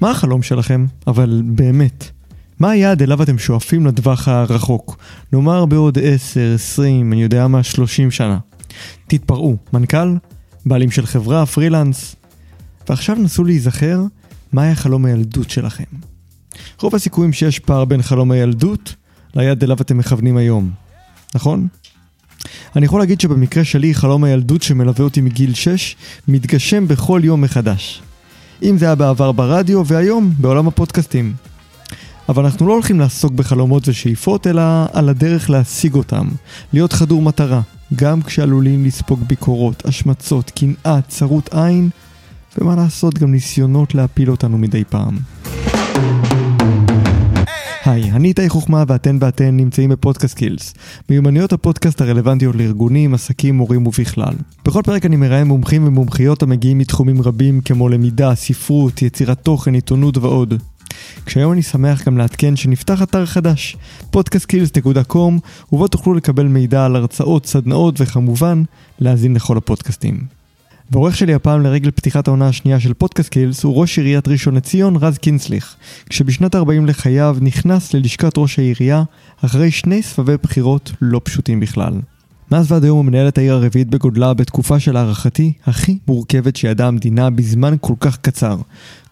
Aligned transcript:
מה 0.00 0.10
החלום 0.10 0.42
שלכם? 0.42 0.86
אבל 1.06 1.42
באמת. 1.44 2.10
מה 2.60 2.70
היעד 2.70 3.02
אליו 3.02 3.22
אתם 3.22 3.38
שואפים 3.38 3.86
לטווח 3.86 4.28
הרחוק? 4.28 4.96
נאמר 5.32 5.66
בעוד 5.66 5.98
10, 6.02 6.54
20, 6.54 7.12
אני 7.12 7.22
יודע 7.22 7.46
מה, 7.46 7.62
30 7.62 8.10
שנה. 8.10 8.38
תתפרעו, 9.06 9.56
מנכ"ל, 9.72 10.16
בעלים 10.66 10.90
של 10.90 11.06
חברה, 11.06 11.46
פרילנס. 11.46 12.16
ועכשיו 12.88 13.16
נסו 13.16 13.44
להיזכר 13.44 14.02
מה 14.52 14.62
היה 14.62 14.74
חלום 14.74 15.04
הילדות 15.04 15.50
שלכם. 15.50 15.84
רוב 16.80 16.94
הסיכויים 16.94 17.32
שיש 17.32 17.58
פער 17.58 17.84
בין 17.84 18.02
חלום 18.02 18.30
הילדות 18.30 18.94
ליעד 19.34 19.62
אליו 19.62 19.76
אתם 19.80 19.98
מכוונים 19.98 20.36
היום, 20.36 20.70
נכון? 21.34 21.68
אני 22.76 22.86
יכול 22.86 23.00
להגיד 23.00 23.20
שבמקרה 23.20 23.64
שלי 23.64 23.94
חלום 23.94 24.24
הילדות 24.24 24.62
שמלווה 24.62 25.04
אותי 25.04 25.20
מגיל 25.20 25.54
6 25.54 25.96
מתגשם 26.28 26.88
בכל 26.88 27.20
יום 27.24 27.40
מחדש. 27.40 28.02
אם 28.62 28.78
זה 28.78 28.86
היה 28.86 28.94
בעבר 28.94 29.32
ברדיו 29.32 29.86
והיום 29.86 30.32
בעולם 30.38 30.68
הפודקאסטים. 30.68 31.32
אבל 32.28 32.44
אנחנו 32.44 32.66
לא 32.66 32.72
הולכים 32.72 33.00
לעסוק 33.00 33.32
בחלומות 33.32 33.88
ושאיפות, 33.88 34.46
אלא 34.46 34.62
על 34.92 35.08
הדרך 35.08 35.50
להשיג 35.50 35.94
אותם. 35.94 36.28
להיות 36.72 36.92
חדור 36.92 37.22
מטרה, 37.22 37.60
גם 37.94 38.22
כשעלולים 38.22 38.84
לספוג 38.84 39.22
ביקורות, 39.26 39.86
השמצות, 39.86 40.50
קנאה, 40.50 41.00
צרות 41.08 41.54
עין, 41.54 41.90
ומה 42.58 42.76
לעשות, 42.76 43.18
גם 43.18 43.32
ניסיונות 43.32 43.94
להפיל 43.94 44.30
אותנו 44.30 44.58
מדי 44.58 44.84
פעם. 44.84 45.16
היי, 47.86 48.10
אני 48.10 48.28
איתי 48.28 48.48
חוכמה 48.48 48.84
ואתן 48.86 49.18
ואתן 49.20 49.56
נמצאים 49.56 49.90
בפודקאסט 49.90 50.36
קילס, 50.36 50.74
מיומנויות 51.10 51.52
הפודקאסט 51.52 52.00
הרלוונטיות 52.00 52.56
לארגונים, 52.56 53.14
עסקים, 53.14 53.54
מורים 53.56 53.86
ובכלל. 53.86 54.34
בכל 54.64 54.82
פרק 54.84 55.06
אני 55.06 55.16
מראיין 55.16 55.46
מומחים 55.46 55.86
ומומחיות 55.86 56.42
המגיעים 56.42 56.78
מתחומים 56.78 57.22
רבים 57.22 57.60
כמו 57.60 57.88
למידה, 57.88 58.34
ספרות, 58.34 59.02
יצירת 59.02 59.40
תוכן, 59.42 59.74
עיתונות 59.74 60.16
ועוד. 60.16 60.54
כשהיום 61.26 61.52
אני 61.52 61.62
שמח 61.62 62.06
גם 62.06 62.18
לעדכן 62.18 62.56
שנפתח 62.56 63.02
אתר 63.02 63.26
חדש, 63.26 63.76
podcastskills.com, 64.16 65.40
ובו 65.72 65.88
תוכלו 65.88 66.14
לקבל 66.14 66.46
מידע 66.46 66.84
על 66.84 66.96
הרצאות, 66.96 67.46
סדנאות 67.46 68.00
וכמובן, 68.00 68.62
להאזין 69.00 69.34
לכל 69.34 69.56
הפודקאסטים. 69.56 70.35
והעורך 70.90 71.16
שלי 71.16 71.34
הפעם 71.34 71.62
לרגל 71.62 71.90
פתיחת 71.90 72.28
העונה 72.28 72.48
השנייה 72.48 72.80
של 72.80 72.94
פודקאסט 72.94 73.28
קילס 73.28 73.64
הוא 73.64 73.76
ראש 73.76 73.98
עיריית 73.98 74.28
ראשון 74.28 74.54
לציון 74.54 74.96
רז 74.96 75.18
קינסליך, 75.18 75.74
כשבשנת 76.10 76.54
40 76.54 76.86
לחייו 76.86 77.36
נכנס 77.40 77.94
ללשכת 77.94 78.38
ראש 78.38 78.58
העירייה 78.58 79.02
אחרי 79.44 79.70
שני 79.70 80.02
סבבי 80.02 80.36
בחירות 80.42 80.92
לא 81.00 81.20
פשוטים 81.24 81.60
בכלל. 81.60 81.92
מאז 82.50 82.72
ועד 82.72 82.84
היום 82.84 82.96
הוא 82.96 83.04
מנהל 83.04 83.28
את 83.28 83.38
העיר 83.38 83.54
הרביעית 83.54 83.88
בגודלה 83.88 84.34
בתקופה 84.34 84.80
של 84.80 84.96
הערכתי 84.96 85.52
הכי 85.64 85.98
מורכבת 86.08 86.56
שידעה 86.56 86.88
המדינה 86.88 87.30
בזמן 87.30 87.74
כל 87.80 87.94
כך 88.00 88.16
קצר. 88.16 88.56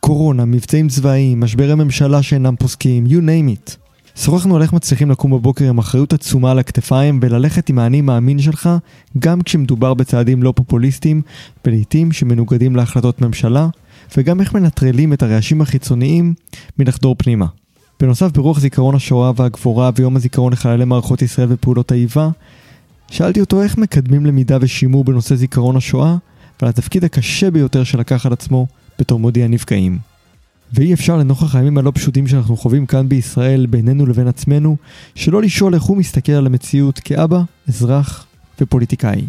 קורונה, 0.01 0.45
מבצעים 0.45 0.89
צבאיים, 0.89 1.41
משברי 1.41 1.75
ממשלה 1.75 2.23
שאינם 2.23 2.57
פוסקים, 2.57 3.07
you 3.07 3.11
name 3.11 3.69
it. 3.69 3.84
שוחחנו 4.17 4.57
על 4.57 4.63
איך 4.63 4.73
מצליחים 4.73 5.11
לקום 5.11 5.31
בבוקר 5.31 5.69
עם 5.69 5.79
אחריות 5.79 6.13
עצומה 6.13 6.51
על 6.51 6.59
הכתפיים 6.59 7.19
וללכת 7.23 7.69
עם 7.69 7.79
האני 7.79 8.01
מאמין 8.01 8.39
שלך 8.39 8.71
גם 9.19 9.43
כשמדובר 9.43 9.95
בצעדים 9.95 10.43
לא 10.43 10.53
פופוליסטיים 10.57 11.23
ולעיתים 11.65 12.13
שמנוגדים 12.13 12.77
להחלטות 12.77 13.21
ממשלה 13.21 13.69
וגם 14.17 14.41
איך 14.41 14.55
מנטרלים 14.55 15.13
את 15.13 15.23
הרעשים 15.23 15.61
החיצוניים 15.61 16.35
מלחדור 16.79 17.15
פנימה. 17.19 17.47
בנוסף 18.01 18.31
ברוח 18.33 18.61
זיכרון 18.61 18.95
השואה 18.95 19.33
והגבורה 19.37 19.91
ויום 19.97 20.17
הזיכרון 20.17 20.53
לחללי 20.53 20.85
מערכות 20.85 21.23
ישראל 21.23 21.49
ופעולות 21.51 21.93
האיבה 21.93 22.29
שאלתי 23.11 23.41
אותו 23.41 23.63
איך 23.63 23.79
מקדמים 23.79 24.27
למידה 24.27 24.59
ושימור 24.61 25.05
בנושא 25.05 25.35
זיכרון 25.35 25.77
השואה 25.77 26.17
ועל 26.63 26.69
התפקיד 26.69 27.05
הקשה 27.05 27.51
ביותר 27.51 27.85
שלקח 27.85 28.27
על 28.27 28.33
עצמו 28.33 28.67
בתור 28.99 29.21
מודיע 29.21 29.49
נפגעים. 29.49 30.14
ואי 30.73 30.95
אפשר 30.95 31.17
לנוכח 31.17 31.57
הימים 31.57 31.79
הלא 31.79 31.93
פשוטים 31.95 32.27
שאנחנו 32.27 32.57
חווים 32.57 32.87
כאן 32.87 33.09
בישראל 33.09 33.67
בינינו 33.67 34.07
לבין 34.07 34.29
עצמנו, 34.29 34.77
שלא 35.15 35.43
לשאול 35.43 35.75
איך 35.75 35.83
הוא 35.83 35.97
מסתכל 35.97 36.33
על 36.33 36.47
המציאות 36.47 36.99
כאבא, 36.99 37.43
אזרח 37.69 38.27
ופוליטיקאי. 38.61 39.25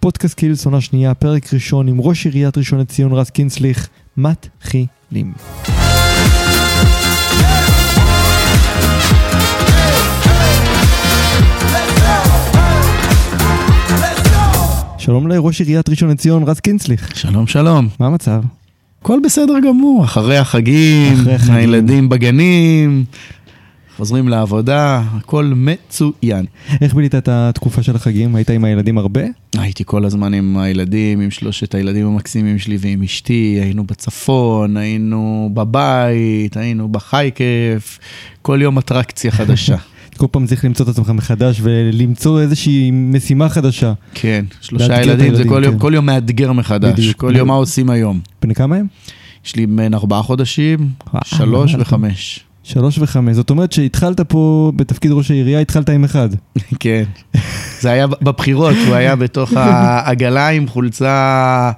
פודקאסט 0.00 0.34
קילס 0.34 0.64
עונה 0.64 0.80
שנייה, 0.80 1.14
פרק 1.14 1.54
ראשון 1.54 1.88
עם 1.88 2.00
ראש 2.00 2.26
עיריית 2.26 2.58
ראשון 2.58 2.78
לציון 2.78 3.12
רז 3.12 3.30
קינסליך, 3.30 3.88
מתחילים. 4.16 5.32
שלום 14.98 15.28
לראש 15.28 15.60
עיריית 15.60 15.88
ראשון 15.88 16.10
לציון 16.10 16.42
רז 16.42 16.60
קינסליך. 16.60 17.16
שלום 17.16 17.46
שלום. 17.46 17.88
מה 18.00 18.06
המצב? 18.06 18.42
הכל 19.06 19.20
בסדר 19.24 19.54
גמור, 19.68 20.04
אחרי 20.04 20.36
החגים, 20.36 21.12
אחרי 21.12 21.34
החגים. 21.34 21.54
הילדים 21.54 22.08
בגנים, 22.08 23.04
חוזרים 23.96 24.28
לעבודה, 24.28 25.02
הכל 25.14 25.52
מצוין. 25.56 26.44
איך 26.80 26.94
בילית 26.94 27.14
את 27.14 27.28
התקופה 27.28 27.82
של 27.82 27.96
החגים? 27.96 28.34
היית 28.34 28.50
עם 28.50 28.64
הילדים 28.64 28.98
הרבה? 28.98 29.20
הייתי 29.58 29.84
כל 29.86 30.04
הזמן 30.04 30.34
עם 30.34 30.56
הילדים, 30.58 31.20
עם 31.20 31.30
שלושת 31.30 31.74
הילדים 31.74 32.06
המקסימים 32.06 32.58
שלי 32.58 32.76
ועם 32.80 33.02
אשתי, 33.02 33.58
היינו 33.62 33.84
בצפון, 33.84 34.76
היינו 34.76 35.50
בבית, 35.54 36.56
היינו 36.56 36.88
בחי 36.88 37.30
כיף, 37.34 37.98
כל 38.42 38.58
יום 38.62 38.78
אטרקציה 38.78 39.30
חדשה. 39.30 39.76
כל 40.16 40.26
פעם 40.30 40.46
צריך 40.46 40.64
למצוא 40.64 40.84
את 40.84 40.90
עצמך 40.90 41.10
מחדש 41.10 41.60
ולמצוא 41.62 42.40
איזושהי 42.40 42.90
משימה 42.90 43.48
חדשה. 43.48 43.92
כן, 44.14 44.44
שלושה 44.60 45.02
ילדים, 45.02 45.34
זה 45.34 45.44
כל 45.48 45.62
יום, 45.64 45.74
כן. 45.74 45.80
כל 45.80 45.92
יום 45.94 46.06
מאתגר 46.06 46.52
מחדש, 46.52 46.92
בדיוק. 46.92 47.16
כל 47.16 47.36
יום 47.36 47.48
מה 47.48 47.54
עושים 47.54 47.90
היום. 47.90 48.20
בני 48.42 48.54
כמה 48.54 48.76
הם? 48.76 48.86
יש 49.46 49.56
לי 49.56 49.66
בין 49.66 49.94
ארבעה 49.94 50.22
חודשים, 50.22 50.88
שלוש. 51.24 51.74
וחמש. 51.78 52.40
שלוש 52.66 52.98
וחמש. 52.98 53.36
זאת 53.36 53.50
אומרת 53.50 53.72
שהתחלת 53.72 54.20
פה 54.20 54.72
בתפקיד 54.76 55.12
ראש 55.12 55.30
העירייה, 55.30 55.60
התחלת 55.60 55.90
עם 55.90 56.04
אחד. 56.04 56.28
כן. 56.80 57.04
זה 57.80 57.90
היה 57.90 58.06
בבחירות, 58.06 58.74
הוא 58.86 58.94
היה 58.94 59.16
בתוך 59.16 59.52
העגלה 59.56 60.48
עם 60.48 60.68
חולצה, 60.68 61.72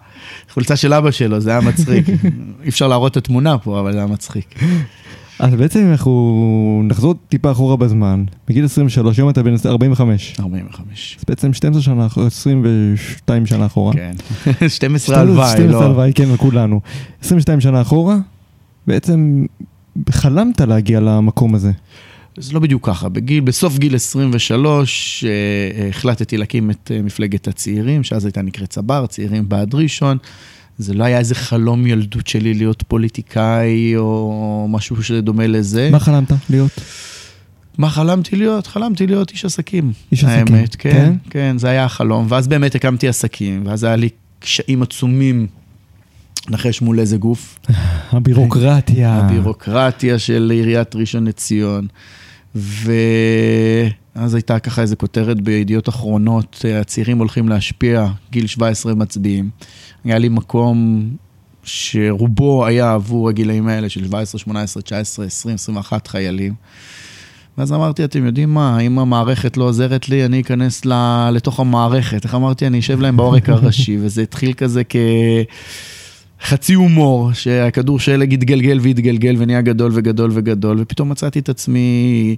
חולצה 0.53 0.77
של 0.77 0.95
אבא 0.95 1.11
שלו, 1.11 1.41
זה 1.41 1.51
היה 1.51 1.61
מצחיק. 1.61 2.09
אי 2.63 2.69
אפשר 2.69 2.89
להראות 2.89 3.13
את 3.13 3.17
התמונה 3.17 3.59
פה, 3.59 3.81
אבל 3.81 3.93
זה 3.93 3.99
היה 3.99 4.07
מצחיק. 4.07 4.55
אז 5.39 5.55
בעצם 5.55 5.89
אנחנו 5.91 6.83
נחזור 6.85 7.15
טיפה 7.29 7.51
אחורה 7.51 7.77
בזמן, 7.77 8.25
בגיל 8.49 8.65
23, 8.65 9.19
היום 9.19 9.31
אתה 9.31 9.43
בן 9.43 9.55
45. 9.67 10.37
45. 10.41 11.17
אז 11.19 11.25
בעצם 11.29 11.53
12 11.53 11.83
שנה, 11.83 12.07
אחורה, 12.07 12.27
22 12.27 13.47
שנה 13.47 13.67
אחורה. 13.67 13.93
כן. 13.93 14.13
12 14.69 15.21
הלוואי, 15.21 15.53
12 15.53 15.81
לא. 15.81 15.87
הלוואי, 15.87 16.13
כן, 16.15 16.29
לכולנו. 16.35 16.81
22 17.23 17.61
שנה 17.61 17.81
אחורה, 17.81 18.17
בעצם 18.87 19.45
חלמת 20.11 20.61
להגיע 20.61 21.01
למקום 21.01 21.55
הזה. 21.55 21.73
זה 22.37 22.55
לא 22.55 22.61
בדיוק 22.61 22.87
ככה. 22.87 23.09
בגיל, 23.09 23.41
בסוף 23.41 23.79
גיל 23.79 23.95
23 23.95 25.25
אה, 25.25 25.31
אה, 25.83 25.89
החלטתי 25.89 26.37
להקים 26.37 26.71
את 26.71 26.91
אה, 26.95 27.03
מפלגת 27.03 27.49
הצעירים, 27.49 28.05
שאז 28.05 28.25
הייתה 28.25 28.43
נקראת 28.43 28.71
צבר, 28.71 29.07
צעירים 29.07 29.49
בעד 29.49 29.75
ראשון. 29.75 30.19
זה 30.79 30.95
לא 30.95 31.05
היה 31.05 31.19
איזה 31.19 31.35
חלום 31.35 31.87
ילדות 31.87 32.27
שלי 32.27 32.55
להיות 32.55 32.83
פוליטיקאי 32.89 33.97
או 33.97 34.67
משהו 34.71 35.03
שדומה 35.03 35.47
לזה. 35.47 35.89
מה 35.93 36.01
חלמת 36.01 36.33
להיות? 36.51 36.81
מה 37.79 37.91
חלמתי 37.91 38.37
להיות? 38.37 38.67
חלמתי 38.67 39.07
להיות 39.07 39.31
איש 39.31 39.45
עסקים. 39.45 39.93
איש 40.13 40.25
עסקים, 40.25 40.55
האמת, 40.55 40.77
כן, 40.77 40.91
כן? 40.91 41.13
כן, 41.31 41.59
זה 41.59 41.69
היה 41.69 41.85
החלום. 41.85 42.27
ואז 42.29 42.49
באמת 42.49 42.75
הקמתי 42.75 43.09
עסקים, 43.09 43.63
ואז 43.67 43.85
היה 43.85 43.97
לי 43.97 44.09
קשיים 44.39 44.83
עצומים 44.83 45.47
לנחש 46.49 46.83
מול 46.83 47.01
איזה 47.01 47.17
גוף. 47.17 47.59
הבירוקרטיה. 48.13 49.15
הבירוקרטיה 49.15 50.19
של 50.19 50.51
עיריית 50.55 50.95
ראשון 50.95 51.27
לציון. 51.27 51.87
ואז 54.19 54.35
הייתה 54.35 54.59
ככה 54.59 54.83
איזה 54.83 54.97
כותרת 54.97 55.41
בידיעות 55.41 55.89
אחרונות, 55.89 56.65
הצעירים 56.81 57.19
הולכים 57.19 57.49
להשפיע, 57.49 58.07
גיל 58.31 58.47
17 58.47 58.95
מצביעים. 58.95 59.51
היה 60.05 60.19
לי 60.19 60.29
מקום 60.29 61.09
שרובו 61.63 62.67
היה 62.67 62.93
עבור 62.93 63.29
הגילאים 63.29 63.69
האלה 63.69 63.89
של 63.89 64.05
17, 64.05 64.39
18, 64.39 64.83
19, 64.83 65.27
20, 65.27 65.55
21 65.55 66.07
חיילים. 66.07 66.55
ואז 67.59 67.73
אמרתי, 67.73 68.05
אתם 68.05 68.27
יודעים 68.27 68.55
מה, 68.55 68.81
אם 68.81 68.99
המערכת 68.99 69.57
לא 69.57 69.65
עוזרת 69.65 70.09
לי, 70.09 70.25
אני 70.25 70.41
אכנס. 70.41 70.83
לתוך 71.33 71.61
המערכת. 71.61 72.25
איך 72.25 72.35
אמרתי, 72.35 72.67
אני 72.67 72.79
אשב 72.79 73.01
להם 73.01 73.17
בעורק 73.17 73.49
הראשי, 73.49 73.99
וזה 74.03 74.23
התחיל 74.23 74.53
כזה 74.53 74.85
כחצי 76.41 76.75
הומור, 76.75 77.33
שהכדור 77.33 77.99
שלג 78.01 78.33
התגלגל 78.35 78.79
והתגלגל 78.83 79.35
ונהיה 79.39 79.61
גדול 79.61 79.93
וגדול 79.95 80.31
וגדול, 80.35 80.77
ופתאום 80.81 81.09
מצאתי 81.09 81.39
את 81.39 81.49
עצמי 81.49 82.37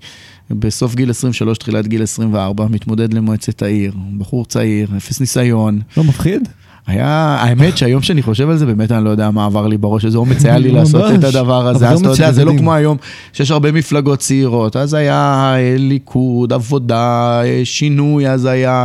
בסוף 0.50 0.94
גיל 0.94 1.10
23, 1.10 1.58
תחילת 1.58 1.86
גיל 1.86 2.02
24, 2.02 2.66
מתמודד 2.70 3.14
למועצת 3.14 3.62
העיר, 3.62 3.94
בחור 4.18 4.44
צעיר, 4.44 4.88
אפס 4.96 5.20
ניסיון. 5.20 5.80
לא 5.96 6.04
מפחיד? 6.04 6.48
היה, 6.86 7.36
האמת 7.40 7.76
שהיום 7.76 8.02
שאני 8.02 8.22
חושב 8.22 8.50
על 8.50 8.56
זה, 8.56 8.66
באמת 8.66 8.92
אני 8.92 9.04
לא 9.04 9.10
יודע 9.10 9.30
מה 9.30 9.46
עבר 9.46 9.66
לי 9.66 9.78
בראש, 9.78 10.04
איזה 10.04 10.18
אומץ 10.18 10.44
היה 10.44 10.58
לי. 10.58 10.70
לעשות 10.70 11.14
את 11.14 11.24
הדבר 11.24 11.66
הזה. 11.66 11.78
זה 11.78 11.88
אז 11.88 12.00
אתה 12.00 12.08
יודע, 12.08 12.32
זה 12.32 12.44
לא. 12.44 12.52
כמו 12.58 12.74
היום, 12.74 12.96
שיש 13.32 13.50
הרבה 13.50 13.72
מפלגות 13.72 14.18
צעירות. 14.18 14.76
אז 14.76 14.94
היה 14.94 15.52
אה, 15.56 15.74
ליכוד, 15.78 16.52
עבודה, 16.52 17.40
אה, 17.44 17.60
שינוי, 17.64 18.28
אז 18.28 18.44
היה, 18.44 18.84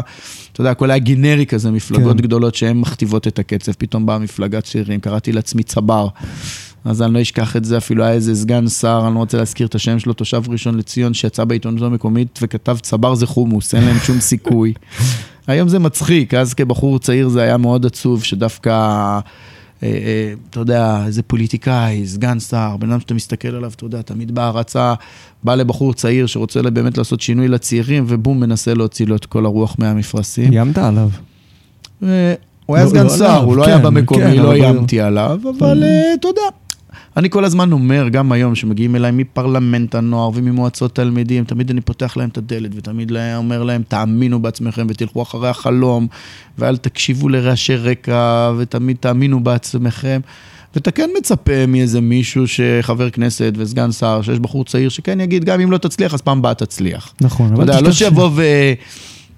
אתה 0.51 0.61
יודע, 0.61 0.71
הכל 0.71 0.91
היה 0.91 0.99
גנרי 0.99 1.45
כזה, 1.45 1.71
מפלגות 1.71 2.17
כן. 2.17 2.23
גדולות 2.23 2.55
שהן 2.55 2.77
מכתיבות 2.77 3.27
את 3.27 3.39
הקצב. 3.39 3.71
פתאום 3.77 4.05
באה 4.05 4.19
מפלגת 4.19 4.63
צעירים, 4.63 4.99
קראתי 4.99 5.31
לעצמי 5.31 5.63
צבר. 5.63 6.07
אז 6.85 7.01
אני 7.01 7.13
לא 7.13 7.21
אשכח 7.21 7.55
את 7.55 7.65
זה, 7.65 7.77
אפילו 7.77 8.03
היה 8.03 8.13
איזה 8.13 8.35
סגן 8.35 8.67
שר, 8.67 9.03
אני 9.07 9.13
לא 9.13 9.19
רוצה 9.19 9.37
להזכיר 9.37 9.67
את 9.67 9.75
השם 9.75 9.99
שלו, 9.99 10.13
תושב 10.13 10.43
ראשון 10.49 10.77
לציון, 10.77 11.13
שיצא 11.13 11.43
בעיתונות 11.43 11.81
המקומית 11.81 12.39
וכתב 12.41 12.77
צבר 12.81 13.15
זה 13.15 13.27
חומוס, 13.27 13.75
אין 13.75 13.83
להם 13.83 13.97
שום 13.97 14.19
סיכוי. 14.19 14.73
היום 15.47 15.69
זה 15.69 15.79
מצחיק, 15.79 16.33
אז 16.33 16.53
כבחור 16.53 16.99
צעיר 16.99 17.29
זה 17.29 17.41
היה 17.41 17.57
מאוד 17.57 17.85
עצוב, 17.85 18.23
שדווקא, 18.23 18.69
אה, 18.69 19.19
אה, 19.83 19.89
אתה 20.49 20.59
יודע, 20.59 21.03
איזה 21.05 21.23
פוליטיקאי, 21.23 22.07
סגן 22.07 22.39
שר, 22.39 22.75
בן 22.79 22.91
אדם 22.91 22.99
שאתה 22.99 23.13
מסתכל 23.13 23.47
עליו, 23.47 23.71
אתה 23.75 23.85
יודע, 23.85 24.01
תמיד 24.01 24.35
בהערצה, 24.35 24.93
בא 25.43 25.55
לבחור 25.55 25.93
צעיר 25.93 26.25
שרוצה 26.25 26.61
באמת 26.61 26.97
לעשות 26.97 27.21
שינוי 27.21 27.47
לצעירים, 27.47 28.05
ובום, 28.07 28.39
מנסה 28.39 28.73
להוציא 28.73 29.05
לו 29.07 29.15
את 29.15 29.25
כל 29.25 29.45
הרוח 29.45 29.75
מהמפרשים. 29.79 30.51
איימת 30.53 30.77
עליו. 30.77 31.09
אה, 32.03 32.33
הוא 32.65 32.75
היה 32.75 32.85
לא- 32.85 32.89
סגן 32.89 33.03
לא 33.03 33.17
שר, 33.17 33.37
הוא 33.43 33.55
לא 33.55 33.63
כן, 33.65 33.69
היה 33.69 33.79
במקומי, 33.79 34.21
כן, 34.21 34.35
לא 34.35 34.53
איימתי 34.53 35.01
עליו, 35.01 35.39
אבל 35.59 35.83
אה, 35.83 36.13
אתה 36.19 36.27
יודע. 36.27 36.64
אני 37.17 37.29
כל 37.29 37.45
הזמן 37.45 37.71
אומר, 37.71 38.09
גם 38.09 38.31
היום, 38.31 38.55
שמגיעים 38.55 38.95
אליי 38.95 39.11
מפרלמנט 39.11 39.95
הנוער 39.95 40.29
וממועצות 40.33 40.95
תלמידים, 40.95 41.43
תמיד 41.43 41.69
אני 41.69 41.81
פותח 41.81 42.17
להם 42.17 42.29
את 42.29 42.37
הדלת, 42.37 42.71
ותמיד 42.75 43.11
אומר 43.35 43.63
להם, 43.63 43.81
תאמינו 43.87 44.41
בעצמכם 44.41 44.87
ותלכו 44.89 45.21
אחרי 45.21 45.49
החלום, 45.49 46.07
ואל 46.57 46.77
תקשיבו 46.77 47.29
לרעשי 47.29 47.75
רקע, 47.75 48.51
ותמיד 48.57 48.97
תאמינו 48.99 49.43
בעצמכם. 49.43 50.21
ואתה 50.75 50.91
כן 50.91 51.09
מצפה 51.17 51.65
מאיזה 51.67 52.01
מישהו 52.01 52.47
שחבר 52.47 53.09
כנסת 53.09 53.53
וסגן 53.57 53.91
שר, 53.91 54.21
שיש 54.21 54.39
בחור 54.39 54.65
צעיר, 54.65 54.89
שכן 54.89 55.19
יגיד, 55.19 55.43
גם 55.45 55.61
אם 55.61 55.71
לא 55.71 55.77
תצליח, 55.77 56.13
אז 56.13 56.21
פעם 56.21 56.37
הבאה 56.37 56.53
תצליח. 56.53 57.13
נכון, 57.21 57.45
אתה 57.45 57.55
אבל 57.55 57.63
יודע, 57.63 57.81
לא 57.81 57.89
תשכח 57.89 57.95
ש- 57.95 57.99
שיבוא 57.99 58.29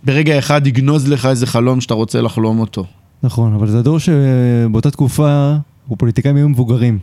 וברגע 0.03 0.39
אחד 0.39 0.67
יגנוז 0.67 1.07
לך 1.07 1.25
איזה 1.25 1.47
חלום 1.47 1.81
שאתה 1.81 1.93
רוצה 1.93 2.21
לחלום 2.21 2.59
אותו. 2.59 2.85
נכון, 3.23 3.53
אבל 3.53 3.67
זה 3.67 3.81
דור 3.81 3.97
שבאותה 3.99 4.91
תקופה, 4.91 5.55
הוא 5.87 5.97
פוליטיקאים 5.97 6.35
היו 6.35 6.49
מבוגרים. 6.49 6.99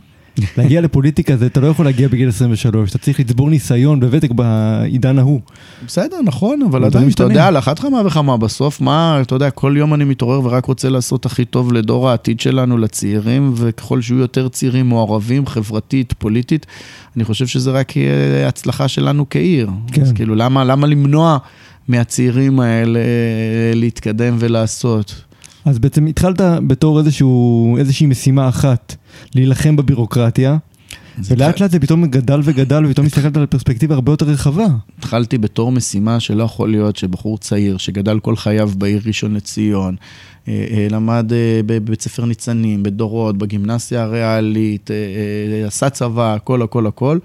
להגיע 0.57 0.81
לפוליטיקה 0.81 1.37
זה, 1.37 1.45
אתה 1.45 1.59
לא 1.59 1.67
יכול 1.67 1.85
להגיע 1.85 2.07
בגיל 2.07 2.29
23, 2.29 2.89
אתה 2.89 2.97
צריך 2.97 3.19
לצבור 3.19 3.49
ניסיון 3.49 4.03
וותק 4.03 4.31
בעידן 4.31 5.19
ההוא. 5.19 5.41
בסדר, 5.87 6.17
נכון, 6.23 6.61
אבל 6.61 6.83
עדיין, 6.83 7.09
אתה. 7.09 7.23
יודע, 7.23 7.47
על 7.47 7.57
אחת 7.57 7.79
כמה 7.79 8.01
וכמה, 8.05 8.37
בסוף, 8.37 8.81
מה, 8.81 9.19
אתה 9.21 9.35
יודע, 9.35 9.49
כל 9.49 9.75
יום 9.77 9.93
אני 9.93 10.03
מתעורר 10.03 10.45
ורק 10.45 10.65
רוצה 10.65 10.89
לעשות 10.89 11.25
הכי 11.25 11.45
טוב 11.45 11.73
לדור 11.73 12.09
העתיד 12.09 12.39
שלנו, 12.39 12.77
לצעירים, 12.77 13.53
וככל 13.55 14.01
שיהיו 14.01 14.19
יותר 14.19 14.47
צעירים 14.47 14.89
מעורבים, 14.89 15.47
חברתית, 15.47 16.13
פוליטית, 16.17 16.65
אני 17.15 17.23
חושב 17.23 17.47
שזה 17.47 17.71
רק 17.71 17.95
יהיה 17.95 18.47
הצלחה 18.47 18.87
שלנו 18.87 19.25
כעיר. 19.29 19.69
כן. 19.91 20.01
אז 20.01 20.11
כאילו, 20.13 20.35
למה, 20.35 20.63
למה 20.63 20.87
למנוע 20.87 21.37
מהצעירים 21.87 22.59
האלה 22.59 22.99
להתקדם 23.73 24.35
ולעשות? 24.39 25.24
אז 25.65 25.79
בעצם 25.79 26.05
התחלת 26.05 26.41
בתור 26.67 26.99
איזשהו, 26.99 27.77
איזושהי 27.79 28.07
משימה 28.07 28.49
אחת, 28.49 28.95
להילחם 29.35 29.75
בבירוקרטיה, 29.75 30.57
ולאט 31.23 31.59
לאט 31.59 31.71
זה 31.71 31.79
פתאום 31.79 32.05
גדל 32.05 32.39
וגדל, 32.43 32.85
ופתאום 32.85 33.05
הסתכלת 33.05 33.37
על 33.37 33.45
פרספקטיבה 33.45 33.95
הרבה 33.95 34.11
יותר 34.11 34.25
רחבה. 34.25 34.65
התחלתי 34.99 35.37
בתור 35.37 35.71
משימה 35.71 36.19
שלא 36.19 36.43
יכול 36.43 36.71
להיות 36.71 36.95
שבחור 36.95 37.37
צעיר 37.37 37.77
שגדל 37.77 38.19
כל 38.19 38.35
חייו 38.35 38.71
בעיר 38.77 39.01
ראשון 39.05 39.33
לציון, 39.33 39.95
אה, 40.47 40.65
אה, 40.71 40.87
למד 40.89 41.33
אה, 41.33 41.61
בבית 41.65 42.01
ספר 42.01 42.25
ניצנים, 42.25 42.83
בדורות, 42.83 43.37
בגימנסיה 43.37 44.03
הריאלית, 44.03 44.89
עשה 45.67 45.89
צבא, 45.89 46.33
הכל 46.33 46.61
הכל 46.61 46.87
הכל, 46.87 47.19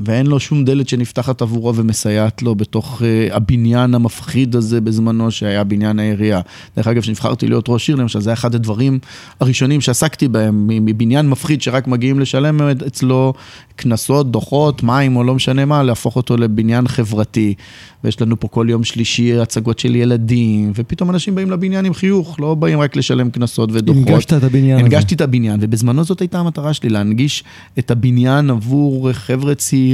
ואין 0.00 0.26
לו 0.26 0.40
שום 0.40 0.64
דלת 0.64 0.88
שנפתחת 0.88 1.42
עבורו 1.42 1.74
ומסייעת 1.74 2.42
לו 2.42 2.54
בתוך 2.54 3.02
אה, 3.02 3.36
הבניין 3.36 3.94
המפחיד 3.94 4.56
הזה 4.56 4.80
בזמנו 4.80 5.30
שהיה 5.30 5.64
בניין 5.64 5.98
העירייה. 5.98 6.40
דרך 6.76 6.86
אגב, 6.86 7.02
כשנבחרתי 7.02 7.46
להיות 7.46 7.64
ראש 7.68 7.88
עיר, 7.88 7.96
למשל, 7.96 8.20
זה 8.20 8.30
היה 8.30 8.34
אחד 8.34 8.54
הדברים 8.54 8.98
הראשונים 9.40 9.80
שעסקתי 9.80 10.28
בהם, 10.28 10.66
מבניין 10.68 11.28
מפחיד 11.28 11.62
שרק 11.62 11.86
מגיעים 11.86 12.20
לשלם 12.20 12.60
אצלו 12.86 13.32
קנסות, 13.76 14.30
דוחות, 14.30 14.82
מים 14.82 15.16
או 15.16 15.24
לא 15.24 15.34
משנה 15.34 15.64
מה, 15.64 15.82
להפוך 15.82 16.16
אותו 16.16 16.36
לבניין 16.36 16.88
חברתי. 16.88 17.54
ויש 18.04 18.22
לנו 18.22 18.40
פה 18.40 18.48
כל 18.48 18.66
יום 18.70 18.84
שלישי 18.84 19.38
הצגות 19.38 19.78
של 19.78 19.96
ילדים, 19.96 20.72
ופתאום 20.74 21.10
אנשים 21.10 21.34
באים 21.34 21.50
לבניין 21.50 21.84
עם 21.84 21.94
חיוך, 21.94 22.40
לא 22.40 22.54
באים 22.54 22.80
רק 22.80 22.96
לשלם 22.96 23.30
קנסות 23.30 23.70
ודוחות. 23.72 24.08
הנגשת 24.08 24.32
את 24.32 24.44
הבניין 24.44 24.76
הזה. 24.76 24.84
הנגשתי 24.84 25.14
את 25.14 25.20
הבניין, 25.20 25.60
ובזמנו 25.62 26.04
זאת 26.04 26.20
הייתה 26.20 26.38
המטרה 26.38 26.74
שלי, 26.74 26.88
להנגיש 26.88 27.44
את 27.78 27.90
הבניין 27.90 28.50
עבור 28.50 29.12
חבר'ה 29.12 29.54
צעירים 29.54 29.89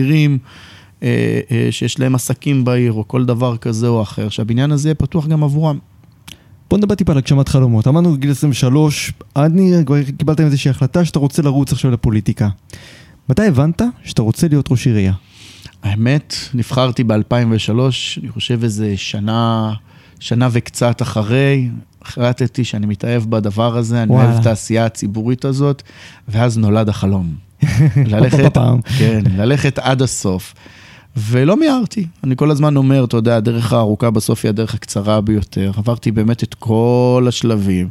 אה, 1.03 1.41
אה, 1.51 1.69
שיש 1.71 2.01
להם 2.01 2.15
עסקים 2.15 2.65
בעיר, 2.65 2.93
או 2.93 3.09
כל 3.09 3.25
דבר 3.25 3.57
כזה 3.57 3.89
או 3.89 4.03
אחר, 4.03 4.29
שהבניין 4.29 4.73
הזה 4.73 4.89
יהיה 4.89 4.95
פתוח 4.95 5.27
גם 5.27 5.45
עבורם. 5.45 5.79
בוא 6.71 6.79
נדבר 6.79 6.95
טיפה 6.95 7.13
על 7.13 7.19
הגשמת 7.19 7.49
חלומות. 7.49 7.87
אמרנו 7.87 8.17
גיל 8.17 8.31
23, 8.31 9.13
עד 9.35 9.53
נראה, 9.55 9.85
כבר 9.85 10.03
קיבלת 10.03 10.41
איזושהי 10.41 10.71
החלטה 10.71 11.05
שאתה 11.05 11.19
רוצה 11.19 11.43
לרוץ 11.43 11.73
עכשיו 11.73 11.91
לפוליטיקה. 11.91 12.49
מתי 13.29 13.47
הבנת 13.47 13.83
שאתה 14.05 14.23
רוצה 14.23 14.49
להיות 14.49 14.71
ראש 14.71 14.87
עירייה? 14.87 15.13
האמת, 15.83 16.35
נבחרתי 16.55 17.05
ב-2003, 17.05 17.71
אני 18.23 18.29
חושב 18.29 18.63
איזה 18.63 18.97
שנה, 18.97 19.73
שנה 20.21 20.49
וקצת 20.53 21.03
אחרי, 21.03 21.69
החלטתי 22.03 22.65
שאני 22.65 22.87
מתאהב 22.87 23.23
בדבר 23.31 23.77
הזה, 23.77 24.03
אני 24.03 24.13
וואלה. 24.13 24.29
אוהב 24.29 24.41
את 24.41 24.47
העשייה 24.47 24.87
הציבורית 24.87 25.45
הזאת, 25.45 25.83
ואז 26.29 26.59
נולד 26.59 26.89
החלום. 26.89 27.46
ללכת. 28.13 28.59
כן, 28.99 29.23
ללכת 29.37 29.79
עד 29.79 30.03
הסוף. 30.03 30.55
ולא 31.17 31.57
מיהרתי, 31.57 32.07
אני 32.25 32.37
כל 32.37 32.51
הזמן 32.51 32.77
אומר, 32.77 33.05
אתה 33.05 33.17
יודע, 33.17 33.37
הדרך 33.37 33.73
הארוכה 33.73 34.11
בסוף 34.11 34.45
היא 34.45 34.49
הדרך 34.49 34.75
הקצרה 34.75 35.21
ביותר. 35.21 35.71
עברתי 35.77 36.11
באמת 36.11 36.43
את 36.43 36.55
כל 36.55 37.25
השלבים. 37.29 37.89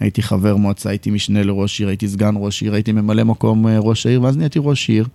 הייתי 0.00 0.22
חבר 0.22 0.56
מועצה, 0.56 0.88
הייתי 0.90 1.10
משנה 1.10 1.42
לראש 1.42 1.80
עיר, 1.80 1.88
הייתי 1.88 2.08
סגן 2.08 2.34
ראש 2.36 2.62
עיר, 2.62 2.74
הייתי 2.74 2.92
ממלא 2.92 3.24
מקום 3.24 3.66
ראש 3.66 4.06
העיר, 4.06 4.22
ואז 4.22 4.36
נהייתי 4.36 4.58
ראש 4.62 4.88
עיר. 4.88 5.06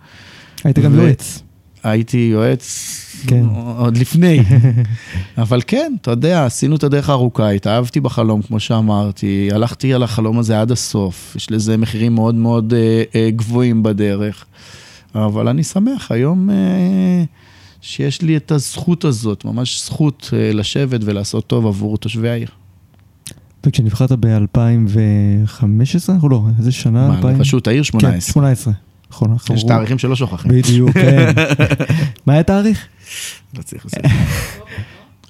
היית 0.64 0.78
גם 0.78 0.92
ו- 0.98 1.02
יועץ. 1.02 1.42
הייתי 1.82 2.28
יועץ 2.32 2.94
כן. 3.26 3.44
עוד 3.78 3.96
לפני. 3.96 4.38
אבל 5.38 5.60
כן, 5.66 5.92
אתה 6.02 6.10
יודע, 6.10 6.46
עשינו 6.46 6.76
את 6.76 6.84
הדרך 6.84 7.08
הארוכה, 7.08 7.50
התאהבתי 7.50 8.00
בחלום, 8.00 8.42
כמו 8.42 8.60
שאמרתי, 8.60 9.48
הלכתי 9.52 9.94
על 9.94 10.02
החלום 10.02 10.38
הזה 10.38 10.60
עד 10.60 10.70
הסוף, 10.70 11.32
יש 11.36 11.50
לזה 11.50 11.76
מחירים 11.76 12.14
מאוד 12.14 12.34
מאוד 12.34 12.74
אה, 12.74 13.02
אה, 13.14 13.30
גבוהים 13.30 13.82
בדרך. 13.82 14.44
אבל 15.14 15.48
אני 15.48 15.64
שמח 15.64 16.12
היום 16.12 16.50
אה, 16.50 17.24
שיש 17.80 18.22
לי 18.22 18.36
את 18.36 18.52
הזכות 18.52 19.04
הזאת, 19.04 19.44
ממש 19.44 19.84
זכות 19.84 20.30
אה, 20.32 20.52
לשבת 20.52 21.00
ולעשות 21.04 21.46
טוב 21.46 21.66
עבור 21.66 21.98
תושבי 21.98 22.28
העיר. 22.28 22.48
וכשנבחרת 23.66 24.12
ב-2015, 24.12 26.10
או 26.22 26.28
לא, 26.28 26.44
איזה 26.58 26.72
שנה? 26.72 27.08
מה, 27.08 27.16
2000? 27.16 27.38
פשוט 27.38 27.68
העיר 27.68 27.82
כן, 27.82 28.20
18. 28.20 28.87
18. 29.10 29.34
נכון, 29.34 29.56
יש. 29.56 29.64
תאריכים 29.64 29.98
שלא 29.98 30.16
שוכחים. 30.16 30.50
בדיוק, 30.50 30.90
כן. 30.90 31.32
מה 32.26 32.32
היה 32.32 32.40
התאריך? 32.40 32.86
לא 33.58 33.62
צריך 33.62 33.86
לעשות. 33.86 34.12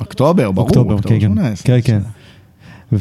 אוקטובר, 0.01 0.51
ברור, 0.51 0.67
אוקטובר, 0.67 1.01
כן, 1.01 1.21
כן. 1.21 1.21
18. 1.21 1.81
כן, 1.81 2.01
כן. 2.93 2.99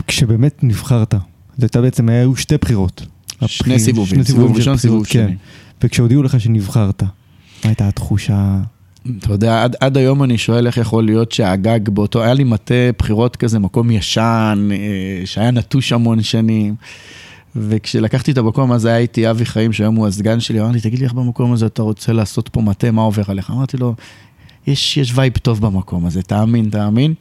וכשבאמת 0.00 0.64
נבחרת, 0.64 1.14
זה 1.56 1.66
הייתה 1.66 1.80
בעצם, 1.80 2.08
היו 2.08 2.36
שתי 2.36 2.56
בחירות. 2.56 3.06
שני 3.46 3.78
סיבובים, 3.78 4.22
סיבוב 4.22 4.56
ראשון, 4.56 4.76
סיבוב 4.76 5.06
כן. 5.06 5.26
שני. 5.26 5.36
וכשהודיעו 5.82 6.22
לך 6.22 6.40
שנבחרת, 6.40 7.02
מה 7.02 7.10
הייתה 7.64 7.88
התחושה? 7.88 8.58
אתה 9.18 9.32
יודע, 9.32 9.62
עד, 9.62 9.76
עד 9.80 9.96
היום 9.96 10.22
אני 10.22 10.38
שואל 10.38 10.66
איך 10.66 10.76
יכול 10.76 11.04
להיות 11.04 11.32
שהגג 11.32 11.88
באותו, 11.88 12.22
היה 12.22 12.34
לי 12.34 12.44
מטה 12.44 12.74
בחירות 12.98 13.36
כזה, 13.36 13.58
מקום 13.58 13.90
ישן, 13.90 14.68
אה, 14.72 15.26
שהיה 15.26 15.50
נטוש 15.50 15.92
המון 15.92 16.22
שנים. 16.22 16.74
וכשלקחתי 17.56 18.32
את 18.32 18.38
המקום 18.38 18.72
הזה, 18.72 18.88
היה 18.88 18.98
איתי 18.98 19.30
אבי 19.30 19.46
חיים, 19.46 19.72
שהיום 19.72 19.94
הוא 19.94 20.06
הסגן 20.06 20.40
שלי, 20.40 20.60
אמר 20.60 20.70
לי, 20.70 20.80
תגיד 20.80 20.98
לי 20.98 21.04
איך 21.04 21.12
במקום 21.12 21.52
הזה 21.52 21.66
אתה 21.66 21.82
רוצה 21.82 22.12
לעשות 22.12 22.48
פה 22.48 22.60
מטה, 22.60 22.90
מה 22.90 23.02
עובר 23.02 23.22
עליך? 23.28 23.50
אמרתי 23.50 23.76
לו, 23.76 23.94
יש, 24.66 24.96
יש 24.96 25.12
vibe 25.14 25.32
טוב 25.32 25.60
במקום 25.60 26.06
הזה, 26.06 26.22
תאמין, 26.22 26.70
תאמין. 26.70 27.14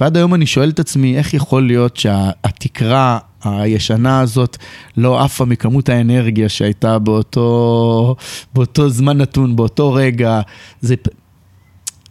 ועד 0.00 0.16
היום 0.16 0.34
אני 0.34 0.46
שואל 0.46 0.70
את 0.70 0.80
עצמי, 0.80 1.18
איך 1.18 1.34
יכול 1.34 1.66
להיות 1.66 1.96
שהתקרה 1.96 3.18
הישנה 3.44 4.20
הזאת 4.20 4.56
לא 4.96 5.20
עפה 5.20 5.44
מכמות 5.44 5.88
האנרגיה 5.88 6.48
שהייתה 6.48 6.98
באותו, 6.98 8.16
באותו 8.54 8.88
זמן 8.88 9.18
נתון, 9.18 9.56
באותו 9.56 9.92
רגע. 9.92 10.40
זה... 10.80 10.94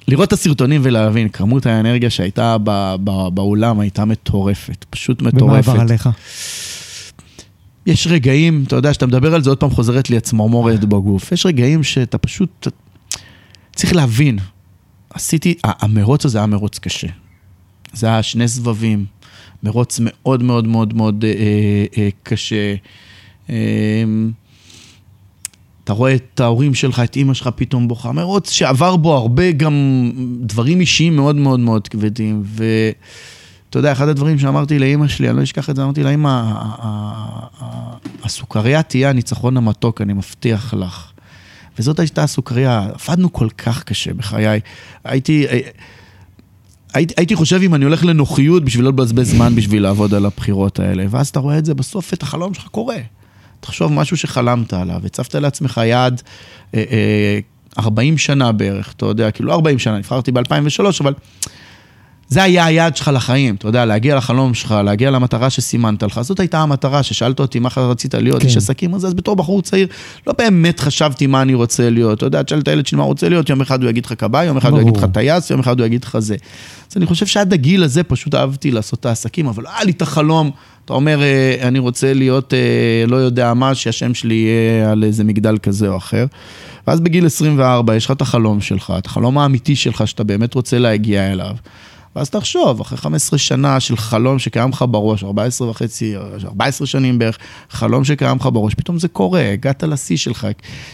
לראות 0.07 0.27
את 0.27 0.33
הסרטונים 0.33 0.81
ולהבין, 0.83 1.29
כמות 1.29 1.65
האנרגיה 1.65 2.09
שהייתה 2.09 2.57
ב, 2.63 2.95
ב, 3.03 3.27
באולם 3.33 3.79
הייתה 3.79 4.05
מטורפת, 4.05 4.85
פשוט 4.89 5.21
ומה 5.21 5.29
מטורפת. 5.29 5.67
עבר 5.69 5.81
עליך? 5.81 6.09
יש 7.87 8.07
רגעים, 8.07 8.63
אתה 8.67 8.75
יודע, 8.75 8.93
שאתה 8.93 9.05
מדבר 9.05 9.35
על 9.35 9.43
זה, 9.43 9.49
עוד 9.49 9.59
פעם 9.59 9.69
חוזרת 9.69 10.09
לי 10.09 10.17
הצמרמורת 10.17 10.85
בגוף. 10.85 11.31
יש 11.31 11.45
רגעים 11.45 11.83
שאתה 11.83 12.17
פשוט 12.17 12.67
צריך 13.75 13.95
להבין. 13.95 14.39
עשיתי, 15.09 15.55
המרוץ 15.63 16.25
הזה 16.25 16.37
היה 16.37 16.47
מרוץ 16.47 16.79
קשה. 16.79 17.07
זה 17.93 18.07
היה 18.07 18.23
שני 18.23 18.47
סבבים, 18.47 19.05
מרוץ 19.63 19.99
מאוד 20.03 20.43
מאוד 20.43 20.67
מאוד 20.67 20.93
מאוד 20.93 21.25
אה, 21.25 21.85
אה, 21.97 22.09
קשה. 22.23 22.75
אה, 23.49 23.55
אתה 25.83 25.93
רואה 25.93 26.15
את 26.15 26.39
ההורים 26.39 26.73
שלך, 26.73 26.99
את 26.99 27.15
אימא 27.15 27.33
שלך 27.33 27.49
פתאום 27.55 27.87
בוכה, 27.87 28.11
מרוץ 28.11 28.51
שעבר 28.51 28.95
בו 28.95 29.13
הרבה 29.13 29.51
גם 29.51 30.11
דברים 30.41 30.79
אישיים 30.79 31.15
מאוד 31.15 31.35
מאוד 31.35 31.59
מאוד 31.59 31.87
כבדים. 31.87 32.41
ו... 32.45 32.63
אתה 33.69 33.79
יודע, 33.79 33.91
אחד 33.91 34.07
הדברים 34.07 34.39
שאמרתי 34.39 34.79
לאימא 34.79 35.07
שלי, 35.07 35.29
אני 35.29 35.37
לא 35.37 35.43
אשכח 35.43 35.69
את 35.69 35.75
זה, 35.75 35.83
אמרתי 35.83 36.03
לה, 36.03 36.09
אימא, 36.09 36.43
הסוכריה 38.23 38.83
תהיה 38.83 39.09
הניצחון 39.09 39.57
המתוק, 39.57 40.01
אני 40.01 40.13
מבטיח 40.13 40.73
לך. 40.73 41.11
וזאת 41.79 41.99
הייתה 41.99 42.23
הסוכריה, 42.23 42.87
עבדנו 42.93 43.33
כל 43.33 43.49
כך 43.57 43.83
קשה 43.83 44.13
בחיי. 44.13 44.59
הייתי, 45.03 45.45
הייתי, 46.93 47.13
הייתי 47.17 47.35
חושב 47.35 47.59
אם 47.63 47.75
אני 47.75 47.85
הולך 47.85 48.05
לנוחיות 48.05 48.65
בשביל 48.65 48.85
לא 48.85 48.89
לבזבז 48.89 49.31
זמן 49.31 49.55
בשביל 49.55 49.83
לעבוד 49.83 50.13
על 50.13 50.25
הבחירות 50.25 50.79
האלה, 50.79 51.05
ואז 51.09 51.27
אתה 51.27 51.39
רואה 51.39 51.57
את 51.57 51.65
זה 51.65 51.73
בסוף, 51.73 52.13
את 52.13 52.23
החלום 52.23 52.53
שלך 52.53 52.67
קורה. 52.67 52.97
תחשוב 53.59 53.91
משהו 53.91 54.17
שחלמת 54.17 54.73
עליו, 54.73 55.01
הצבת 55.05 55.35
לעצמך 55.35 55.81
יעד 55.85 56.21
אה, 56.75 56.83
אה, 56.91 57.39
40 57.79 58.17
שנה 58.17 58.51
בערך, 58.51 58.93
אתה 58.97 59.05
יודע, 59.05 59.31
כאילו 59.31 59.53
40 59.53 59.79
שנה, 59.79 59.97
נבחרתי 59.97 60.31
ב-2003, 60.31 60.83
אבל 61.01 61.13
זה 62.29 62.43
היה 62.43 62.65
היעד 62.65 62.97
שלך 62.97 63.11
לחיים, 63.13 63.55
אתה 63.55 63.67
יודע, 63.67 63.85
להגיע 63.85 64.15
לחלום 64.15 64.53
שלך, 64.53 64.75
להגיע 64.85 65.11
למטרה 65.11 65.49
שסימנת 65.49 66.03
לך. 66.03 66.21
זאת 66.21 66.39
הייתה 66.39 66.59
המטרה, 66.59 67.03
ששאלת 67.03 67.39
אותי 67.39 67.59
מה 67.59 67.69
רצית 67.77 68.13
להיות, 68.13 68.41
כן. 68.41 68.47
איש 68.47 68.57
עסקים, 68.57 68.95
אז, 68.95 69.05
אז 69.05 69.13
בתור 69.13 69.35
בחור 69.35 69.61
צעיר, 69.61 69.87
לא 70.27 70.33
באמת 70.37 70.79
חשבתי 70.79 71.27
מה 71.27 71.41
אני 71.41 71.53
רוצה 71.53 71.89
להיות. 71.89 72.17
אתה 72.17 72.25
יודע, 72.25 72.43
תשאל 72.43 72.59
את 72.59 72.67
הילד 72.67 72.87
שלי 72.87 72.97
מה 72.97 73.03
הוא 73.03 73.09
רוצה 73.09 73.29
להיות, 73.29 73.49
יום 73.49 73.61
אחד 73.61 73.81
הוא 73.81 73.89
יגיד 73.89 74.05
לך 74.05 74.13
כבאי, 74.17 74.45
יום 74.45 74.57
אחד 74.57 74.69
ברור. 74.69 74.81
הוא 74.81 74.89
יגיד 74.89 75.03
לך 75.03 75.09
טייס, 75.13 75.49
יום 75.49 75.59
אחד 75.59 75.79
הוא 75.79 75.85
יגיד 75.85 76.03
לך 76.03 76.19
זה. 76.19 76.35
אז 76.91 76.97
אני 76.97 77.05
חושב 77.05 77.25
שעד 77.25 77.53
הגיל 77.53 77.83
הזה 77.83 78.03
פשוט 78.03 78.35
אהבתי 78.35 78.71
לעשות 78.71 78.99
את 78.99 79.05
העסקים, 79.05 79.47
אבל 79.47 79.63
לא 79.63 79.69
היה 79.69 79.83
לי 79.83 79.91
את 79.91 80.01
החלום. 80.01 80.51
אתה 80.85 80.93
אומר, 80.93 81.21
אה, 81.21 81.55
אני 81.61 81.79
רוצה 81.79 82.13
להיות 82.13 82.53
אה, 82.53 82.59
לא 83.07 83.15
יודע 83.15 83.53
מה, 83.53 83.75
שהשם 83.75 84.13
שלי 84.13 84.35
יהיה 84.35 84.91
על 84.91 85.03
איזה 85.03 85.23
מגדל 85.23 85.57
כזה 85.57 85.87
או 85.87 85.97
אחר. 85.97 86.25
ואז 86.87 86.99
בגיל 86.99 87.25
24 87.25 87.95
יש 87.95 88.05
לך 88.05 88.11
את 88.11 88.21
החלום 88.21 88.61
שלך, 88.61 88.93
את 88.97 89.05
החלום 89.05 89.37
האמיתי 89.37 89.75
שלך, 89.75 90.07
שאתה 90.07 90.23
באמת 90.23 90.53
רוצה 90.53 90.79
להגיע 90.79 91.31
אליו. 91.31 91.55
ואז 92.17 92.29
תחשוב, 92.29 92.81
אחרי 92.81 92.97
15 92.97 93.39
שנה 93.39 93.79
של 93.79 93.97
חלום 93.97 94.39
שקיים 94.39 94.69
לך 94.69 94.85
בראש, 94.89 95.23
14 95.23 95.69
וחצי, 95.69 96.13
14 96.45 96.87
שנים 96.87 97.19
בערך, 97.19 97.37
חלום 97.69 98.03
שקיים 98.03 98.37
לך 98.37 98.49
בראש, 98.53 98.73
פתאום 98.73 98.99
זה 98.99 99.07
קורה, 99.07 99.51
הגעת 99.51 99.83
לשיא 99.83 100.17
שלך. 100.17 100.47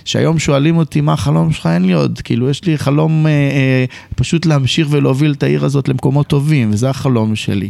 שהיום 0.06 0.40
שואלים 0.40 0.78
אותי 0.78 1.02
מה 1.02 1.14
החלום 1.14 1.52
שלך, 1.52 1.68
אין 1.68 1.86
לי 1.86 1.94
עוד, 1.94 2.22
כאילו 2.24 2.50
יש 2.50 2.64
לי 2.64 2.78
חלום 2.78 3.28
אה, 3.28 3.32
אה, 3.32 3.86
פשוט 4.16 4.46
להמשיך 4.46 4.88
ולהוביל 4.92 5.32
את 5.32 5.44
העיר 5.44 5.66
הזאת 5.66 5.88
למקומות 5.88 6.28
טובים, 6.28 6.70
וזה 6.74 6.90
החלום 6.90 7.36
שלי. 7.36 7.70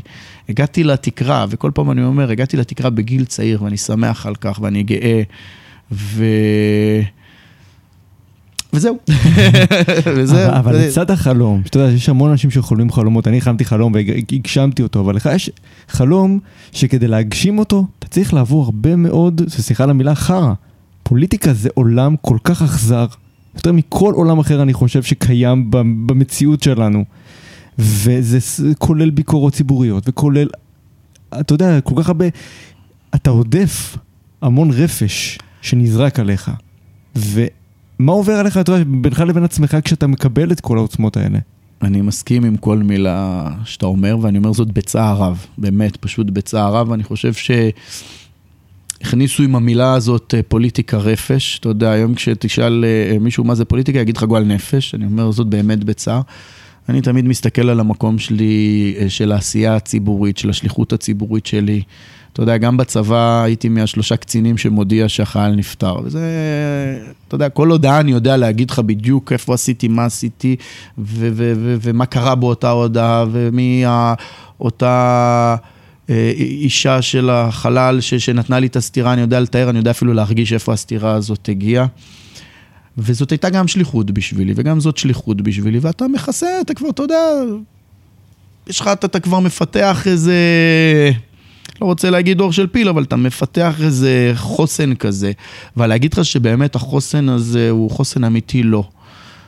הגעתי 0.49 0.83
לתקרה, 0.83 1.45
וכל 1.49 1.71
פעם 1.73 1.91
אני 1.91 2.03
אומר, 2.03 2.31
הגעתי 2.31 2.57
לתקרה 2.57 2.89
בגיל 2.89 3.25
צעיר, 3.25 3.63
ואני 3.63 3.77
שמח 3.77 4.25
על 4.25 4.35
כך, 4.35 4.59
ואני 4.61 4.83
גאה, 4.83 5.21
ו... 5.91 6.25
וזהו. 8.73 8.97
וזה, 10.15 10.59
אבל 10.59 10.75
לצד 10.77 11.11
החלום, 11.11 11.61
שאתה 11.65 11.79
יודע, 11.79 11.91
יש 11.93 12.09
המון 12.09 12.31
אנשים 12.31 12.51
שחולמים 12.51 12.91
חלומות, 12.91 13.27
אני 13.27 13.41
חלמתי 13.41 13.65
חלום 13.65 13.93
והגשמתי 13.93 14.83
אותו, 14.83 14.99
אבל 14.99 15.15
לך 15.15 15.29
יש 15.35 15.49
חלום 15.87 16.39
שכדי 16.71 17.07
להגשים 17.07 17.59
אותו, 17.59 17.85
אתה 17.99 18.07
צריך 18.07 18.33
לעבור 18.33 18.63
הרבה 18.63 18.95
מאוד, 18.95 19.41
סליחה 19.47 19.83
על 19.83 19.89
המילה, 19.89 20.15
חרא. 20.15 20.53
פוליטיקה 21.03 21.53
זה 21.53 21.69
עולם 21.73 22.15
כל 22.21 22.37
כך 22.43 22.61
אכזר, 22.61 23.05
יותר 23.55 23.71
מכל 23.71 24.13
עולם 24.13 24.39
אחר 24.39 24.61
אני 24.61 24.73
חושב 24.73 25.03
שקיים 25.03 25.71
במציאות 26.05 26.63
שלנו. 26.63 27.03
וזה 27.79 28.39
כולל 28.77 29.09
ביקורות 29.09 29.53
ציבוריות, 29.53 30.03
וכולל, 30.09 30.47
אתה 31.39 31.53
יודע, 31.53 31.81
כל 31.81 31.95
כך 32.03 32.07
הרבה, 32.07 32.25
אתה 33.15 33.29
עודף 33.29 33.97
המון 34.41 34.71
רפש 34.71 35.37
שנזרק 35.61 36.19
עליך. 36.19 36.51
ו... 37.15 37.45
מה 38.03 38.11
עובר 38.11 38.33
עליך, 38.33 38.57
אתה 38.57 38.71
יודע, 38.71 38.83
בינך 38.87 39.19
לבין 39.19 39.43
עצמך 39.43 39.77
כשאתה 39.83 40.07
מקבל 40.07 40.51
את 40.51 40.61
כל 40.61 40.77
העוצמות 40.77 41.17
האלה? 41.17 41.39
אני 41.81 42.01
מסכים 42.01 42.43
עם 42.43 42.57
כל 42.57 42.77
מילה 42.77 43.49
שאתה 43.65 43.85
אומר, 43.85 44.17
ואני 44.21 44.37
אומר 44.37 44.53
זאת 44.53 44.71
בצער 44.71 45.17
רב, 45.17 45.45
באמת, 45.57 45.97
פשוט 45.97 46.27
בצער 46.29 46.75
רב, 46.75 46.89
ואני 46.89 47.03
חושב 47.03 47.33
שהכניסו 48.99 49.43
עם 49.43 49.55
המילה 49.55 49.93
הזאת 49.93 50.33
אה, 50.37 50.43
פוליטיקה 50.43 50.97
רפש, 50.97 51.59
אתה 51.59 51.69
יודע, 51.69 51.91
היום 51.91 52.15
כשתשאל 52.15 52.85
אה, 52.85 53.17
מישהו 53.19 53.43
מה 53.43 53.55
זה 53.55 53.65
פוליטיקה, 53.65 53.99
יגיד 53.99 54.17
לך 54.17 54.23
גועל 54.23 54.43
נפש, 54.43 54.95
אני 54.95 55.05
אומר 55.05 55.31
זאת 55.31 55.47
באמת 55.47 55.83
בצער. 55.83 56.21
אני 56.89 57.01
תמיד 57.01 57.25
מסתכל 57.25 57.69
על 57.69 57.79
המקום 57.79 58.19
שלי, 58.19 58.95
אה, 58.99 59.09
של 59.09 59.31
העשייה 59.31 59.75
הציבורית, 59.75 60.37
של 60.37 60.49
השליחות 60.49 60.93
הציבורית 60.93 61.45
שלי. 61.45 61.81
אתה 62.33 62.41
יודע, 62.41 62.57
גם 62.57 62.77
בצבא 62.77 63.43
הייתי 63.43 63.69
מהשלושה 63.69 64.17
קצינים 64.17 64.57
שמודיע 64.57 65.09
שהחייל 65.09 65.55
נפטר. 65.55 65.95
וזה, 66.03 66.19
אתה 67.27 67.35
יודע, 67.35 67.49
כל 67.49 67.69
הודעה 67.71 67.99
אני 67.99 68.11
יודע 68.11 68.37
להגיד 68.37 68.71
לך 68.71 68.79
בדיוק 68.79 69.31
איפה 69.31 69.53
עשיתי, 69.53 69.87
מה 69.87 70.05
עשיתי, 70.05 70.55
ו- 70.97 71.29
ו- 71.33 71.53
ו- 71.55 71.75
ומה 71.81 72.05
קרה 72.05 72.35
באותה 72.35 72.69
הודעה, 72.69 73.25
ומי 73.31 73.83
אותה... 74.59 75.55
אה, 76.09 76.31
אישה 76.37 77.01
של 77.01 77.29
החלל 77.29 78.01
ש, 78.01 78.13
שנתנה 78.13 78.59
לי 78.59 78.67
את 78.67 78.75
הסטירה, 78.75 79.13
אני 79.13 79.21
יודע 79.21 79.39
לתאר, 79.39 79.69
אני 79.69 79.77
יודע 79.77 79.91
אפילו 79.91 80.13
להרגיש 80.13 80.53
איפה 80.53 80.73
הסטירה 80.73 81.13
הזאת 81.13 81.49
הגיעה. 81.49 81.85
וזאת 82.97 83.31
הייתה 83.31 83.49
גם 83.49 83.67
שליחות 83.67 84.11
בשבילי, 84.11 84.53
וגם 84.55 84.79
זאת 84.79 84.97
שליחות 84.97 85.41
בשבילי, 85.41 85.79
ואתה 85.81 86.07
מכסה, 86.07 86.47
אתה 86.61 86.73
כבר, 86.73 86.89
אתה 86.89 87.03
יודע, 87.03 87.21
יש 88.67 88.79
לך, 88.79 88.87
אתה, 88.87 89.07
אתה 89.07 89.19
כבר 89.19 89.39
מפתח 89.39 90.07
איזה... 90.07 90.33
לא 91.81 91.85
רוצה 91.85 92.09
להגיד 92.09 92.41
אור 92.41 92.51
של 92.51 92.67
פיל, 92.67 92.89
אבל 92.89 93.03
אתה 93.03 93.15
מפתח 93.15 93.75
איזה 93.81 94.31
חוסן 94.35 94.95
כזה. 94.95 95.31
ולהגיד 95.77 96.13
לך 96.13 96.25
שבאמת 96.25 96.75
החוסן 96.75 97.29
הזה 97.29 97.69
הוא 97.69 97.91
חוסן 97.91 98.23
אמיתי, 98.23 98.63
לא. 98.63 98.83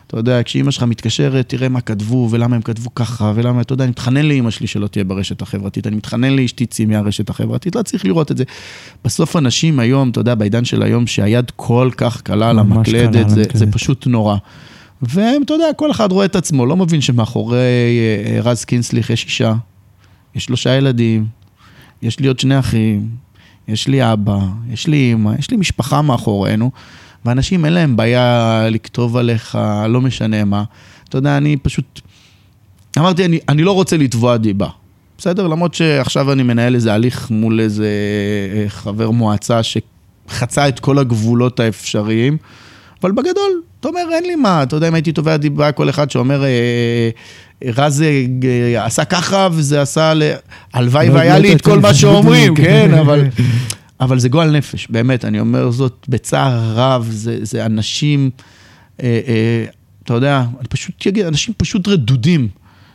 אתה 0.08 0.18
יודע, 0.18 0.44
כשאימא 0.44 0.72
שלך 0.72 0.84
מתקשרת, 0.84 1.50
תראה 1.50 1.70
מה 1.70 1.82
כתבו 1.82 2.28
ולמה 2.32 2.56
הם 2.56 2.62
כתבו 2.62 2.96
ככה, 2.96 3.32
ולמה, 3.36 3.62
אתה 3.62 3.74
יודע, 3.74 3.84
אני 3.84 3.92
מתחנן 3.92 4.26
לאימא 4.26 4.50
שלי 4.50 4.68
שלא 4.68 4.88
תהיה 4.88 5.04
ברשת 5.04 5.42
החברתית, 5.42 5.88
אני 5.88 5.96
מתחנן 5.96 6.34
לאשתי 6.34 6.66
צי 6.66 6.86
מהרשת 6.86 7.30
החברתית, 7.30 7.76
לא 7.76 7.82
צריך 7.82 8.06
לראות 8.06 8.32
את 8.32 8.38
זה. 8.38 8.44
בסוף 9.06 9.36
אנשים 9.36 9.80
היום, 9.80 10.10
אתה 10.10 10.20
יודע, 10.20 10.36
בעידן 10.36 10.66
של 10.66 10.84
היום, 10.84 11.08
שהיד 11.08 11.52
כל 11.56 11.90
כך 11.98 12.22
קלה 12.22 12.50
על 12.50 12.60
המקלדת, 12.60 13.30
זה, 13.30 13.44
זה 13.54 13.72
פשוט 13.72 14.08
נורא. 14.08 14.38
והם, 15.02 15.42
אתה 15.42 15.54
יודע, 15.54 15.66
כל 15.76 15.92
אחד 15.92 16.12
רואה 16.12 16.26
את 16.26 16.36
עצמו, 16.36 16.66
לא 16.66 16.76
מבין 16.76 17.02
שמאחורי 17.02 17.58
אה, 17.58 18.42
רז 18.42 18.66
קינסליך 18.66 19.10
יש 19.10 19.26
אישה, 19.26 19.54
יש 20.36 20.46
שלושה 20.46 20.76
ילדים, 20.76 21.26
יש 22.02 22.20
לי 22.20 22.28
עוד 22.28 22.40
שני 22.40 22.60
אחים, 22.60 23.08
יש 23.68 23.88
לי 23.88 24.14
אבא, 24.14 24.40
יש 24.70 24.88
לי 24.88 24.98
אימא, 24.98 25.32
יש 25.40 25.52
לי 25.52 25.58
משפחה 25.58 26.02
מאחורינו, 26.02 26.72
ואנשים 27.26 27.66
אין 27.66 27.74
להם 27.74 27.98
בעיה 27.98 28.68
לכתוב 28.72 29.18
עליך, 29.18 29.58
לא 29.90 30.02
משנה 30.02 30.44
מה. 30.44 30.64
אתה 31.10 31.18
יודע, 31.18 31.38
אני 31.38 31.58
פשוט... 31.58 32.02
אמרתי, 32.98 33.26
אני, 33.26 33.40
אני 33.50 33.64
לא 33.64 33.72
רוצה 33.72 33.98
לתבוע 33.98 34.38
דיבה, 34.38 34.68
בסדר? 35.18 35.48
למרות 35.48 35.74
שעכשיו 35.74 36.32
אני 36.32 36.44
מנהל 36.44 36.76
איזה 36.76 36.94
הליך 36.94 37.32
מול 37.32 37.60
איזה 37.60 37.88
אה, 38.56 38.70
חבר 38.70 39.12
מועצה 39.12 39.60
שחצה 39.64 40.68
את 40.68 40.80
כל 40.80 41.00
הגבולות 41.00 41.60
האפשריים, 41.60 42.38
אבל 43.04 43.12
בגדול, 43.12 43.62
אתה 43.80 43.88
אומר, 43.88 44.02
אין 44.12 44.24
לי 44.24 44.36
מה, 44.36 44.64
אתה 44.64 44.76
יודע, 44.76 44.88
אם 44.88 44.94
הייתי 44.94 45.12
תובע 45.12 45.38
דיבה, 45.38 45.72
כל 45.72 45.90
אחד 45.90 46.12
שאומר, 46.12 46.44
אה, 46.44 47.10
רז 47.64 48.02
אה, 48.02 48.86
עשה 48.86 49.06
ככה 49.06 49.48
וזה 49.52 49.82
עשה, 49.82 50.14
הלוואי 50.74 51.10
והיה 51.10 51.40
לי 51.40 51.54
את 51.54 51.62
כל 51.62 51.80
מה 51.80 51.94
שאומרים, 51.94 52.56
כן, 52.56 52.94
אבל... 52.94 53.24
אבל 54.00 54.20
זה 54.20 54.30
גועל 54.30 54.58
נפש, 54.58 54.88
באמת, 54.90 55.26
אני 55.26 55.40
אומר 55.40 55.72
זאת 55.72 56.06
בצער 56.10 56.74
רב, 56.76 57.08
זה, 57.12 57.38
זה 57.42 57.66
אנשים, 57.66 58.30
אה, 59.04 59.20
אה, 59.28 59.66
אתה 60.04 60.14
יודע, 60.14 60.46
אני 60.60 60.68
פשוט 60.68 61.08
אגיד, 61.08 61.26
אנשים 61.26 61.54
פשוט 61.58 61.88
רדודים, 61.88 62.48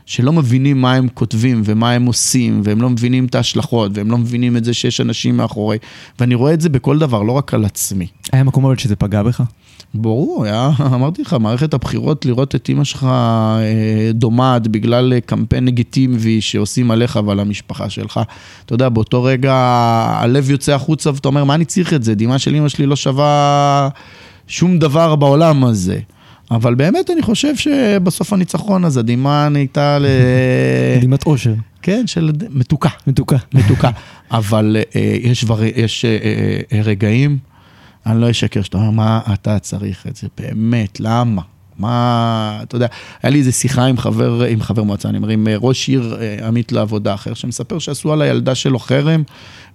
שלא 0.07 0.33
מבינים 0.33 0.81
מה 0.81 0.95
הם 0.95 1.09
כותבים 1.15 1.63
ומה 1.65 1.93
הם 1.93 2.07
עושים, 2.07 2.61
והם 2.65 2.83
לא 2.83 2.91
מבינים 2.91 3.25
את 3.25 3.35
ההשלכות, 3.35 3.93
והם 3.95 4.11
לא 4.11 4.19
מבינים 4.19 4.57
את 4.57 4.65
זה 4.65 4.75
שיש 4.75 5.01
אנשים 5.01 5.37
מאחורי, 5.37 5.79
ואני 6.19 6.35
רואה 6.35 6.55
את 6.55 6.61
זה 6.61 6.69
בכל 6.69 6.99
דבר, 6.99 7.23
לא 7.23 7.33
רק 7.33 7.55
על 7.55 7.65
עצמי. 7.65 8.07
היה 8.33 8.45
מקום 8.45 8.65
אבל 8.65 8.79
שזה 8.79 8.97
פגע 8.97 9.23
בך? 9.23 9.43
ברור, 9.95 10.45
היה, 10.45 10.71
אמרתי 10.95 11.23
לך, 11.23 11.37
מערכת 11.41 11.75
הבחירות, 11.75 12.27
לראות 12.27 12.55
את 12.55 12.69
אימא 12.69 12.85
שלך 12.85 13.05
אה, 13.05 14.11
דומעת 14.15 14.69
בגלל 14.69 15.13
אה, 15.13 15.21
קמפיין 15.21 15.65
לגיטימי 15.65 16.41
שעושים 16.41 16.91
עליך 16.91 17.19
ועל 17.27 17.41
המשפחה 17.41 17.91
שלך. 17.91 18.21
אתה 18.67 18.75
יודע, 18.75 18.89
באותו 18.89 19.23
רגע 19.23 19.55
הלב 20.21 20.51
יוצא 20.51 20.75
החוצה 20.75 21.11
ואתה 21.15 21.29
אומר, 21.29 21.45
מה 21.45 21.55
אני 21.55 21.65
צריך 21.65 21.95
את 21.95 22.03
זה? 22.03 22.15
דמעה 22.15 22.39
של 22.39 22.55
אימא 22.55 22.69
שלי 22.69 22.87
לא 22.87 22.97
שווה 22.97 23.89
שום 24.47 24.79
דבר 24.79 25.17
בעולם 25.17 25.65
הזה. 25.65 25.99
אבל 26.51 26.75
באמת 26.75 27.11
אני 27.11 27.23
חושב 27.23 27.57
שבסוף 27.57 28.33
הניצחון 28.33 28.85
הזה, 28.85 29.01
הדמעה 29.01 29.49
נהייתה 29.49 29.99
ל... 29.99 30.07
דמעת 31.03 31.27
אושר. 31.27 31.55
כן, 31.83 32.07
של 32.07 32.31
מתוקה. 32.51 32.89
מתוקה. 33.07 33.37
מתוקה. 33.55 33.91
אבל 34.31 34.77
אה, 34.97 35.17
יש, 35.23 35.45
דבר, 35.45 35.65
יש 35.65 36.05
רגעים... 36.85 37.50
אני 38.07 38.21
לא 38.21 38.31
אשקר 38.31 38.63
שאתה 38.63 38.79
אומר, 38.79 38.91
מה 38.91 39.21
אתה 39.33 39.59
צריך 39.59 40.07
את 40.07 40.17
זה? 40.17 40.29
באמת, 40.39 41.01
למה? 41.01 41.43
מה, 41.79 42.59
אתה 42.63 42.77
יודע, 42.77 42.87
היה 43.23 43.31
לי 43.31 43.39
איזה 43.39 43.53
שיחה 43.53 43.85
עם 43.85 43.99
חבר, 43.99 44.45
עם 44.45 44.63
חבר 44.63 44.83
מועצה, 44.83 45.09
אני 45.09 45.17
אומר, 45.17 45.29
עם 45.29 45.49
אה, 45.49 45.55
ראש 45.61 45.89
עיר 45.89 46.17
אה, 46.21 46.47
עמית 46.49 46.73
לעבודה 46.73 47.15
אחר, 47.15 47.35
שמספר 47.35 47.79
שעשו 47.79 48.13
על 48.13 48.23
הילדה 48.23 48.55
שלו 48.55 48.79
חרם, 48.79 49.23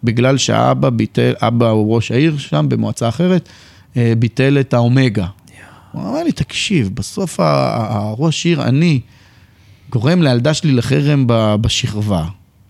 בגלל 0.04 0.38
שהאבא 0.38 0.90
ביטל, 0.90 1.34
אבא 1.42 1.70
הוא 1.70 1.96
ראש 1.96 2.12
העיר 2.12 2.38
שם, 2.38 2.66
במועצה 2.70 3.10
אחרת, 3.10 3.50
אה, 3.98 4.14
ביטל 4.20 4.60
את 4.60 4.74
האומגה. 4.74 5.26
Yeah. 5.26 5.52
הוא 5.92 6.10
אמר 6.10 6.24
לי, 6.24 6.32
תקשיב, 6.32 6.90
בסוף 6.94 7.40
הראש 7.40 8.46
עיר, 8.46 8.64
אני, 8.64 9.00
גורם 9.90 10.22
לילדה 10.22 10.54
שלי 10.54 10.72
לחרם 10.72 11.24
בשכבה. 11.62 12.26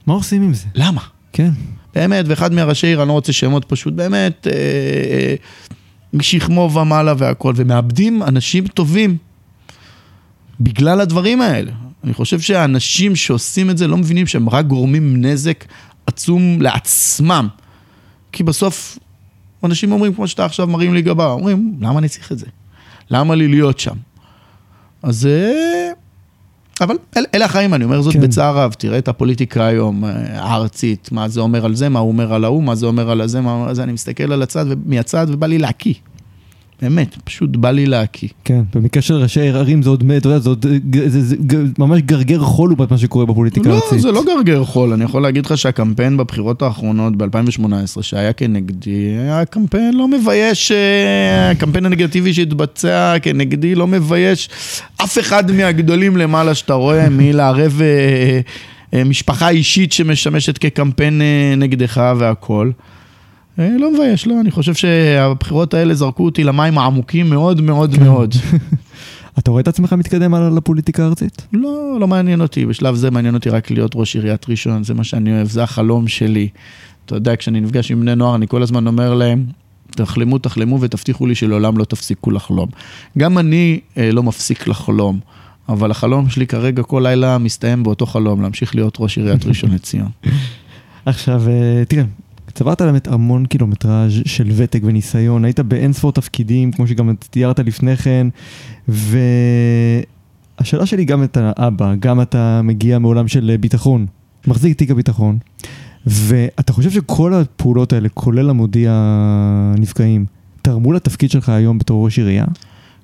מה 0.07 0.13
עושים 0.13 0.43
עם 0.43 0.53
זה? 0.53 0.65
למה? 0.75 1.01
כן. 1.33 1.51
באמת, 1.95 2.25
ואחד 2.27 2.53
מהראשי 2.53 2.87
עיר, 2.87 3.01
אני 3.01 3.07
לא 3.07 3.13
רוצה 3.13 3.33
שמות 3.33 3.65
פשוט, 3.65 3.93
באמת, 3.93 4.47
אה, 4.47 4.53
אה, 4.53 5.35
משכמו 6.13 6.69
ומעלה 6.73 7.13
והכל, 7.17 7.53
ומאבדים 7.55 8.23
אנשים 8.23 8.67
טובים 8.67 9.17
בגלל 10.59 11.01
הדברים 11.01 11.41
האלה. 11.41 11.71
אני 12.03 12.13
חושב 12.13 12.39
שהאנשים 12.39 13.15
שעושים 13.15 13.69
את 13.69 13.77
זה 13.77 13.87
לא 13.87 13.97
מבינים 13.97 14.27
שהם 14.27 14.49
רק 14.49 14.65
גורמים 14.65 15.25
נזק 15.25 15.65
עצום 16.05 16.61
לעצמם. 16.61 17.47
כי 18.31 18.43
בסוף, 18.43 18.99
אנשים 19.63 19.91
אומרים, 19.91 20.13
כמו 20.13 20.27
שאתה 20.27 20.45
עכשיו 20.45 20.67
מרים 20.67 20.93
לי 20.93 21.01
גבה, 21.01 21.25
אומרים, 21.25 21.75
למה 21.81 21.99
אני 21.99 22.09
צריך 22.09 22.31
את 22.31 22.39
זה? 22.39 22.45
למה 23.09 23.35
לי 23.35 23.47
להיות 23.47 23.79
שם? 23.79 23.95
אז... 25.03 25.25
אה, 25.25 25.94
אבל 26.85 26.97
אל, 27.17 27.25
אלה 27.35 27.45
החיים, 27.45 27.73
אני 27.73 27.83
אומר 27.83 28.01
זאת 28.01 28.13
כן. 28.13 28.21
בצער 28.21 28.57
רב. 28.57 28.73
תראה 28.77 28.97
את 28.97 29.07
הפוליטיקה 29.07 29.65
היום, 29.65 30.05
אה, 30.05 30.11
הארצית, 30.33 31.09
מה 31.11 31.27
זה 31.27 31.39
אומר 31.41 31.65
על 31.65 31.75
זה, 31.75 31.89
מה 31.89 31.99
הוא 31.99 32.07
אומר 32.07 32.33
על 32.33 32.43
ההוא, 32.43 32.63
מה 32.63 32.75
זה 32.75 32.85
אומר 32.85 33.11
על 33.11 33.21
הזה, 33.21 33.41
מה 33.41 33.73
זה, 33.73 33.83
אני 33.83 33.91
מסתכל 33.91 34.33
על 34.33 34.41
הצד, 34.41 34.65
מהצד 34.85 35.27
ובא 35.29 35.47
לי 35.47 35.57
להקיא. 35.57 35.93
באמת, 36.81 37.15
פשוט 37.23 37.49
בא 37.55 37.71
לי 37.71 37.85
להקיא. 37.85 38.27
כן, 38.45 38.61
במקרה 38.75 39.01
של 39.01 39.13
ראשי 39.13 39.49
ערים 39.49 39.81
זה 39.83 39.89
עוד, 39.89 40.03
אתה 40.17 40.27
יודע, 40.27 40.39
זה 40.39 40.49
עוד, 40.49 40.65
זה, 41.07 41.21
זה, 41.21 41.35
ג- 41.35 41.79
ממש 41.79 42.01
גרגר 42.01 42.39
חול 42.39 42.69
לעומת 42.69 42.91
מה 42.91 42.97
שקורה 42.97 43.25
בפוליטיקה 43.25 43.69
לא, 43.69 43.73
הארצית. 43.73 44.01
זה 44.01 44.11
לא 44.11 44.23
גרגר 44.25 44.63
חול, 44.63 44.93
אני 44.93 45.03
יכול 45.03 45.21
להגיד 45.21 45.45
לך 45.45 45.57
שהקמפיין 45.57 46.17
בבחירות 46.17 46.61
האחרונות 46.61 47.15
ב-2018, 47.17 47.63
שהיה 48.01 48.33
כנגדי, 48.33 48.89
היה 49.19 49.45
קמפיין 49.45 49.93
לא 49.93 50.07
מבייש, 50.07 50.71
אה, 50.71 51.49
הקמפיין 51.51 51.85
הנגטיבי 51.85 52.33
שהתבצע 52.33 53.15
כנגדי 53.21 53.75
לא 53.75 53.87
מבייש 53.87 54.49
אף 55.03 55.19
אחד 55.19 55.51
מהגדולים 55.51 56.17
למעלה 56.17 56.55
שאתה 56.55 56.73
רואה, 56.73 57.09
מלערב 57.17 57.81
אה, 57.81 58.39
אה, 58.93 59.03
משפחה 59.03 59.49
אישית 59.49 59.91
שמשמשת 59.91 60.57
כקמפיין 60.57 61.21
נגדך 61.57 62.01
והכל. 62.19 62.71
אה, 63.59 63.69
לא 63.79 63.93
מבייש, 63.93 64.27
לא, 64.27 64.39
אני 64.41 64.51
חושב 64.51 64.73
שהבחירות 64.73 65.73
האלה 65.73 65.93
זרקו 65.93 66.25
אותי 66.25 66.43
למים 66.43 66.77
העמוקים 66.77 67.29
מאוד 67.29 67.61
מאוד 67.61 67.99
מאוד. 67.99 68.35
אתה 69.39 69.51
רואה 69.51 69.61
את 69.61 69.67
עצמך 69.67 69.93
מתקדם 69.93 70.33
הלאה 70.33 70.49
לפוליטיקה 70.49 71.03
הארצית? 71.03 71.47
לא, 71.53 71.97
לא 71.99 72.07
מעניין 72.07 72.41
אותי. 72.41 72.65
בשלב 72.65 72.95
זה 72.95 73.11
מעניין 73.11 73.35
אותי 73.35 73.49
רק 73.49 73.71
להיות 73.71 73.91
ראש 73.95 74.15
עיריית 74.15 74.49
ראשון, 74.49 74.83
זה 74.83 74.93
מה 74.93 75.03
שאני 75.03 75.31
אוהב, 75.35 75.47
זה 75.47 75.63
החלום 75.63 76.07
שלי. 76.07 76.47
אתה 77.05 77.15
יודע, 77.15 77.35
כשאני 77.35 77.61
נפגש 77.61 77.91
עם 77.91 78.01
בני 78.01 78.15
נוער, 78.15 78.35
אני 78.35 78.47
כל 78.47 78.63
הזמן 78.63 78.87
אומר 78.87 79.13
להם, 79.13 79.45
תחלמו, 79.91 80.37
תחלמו 80.37 80.81
ותבטיחו 80.81 81.25
לי 81.25 81.35
שלעולם 81.35 81.77
לא 81.77 81.85
תפסיקו 81.85 82.31
לחלום. 82.31 82.69
גם 83.17 83.37
אני 83.37 83.79
אה, 83.97 84.11
לא 84.11 84.23
מפסיק 84.23 84.67
לחלום, 84.67 85.19
אבל 85.69 85.91
החלום 85.91 86.29
שלי 86.29 86.47
כרגע 86.47 86.83
כל 86.83 87.01
לילה 87.03 87.37
מסתיים 87.37 87.83
באותו 87.83 88.05
חלום, 88.05 88.41
להמשיך 88.41 88.75
להיות 88.75 88.97
ראש 88.99 89.17
עיריית 89.17 89.45
ראשון 89.45 89.71
לציון. 89.71 90.09
עכשיו, 91.05 91.43
אה, 91.49 91.83
תראה, 91.87 92.03
צברת 92.55 92.81
באמת 92.81 93.07
המון 93.07 93.45
קילומטראז' 93.45 94.11
של 94.25 94.51
ותק 94.55 94.79
וניסיון, 94.83 95.45
היית 95.45 95.59
באין 95.59 95.93
ספור 95.93 96.11
תפקידים, 96.11 96.71
כמו 96.71 96.87
שגם 96.87 97.13
תיארת 97.29 97.59
לפני 97.59 97.97
כן, 97.97 98.27
והשאלה 98.87 100.05
שלי 100.85 101.05
גם 101.05 101.23
את 101.23 101.37
האבא, 101.41 101.95
גם 101.99 102.21
אתה 102.21 102.61
מגיע 102.63 102.99
מעולם 102.99 103.27
של 103.27 103.55
ביטחון, 103.59 104.05
מחזיק 104.47 104.77
תיק 104.77 104.91
הביטחון, 104.91 105.37
ואתה 106.05 106.73
חושב 106.73 106.91
שכל 106.91 107.33
הפעולות 107.33 107.93
האלה, 107.93 108.09
כולל 108.09 108.49
המודיע 108.49 108.91
הנפגעים, 108.93 110.25
תרמו 110.61 110.93
לתפקיד 110.93 111.31
שלך 111.31 111.49
היום 111.49 111.77
בתור 111.77 112.05
ראש 112.05 112.17
עירייה? 112.17 112.45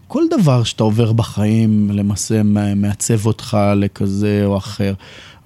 כל 0.07 0.23
דבר 0.39 0.63
שאתה 0.63 0.83
עובר 0.83 1.13
בחיים 1.13 1.89
למעשה 1.93 2.43
מעצב 2.75 3.25
אותך 3.25 3.57
לכזה 3.75 4.41
או 4.45 4.57
אחר. 4.57 4.93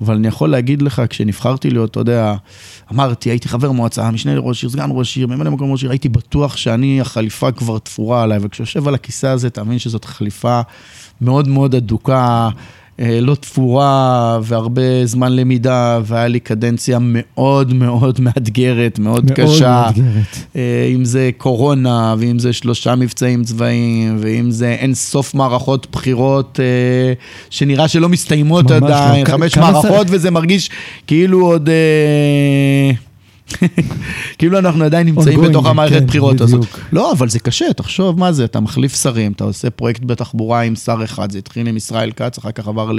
אבל 0.02 0.16
אני 0.16 0.28
יכול 0.28 0.50
להגיד 0.50 0.82
לך, 0.82 1.02
כשנבחרתי 1.10 1.70
להיות, 1.70 1.92
אתה 1.92 2.00
יודע, 2.00 2.36
אמרתי, 2.92 3.30
הייתי 3.30 3.50
חבר 3.50 3.72
מועצה, 3.72 4.12
משנה 4.12 4.36
לראש 4.36 4.64
עיר, 4.64 4.72
סגן 4.72 4.90
ראש 4.94 5.18
עיר, 5.18 5.28
ממלא 5.28 5.52
מקום 5.52 5.72
ראש 5.72 5.82
עיר, 5.84 5.92
הייתי 5.92 6.10
בטוח 6.10 6.58
שאני, 6.58 7.02
החליפה 7.02 7.52
כבר 7.52 7.80
תפורה 7.80 8.24
עליי, 8.24 8.40
וכשיושב 8.42 8.88
על 8.88 8.96
הכיסא 8.96 9.28
הזה, 9.28 9.50
תאמין 9.50 9.80
שזאת 9.80 10.06
חליפה 10.06 10.62
מאוד 11.22 11.48
מאוד 11.48 11.76
אדוקה, 11.76 12.50
לא 13.00 13.36
תפורה, 13.36 14.40
והרבה 14.44 14.82
זמן 15.06 15.34
למידה, 15.36 16.00
והיה 16.06 16.28
לי 16.28 16.40
קדנציה 16.40 16.98
מאוד 17.02 17.74
מאוד 17.74 18.22
מאתגרת, 18.22 19.00
מאוד, 19.00 19.26
מאוד 19.26 19.32
קשה. 19.40 19.70
מאוד 19.86 20.06
מאתגרת. 20.06 20.38
אה, 20.56 20.90
אם 20.96 21.06
זה 21.06 21.30
קורונה, 21.38 22.16
ואם 22.18 22.40
זה 22.40 22.54
שלושה 22.54 22.96
מבצעים 22.96 23.44
צבאיים, 23.44 24.18
ואם 24.20 24.52
זה 24.52 24.72
אין 24.72 24.94
סוף 24.94 25.34
מערכות 25.34 25.88
בחירות 25.92 26.60
אה, 26.60 27.14
שנראה 27.50 27.88
שלא 27.88 28.10
מסתיימות 28.10 28.72
לא. 28.72 28.76
עדיין, 28.76 29.26
כ- 29.26 29.30
חמש 29.30 29.58
מערכות, 29.58 30.08
וזה 30.10 30.32
מרגיש 30.32 30.70
כאילו 31.08 31.46
עוד... 31.46 31.70
כאילו 34.38 34.60
אנחנו 34.60 34.84
עדיין 34.84 35.08
נמצאים 35.08 35.42
בתוך 35.42 35.66
המערכת 35.66 36.00
כן, 36.00 36.06
בחירות 36.06 36.42
הזאת. 36.42 36.66
לא, 36.92 37.12
אבל 37.12 37.30
זה 37.30 37.40
קשה, 37.40 37.66
תחשוב 37.76 38.20
מה 38.20 38.32
זה, 38.32 38.46
אתה 38.46 38.60
מחליף 38.60 39.02
שרים, 39.02 39.32
אתה 39.32 39.44
עושה 39.44 39.70
פרויקט 39.70 40.02
בתחבורה 40.06 40.62
עם 40.62 40.76
שר 40.76 40.98
אחד, 41.04 41.32
זה 41.32 41.38
התחיל 41.38 41.68
עם 41.68 41.78
ישראל 41.78 42.12
כץ, 42.12 42.38
אחר 42.38 42.52
כך 42.52 42.68
עבר 42.68 42.92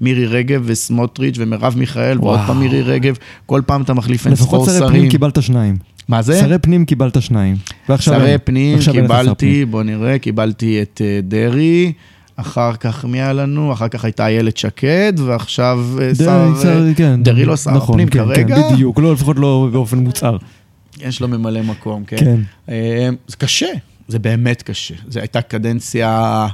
למירי 0.00 0.26
רגב 0.26 0.62
וסמוטריץ' 0.64 1.34
ומרב 1.38 1.74
מיכאל, 1.76 2.18
ועוד. 2.20 2.40
פעם 2.46 2.60
מירי 2.60 2.82
רגב, 2.82 3.16
כל 3.46 3.62
פעם 3.66 3.82
אתה 3.82 3.94
מחליף 3.94 4.26
אין 4.26 4.36
ספור 4.36 4.46
לפחות 4.46 4.68
שרי 4.68 4.78
שרים. 4.78 4.90
פנים 4.90 5.10
קיבלת 5.10 5.42
שניים. 5.42 5.76
מה 6.08 6.22
זה? 6.22 6.40
שרי 6.40 6.58
פנים 6.58 6.84
קיבלת 6.84 7.22
שניים. 7.22 7.56
שרי 7.98 8.38
פנים. 8.44 8.78
קיבלתי, 8.92 9.64
בוא 9.64 9.82
נראה, 9.82 10.18
קיבלתי 10.18 10.82
את 10.82 11.00
אה, 11.04 11.20
דרעי, 11.22 11.92
אחר 12.40 12.76
כך 12.76 13.04
מי 13.04 13.22
היה 13.22 13.32
לנו? 13.32 13.72
אחר 13.72 13.88
כך 13.88 14.04
הייתה 14.04 14.26
איילת 14.26 14.56
שקד, 14.56 15.12
ועכשיו 15.16 15.80
אה, 16.00 16.14
שר... 16.14 16.24
דרעי, 16.24 16.62
שר, 16.62 16.86
אה, 16.88 16.94
כן. 16.96 17.20
לא 17.36 17.56
שר 17.56 17.70
נכון, 17.70 17.94
הפנים 17.94 18.08
כן, 18.08 18.18
כרגע. 18.18 18.56
כן, 18.56 18.72
בדיוק, 18.72 18.98
לא, 18.98 19.12
לפחות 19.12 19.38
לא 19.38 19.68
באופן 19.72 19.98
מוצהר. 19.98 20.36
יש 21.00 21.20
לו 21.20 21.28
ממלא 21.28 21.62
מקום, 21.62 22.04
כן? 22.04 22.16
כן. 22.16 22.40
אה, 22.68 23.08
זה 23.26 23.36
קשה, 23.36 23.66
זה 24.08 24.18
באמת 24.18 24.62
קשה. 24.62 24.94
זו 25.08 25.20
הייתה 25.20 25.42
קדנציה 25.42 26.46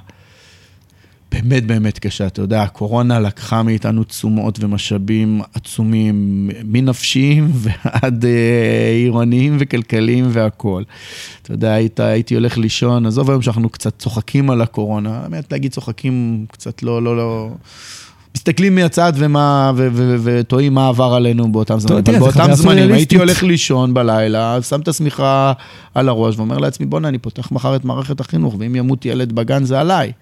באמת 1.43 1.67
באמת 1.67 1.99
קשה. 1.99 2.27
אתה 2.27 2.43
יודע, 2.43 2.63
הקורונה 2.63 3.21
לקחה 3.21 3.63
מאיתנו 3.63 4.05
תשומות 4.05 4.59
ומשאבים 4.61 5.41
עצומים, 5.55 6.51
מנפשיים 6.65 7.51
ועד 7.63 8.25
אה, 8.25 8.91
עירוניים 8.95 9.57
וכלכליים 9.61 10.25
והכול. 10.29 10.85
אתה 11.43 11.53
יודע, 11.53 11.73
היית, 11.73 12.01
הייתי 12.01 12.35
הולך 12.35 12.59
לישון, 12.59 13.07
עזוב 13.07 13.31
היום 13.31 13.43
שאנחנו 13.43 13.69
קצת 13.69 13.99
צוחקים 13.99 14.51
על 14.51 14.63
הקורונה, 14.63 15.21
האמת 15.23 15.53
להגיד 15.53 15.73
צוחקים 15.73 16.47
קצת 16.51 16.83
לא, 16.83 17.03
לא, 17.03 17.17
לא... 17.17 17.51
מסתכלים 18.37 18.75
מהצד 18.75 19.13
ומה, 19.17 19.73
ותוהים 20.23 20.75
מה 20.75 20.89
עבר 20.89 21.15
עלינו 21.15 21.53
באותם 21.53 21.79
זמנים. 21.79 22.05
אבל 22.09 22.19
באותם 22.19 22.53
זמנים 22.53 22.93
הייתי. 22.93 23.17
הולך 23.17 23.43
לישון 23.43 23.95
בלילה, 23.95 24.63
שם 24.63 24.81
את 24.81 24.89
השמיכה 24.89 25.53
על 25.95 26.09
הראש 26.09 26.37
ואומר 26.37 26.59
לעצמי, 26.59 26.87
בואנה, 26.87 27.09
אני 27.09 27.19
פותח 27.19 27.53
מחר 27.53 27.77
את 27.77 27.85
מערכת 27.85 28.21
החינוך, 28.21 28.57
ואם 28.59 28.77
ימות 28.77 29.07
ילד 29.07 29.33
בגן 29.33 29.65
זה 29.65 29.81
עליי. 29.81 30.13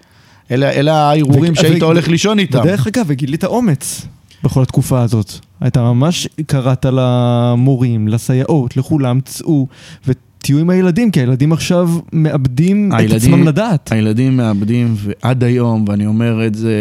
אלה, 0.51 0.71
אלה 0.71 0.93
ההרהורים 0.95 1.53
ו- 1.53 1.55
שהיית 1.55 1.83
ו- 1.83 1.85
הולך 1.85 2.07
לישון 2.07 2.39
איתם. 2.39 2.59
ודרך 2.59 2.87
אגב, 2.87 3.05
וגילית 3.07 3.43
אומץ 3.43 4.05
בכל 4.43 4.61
התקופה 4.61 5.01
הזאת. 5.01 5.33
אתה 5.67 5.81
ממש 5.81 6.27
קראת 6.45 6.85
למורים, 6.91 8.07
לסייעות, 8.07 8.77
לכולם, 8.77 9.19
צאו 9.25 9.67
ותהיו 10.07 10.59
עם 10.59 10.69
הילדים, 10.69 11.11
כי 11.11 11.19
הילדים 11.19 11.53
עכשיו 11.53 11.89
מאבדים 12.13 12.91
את 12.93 12.99
הילדים- 12.99 13.33
עצמם 13.33 13.47
לדעת. 13.47 13.91
הילדים 13.91 14.37
מאבדים, 14.37 14.95
ועד 14.97 15.43
היום, 15.43 15.85
ואני 15.87 16.05
אומר 16.05 16.47
את 16.47 16.55
זה 16.55 16.73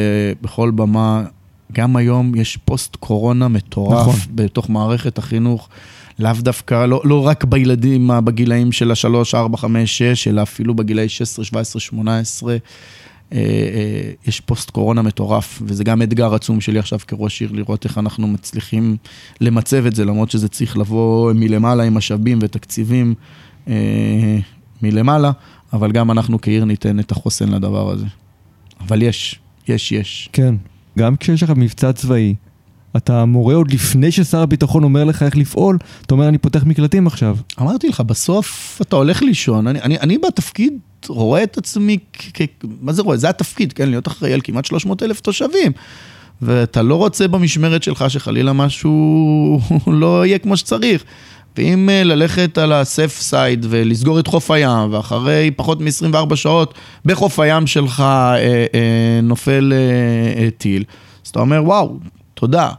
בכל 0.43 0.71
במה, 0.71 1.23
גם 1.73 1.97
היום 1.97 2.35
יש 2.35 2.57
פוסט 2.65 2.97
קורונה 2.97 3.49
מטורף 3.49 4.01
נכון. 4.01 4.15
בתוך 4.35 4.71
מערכת 4.71 5.19
החינוך. 5.19 5.69
לאו 6.19 6.33
דווקא, 6.39 6.87
לא, 6.87 7.01
לא 7.05 7.27
רק 7.27 7.45
בילדים 7.45 8.11
בגילאים 8.25 8.73
של 8.73 8.91
השלוש, 8.91 9.35
ארבע, 9.35 9.57
חמש, 9.57 9.99
שש, 9.99 10.29
אלא 10.29 10.43
אפילו 10.43 10.75
בגילאי 10.75 11.09
16, 11.09 11.45
17, 11.45 11.81
18. 11.81 12.57
אה, 13.35 13.41
אה, 13.41 14.13
יש 14.27 14.41
פוסט 14.41 14.71
קורונה 14.71 15.03
מטורף, 15.03 15.63
וזה 15.67 15.85
גם 15.85 16.03
אתגר 16.03 16.35
עצום 16.35 16.61
שלי 16.61 16.79
עכשיו 16.79 16.99
כראש 17.07 17.41
עיר, 17.41 17.53
לראות 17.53 17.85
איך 17.85 17.99
אנחנו 17.99 18.29
מצליחים 18.29 18.97
למצב 19.41 19.87
את 19.87 19.95
זה, 19.95 20.05
למרות 20.05 20.31
שזה 20.31 20.49
צריך 20.49 20.79
לבוא 20.79 21.33
מלמעלה 21.33 21.83
עם 21.83 21.95
משאבים 21.95 22.39
ותקציבים 22.43 23.15
אה, 23.69 24.39
מלמעלה, 24.83 25.33
אבל 25.73 25.93
גם 25.93 26.11
אנחנו 26.11 26.41
כעיר 26.41 26.65
ניתן 26.65 27.01
את 27.01 27.13
החוסן 27.13 27.49
לדבר 27.49 27.91
הזה. 27.91 28.07
אבל 28.81 29.03
יש, 29.03 29.41
יש, 29.69 29.93
יש. 29.93 30.31
כן. 30.33 30.55
גם 30.99 31.17
כשיש 31.17 31.43
לך 31.43 31.51
מבצע 31.57 31.93
צבאי, 31.93 32.35
אתה 32.97 33.25
מורה 33.25 33.55
עוד 33.55 33.73
לפני 33.73 34.13
ששר 34.13 34.39
הביטחון 34.39 34.85
אומר 34.85 35.05
לך 35.05 35.23
איך 35.23 35.37
לפעול, 35.37 35.79
אתה 36.07 36.15
אומר 36.15 36.29
אני 36.29 36.39
פותח 36.39 36.65
מקלטים 36.67 37.07
עכשיו. 37.07 37.37
אמרתי 37.61 37.89
לך, 37.89 38.01
בסוף 38.01 38.79
אתה 38.83 38.97
הולך 38.97 39.23
לישון, 39.23 39.67
אני, 39.67 39.81
אני, 39.81 39.99
אני 39.99 40.19
בתפקיד 40.19 40.79
רואה 41.09 41.43
את 41.43 41.59
עצמי, 41.59 41.99
כ, 42.13 42.43
מה 42.81 42.93
זה 42.93 43.03
רואה? 43.03 43.17
זה 43.17 43.29
התפקיד, 43.29 43.73
כן, 43.73 43.91
להיות 43.91 44.09
אחראי 44.09 44.33
על 44.33 44.41
כמעט 44.45 44.65
300 44.65 45.03
אלף 45.03 45.21
תושבים. 45.21 45.73
ואתה 46.43 46.83
לא 46.83 46.95
רוצה 46.95 47.29
במשמרת 47.29 47.83
שלך 47.83 48.05
שחלילה 48.09 48.53
משהו 48.53 49.61
לא 49.87 50.27
יהיה 50.27 50.39
כמו 50.39 50.57
שצריך. 50.57 51.05
ואם 51.57 51.91
אה, 51.91 52.05
ללכת 52.05 52.59
על 52.59 52.73
הסף 52.73 53.21
סייד 53.21 53.67
ולסגור 53.69 54.21
את 54.21 54.27
חוף 54.27 54.51
הים, 54.51 54.93
ואחרי 54.93 55.51
פחות 55.57 55.81
מ-24 55.81 56.37
שעות 56.37 56.75
בחוף 57.05 57.41
הים 57.41 57.67
שלך 57.67 58.01
אה, 58.01 58.37
אה, 58.75 59.21
נופל 59.23 59.73
אה, 59.73 60.43
אה, 60.43 60.51
טיל, 60.51 60.85
אז 61.25 61.31
אתה 61.31 61.41
אומר, 61.41 61.63
וואו, 61.65 61.99
תודה. 62.45 62.71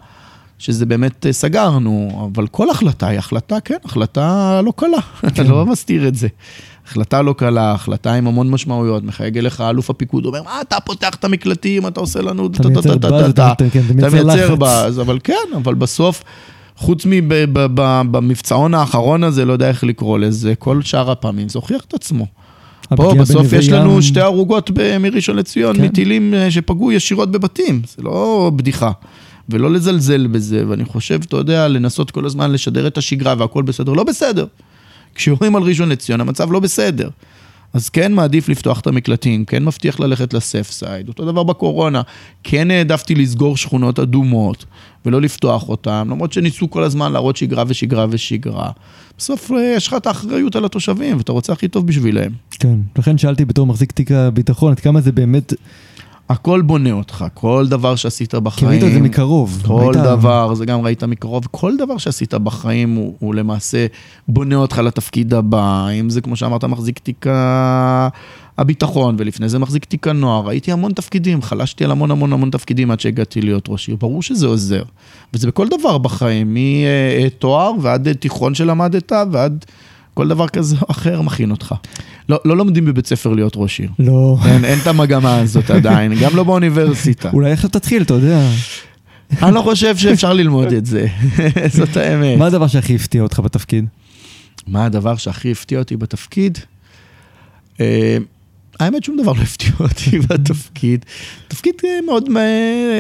שזה 0.60 0.86
באמת 0.86 1.26
אה, 1.26 1.34
סגרנו, 1.34 2.28
אבל 2.34 2.48
כל 2.48 2.70
החלטה 2.70 3.08
היא 3.08 3.20
החלטה, 3.20 3.60
כן, 3.60 3.76
החלטה 3.86 4.62
לא 4.66 4.74
קלה, 4.76 4.98
אתה 5.28 5.44
לא 5.52 5.66
מסתיר 5.66 6.08
את 6.08 6.16
זה. 6.16 6.28
החלטה 6.88 7.22
לא 7.22 7.34
קלה, 7.38 7.72
החלטה 7.72 8.14
עם 8.14 8.28
המון 8.28 8.50
משמעויות, 8.52 9.04
מחייג 9.04 9.38
אליך 9.38 9.62
אלוף 9.62 9.90
הפיקוד, 9.90 10.26
אומר, 10.26 10.44
מה 10.44 10.62
אתה 10.62 10.80
פותח 10.80 11.10
את 11.16 11.26
המקלטים, 11.26 11.88
אתה 11.88 12.00
עושה 12.00 12.22
לנו, 12.22 12.48
אתה 12.48 12.68
מייצר 12.70 12.98
באז, 12.98 13.30
אתה 13.32 13.54
כן, 13.72 13.80
אתה 13.80 13.88
אתה 13.88 13.94
מייצר 13.94 14.24
מייצר 14.24 14.50
לחץ. 14.50 14.60
באז, 14.60 15.00
אבל 15.02 15.20
כן, 15.24 15.34
אבל 15.56 15.74
בסוף, 15.74 16.24
חוץ 16.78 17.04
מבמבצעון 17.06 18.74
האחרון 18.74 19.24
הזה, 19.24 19.46
לא 19.46 19.54
יודע 19.54 19.68
איך 19.70 19.84
לקרוא 19.84 20.20
לזה, 20.20 20.54
כל 20.60 20.82
שאר 20.82 21.12
הפעמים 21.12 21.50
זה 21.50 21.60
הוכיח 21.60 21.82
את 21.88 21.94
עצמו. 21.94 22.26
פה 22.96 23.14
בסוף 23.20 23.54
יש 23.54 23.70
לנו 23.70 23.96
ים- 23.96 24.02
שתי 24.02 24.20
הרוגות 24.22 24.72
מראשון 25.00 25.36
לציון, 25.36 25.76
כן. 25.76 25.84
מטילים 25.84 26.34
אה, 26.34 26.52
שפגעו 26.52 26.92
ישירות 26.92 27.32
בבתים, 27.32 27.82
זה 27.98 28.04
לא 28.04 28.52
בדיחה. 28.56 28.92
ולא 29.50 29.72
לזלזל 29.72 30.28
בזה, 30.28 30.64
ואני 30.68 30.86
חושב, 30.86 31.20
אתה 31.28 31.38
יודע, 31.38 31.68
לנסות 31.68 32.12
כל 32.12 32.26
הזמן 32.26 32.52
לשדר 32.52 32.88
את 32.88 32.98
השגרה 32.98 33.36
והכל 33.38 33.64
בסדר, 33.64 33.94
לא 33.94 34.04
בסדר. 34.04 34.46
כשיורים 35.16 35.56
על 35.56 35.64
ראשון 35.64 35.90
לציון 35.90 36.22
המצב 36.22 36.52
לא 36.52 36.60
בסדר. 36.60 37.10
אז 37.74 37.90
כן 37.90 38.14
מעדיף 38.14 38.50
לפתוח 38.50 38.80
את 38.80 38.88
המקלטים, 38.88 39.46
כן 39.46 39.66
מבטיח 39.66 40.00
ללכת 40.00 40.34
לסף 40.34 40.72
סייד, 40.72 41.08
אותו 41.08 41.26
דבר 41.26 41.44
בקורונה, 41.44 42.02
כן 42.44 42.72
העדפתי 42.72 43.16
לסגור 43.16 43.58
שכונות 43.58 44.00
אדומות 44.00 44.66
ולא 45.06 45.22
לפתוח 45.22 45.70
אותן, 45.70 46.08
למרות 46.10 46.34
שניסו 46.34 46.70
כל 46.70 46.84
הזמן 46.84 47.12
להראות 47.12 47.36
שגרה 47.36 47.64
ושגרה 47.68 48.06
ושגרה. 48.10 48.70
בסוף 49.18 49.52
אה, 49.52 49.74
יש 49.78 49.88
לך 49.88 49.94
את 49.94 50.08
האחריות 50.08 50.56
על 50.56 50.66
התושבים 50.66 51.18
ואתה 51.18 51.32
רוצה 51.32 51.54
הכי 51.54 51.68
טוב 51.68 51.88
בשבילם. 51.88 52.32
כן, 52.52 52.76
לכן 52.98 53.18
שאלתי 53.18 53.46
בתור 53.46 53.66
מחזיק 53.66 53.92
תיק 53.92 54.12
הביטחון, 54.12 54.72
עד 54.72 54.80
כמה 54.80 55.02
זה 55.02 55.12
באמת, 55.12 55.54
הכל 56.30 56.62
בונה 56.62 56.92
אותך, 56.92 57.26
כל 57.34 57.66
דבר 57.70 57.96
שעשית 57.96 58.32
כי 58.36 58.42
בחיים. 58.42 58.70
ראית 58.72 58.84
את 58.84 58.92
זה 58.92 59.00
מקרוב. 59.00 59.62
כל 59.68 59.74
ראית- 59.74 60.04
דבר, 60.04 60.56
זה 60.56 60.66
גם 60.66 60.82
ראית 60.82 61.04
מקרוב, 61.04 61.48
כל 61.52 61.78
דבר 61.78 61.98
שעשית 61.98 62.34
בחיים 62.34 62.96
הוא, 62.96 63.14
הוא 63.20 63.36
למעשה 63.36 63.86
בונה 64.28 64.56
אותך 64.56 64.78
לתפקיד 64.78 65.34
הבא, 65.34 65.88
אם 66.00 66.10
זה 66.10 66.22
כמו 66.22 66.36
שאמרת 66.36 66.64
מחזיק 66.64 67.00
תיק 67.00 67.26
הביטחון, 68.58 69.16
ולפני 69.20 69.50
זה 69.50 69.60
מחזיק 69.60 69.86
תיק 69.86 70.08
הנוער, 70.08 70.46
ראיתי 70.48 70.72
המון 70.72 70.94
תפקידים, 70.94 71.42
חלשתי 71.42 71.84
על 71.84 71.92
המון 71.92 72.12
המון 72.12 72.34
המון 72.34 72.50
תפקידים 72.50 72.92
עד 72.92 73.00
שהגעתי 73.00 73.42
להיות 73.42 73.66
ראש 73.70 73.88
עיר, 73.88 73.98
ברור 74.00 74.22
שזה 74.22 74.48
עוזר. 74.48 74.84
וזה 75.34 75.48
בכל 75.48 75.68
דבר 75.80 75.98
בחיים, 75.98 76.58
מתואר 77.26 77.72
ועד 77.82 78.14
תיכון 78.14 78.56
שלמדת 78.56 79.12
ועד 79.32 79.66
כל 80.16 80.28
דבר 80.28 80.48
כזה 80.48 80.76
או 80.82 80.88
אחר 80.90 81.22
מכין 81.22 81.52
אותך. 81.52 81.76
לא, 82.30 82.40
לא 82.46 82.58
לומדים 82.58 82.86
בבית 82.86 83.08
ספר 83.08 83.34
להיות 83.34 83.54
ראש 83.56 83.80
עיר. 83.80 83.90
לא, 84.00 84.38
אין, 84.46 84.66
אין 84.66 84.80
את 84.80 84.88
המגמה 84.88 85.38
הזאת 85.40 85.70
עדיין, 85.72 86.14
גם 86.22 86.36
לא 86.36 86.44
באוניברסיטה. 86.44 87.30
אולי 87.34 87.52
איך 87.52 87.66
תתחיל, 87.66 88.02
אתה 88.02 88.14
יודע. 88.14 88.40
אני 89.44 89.56
לא 89.56 89.62
חושב 89.62 89.98
שאפשר 89.98 90.34
ללמוד 90.34 90.74
את 90.74 90.86
זה, 90.86 91.08
זאת 91.78 91.98
האמת. 91.98 92.38
מה 92.38 92.46
הדבר 92.46 92.68
שהכי 92.68 92.96
הפתיע 92.96 93.22
אותך 93.22 93.40
בתפקיד? 93.40 93.86
מה 94.68 94.86
הדבר 94.86 95.16
שהכי 95.16 95.52
הפתיע 95.52 95.80
אותי 95.80 95.98
בתפקיד? 95.98 96.58
אה, 97.82 98.18
האמת, 98.80 99.04
שום 99.04 99.18
דבר 99.22 99.32
לא 99.34 99.42
הפתיע 99.42 99.70
אותי 99.80 100.20
בתפקיד. 100.30 101.06
תפקיד 101.48 101.74
אה, 101.86 101.90
מאוד, 102.06 102.30
מא- 102.30 102.40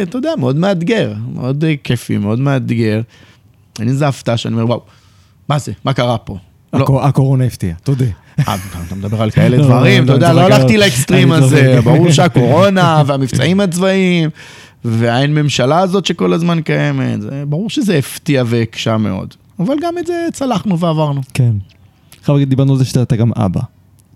אתה 0.03 0.17
יודע, 0.17 0.31
מאוד 0.39 0.55
מאתגר, 0.55 1.13
מאוד 1.33 1.63
אה, 1.63 1.73
כיפי, 1.83 2.17
מאוד 2.17 2.39
מאתגר. 2.39 3.01
אין 3.79 3.87
איזה 3.87 4.07
הפתעה 4.07 4.37
שאני 4.37 4.53
אומר, 4.53 4.65
וואו, 4.67 4.81
מה 5.49 5.59
זה? 5.59 5.71
מה 5.85 5.93
קרה 5.93 6.17
פה? 6.17 6.37
לא, 6.79 6.83
הקור- 6.83 7.01
הקורונה 7.01 7.43
הפתיעה, 7.45 7.75
תודה. 7.83 8.05
אה, 8.39 8.55
אתה 8.87 8.95
מדבר 8.95 9.21
על 9.21 9.31
כאלה 9.31 9.57
לא, 9.57 9.63
דברים, 9.63 9.99
לא, 9.99 10.05
אתה 10.05 10.13
יודע, 10.13 10.33
לא 10.33 10.41
הלכתי 10.41 10.77
לאקסטרים 10.77 11.31
הזה. 11.31 11.79
ברור 11.83 12.11
שהקורונה 12.11 13.01
והמבצעים 13.05 13.59
הצבאיים 13.59 14.29
והאין 14.85 15.33
ממשלה 15.35 15.79
הזאת 15.79 16.05
שכל 16.05 16.33
הזמן 16.33 16.61
קיימת, 16.61 17.19
ברור 17.47 17.69
שזה 17.69 17.97
הפתיע 17.97 18.43
והקשה 18.45 18.97
מאוד, 18.97 19.33
אבל 19.59 19.75
גם 19.81 19.97
את 19.97 20.07
זה 20.07 20.27
צלחנו 20.33 20.79
ועברנו. 20.79 21.21
כן. 21.33 21.51
עכשיו 22.19 22.45
דיברנו 22.45 22.71
על 22.71 22.77
זה 22.77 22.85
שאתה 22.85 23.01
אתה 23.01 23.15
גם 23.15 23.31
אבא. 23.35 23.61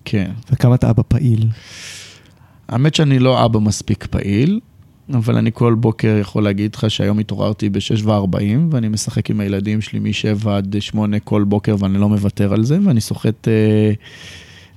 כן. 0.06 0.32
וכמה 0.52 0.76
אתה 0.76 0.90
אבא 0.90 1.04
פעיל. 1.08 1.48
האמת 2.70 2.96
שאני 2.96 3.20
לא 3.20 3.46
אבא 3.46 3.60
מספיק 3.60 4.06
פעיל, 4.10 4.60
אבל 5.14 5.38
אני 5.38 5.52
כל 5.54 5.74
בוקר 5.74 6.18
יכול 6.22 6.44
להגיד 6.44 6.76
לך 6.76 6.92
שהיום 6.92 7.20
התעוררתי 7.20 7.70
ב-6 7.70 8.04
ו-40, 8.04 8.40
ואני 8.72 8.88
משחק 8.88 9.30
עם 9.30 9.40
הילדים 9.40 9.82
שלי 9.82 10.00
מ-7 10.00 10.50
עד 10.50 10.76
8 10.80 11.20
כל 11.20 11.44
בוקר, 11.44 11.76
ואני 11.80 11.98
לא 11.98 12.10
מוותר 12.10 12.54
על 12.54 12.64
זה, 12.64 12.78
ואני 12.86 13.02
סוחט 13.02 13.48
אה, 13.48 13.54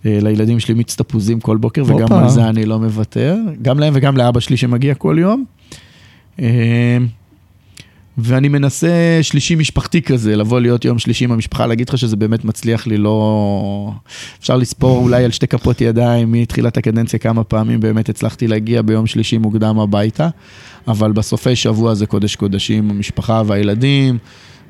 אה, 0.07 0.19
לילדים 0.23 0.61
שלי 0.61 0.75
מיץ 0.75 0.97
תפוזים 0.97 1.41
כל 1.41 1.57
בוקר, 1.57 1.83
וגם 1.87 2.01
הופה. 2.01 2.23
על 2.23 2.29
זה 2.29 2.49
אני 2.49 2.65
לא 2.65 2.79
מוותר, 2.79 3.37
גם 3.63 3.79
להם 3.79 3.93
וגם 3.97 4.17
לאבא 4.17 4.41
שלי 4.41 4.57
שמגיע 4.57 4.95
כל 4.95 5.17
יום. 5.19 5.45
ואני 8.19 8.49
מנסה 8.49 9.19
שלישי 9.23 9.55
משפחתי 9.55 10.03
כזה, 10.03 10.37
לבוא 10.37 10.61
להיות 10.61 10.85
יום 10.85 10.99
שלישי 10.99 11.25
עם 11.25 11.33
המשפחה, 11.33 11.67
להגיד 11.67 11.89
לך 11.89 11.99
שזה 11.99 12.17
באמת 12.17 12.45
מצליח 12.45 12.87
לי, 12.87 12.97
לא... 12.97 13.93
אפשר 14.41 14.57
לספור 14.57 15.03
אולי 15.03 15.25
על 15.25 15.31
שתי 15.31 15.47
כפות 15.47 15.81
ידיים 15.81 16.33
מתחילת 16.33 16.77
הקדנציה 16.77 17.19
כמה 17.19 17.45
פעמים 17.45 17.81
באמת 17.81 18.09
הצלחתי 18.09 18.47
להגיע 18.49 18.83
ביום 18.83 19.07
שלישי 19.07 19.39
מוקדם 19.39 19.79
הביתה, 19.79 20.29
אבל 20.89 21.13
בסופי 21.13 21.57
שבוע 21.57 21.95
זה 21.95 22.07
קודש 22.07 22.37
קודשים, 22.37 22.91
המשפחה 22.91 23.43
והילדים, 23.47 24.19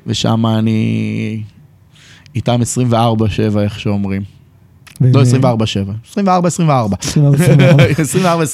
ושם 0.07 0.45
אני 0.45 1.43
איתם 2.35 2.59
24-7, 2.91 3.59
איך 3.59 3.79
שאומרים. 3.79 4.21
לא 5.01 5.21
24-7, 6.13 6.15
24-24. 6.15 6.19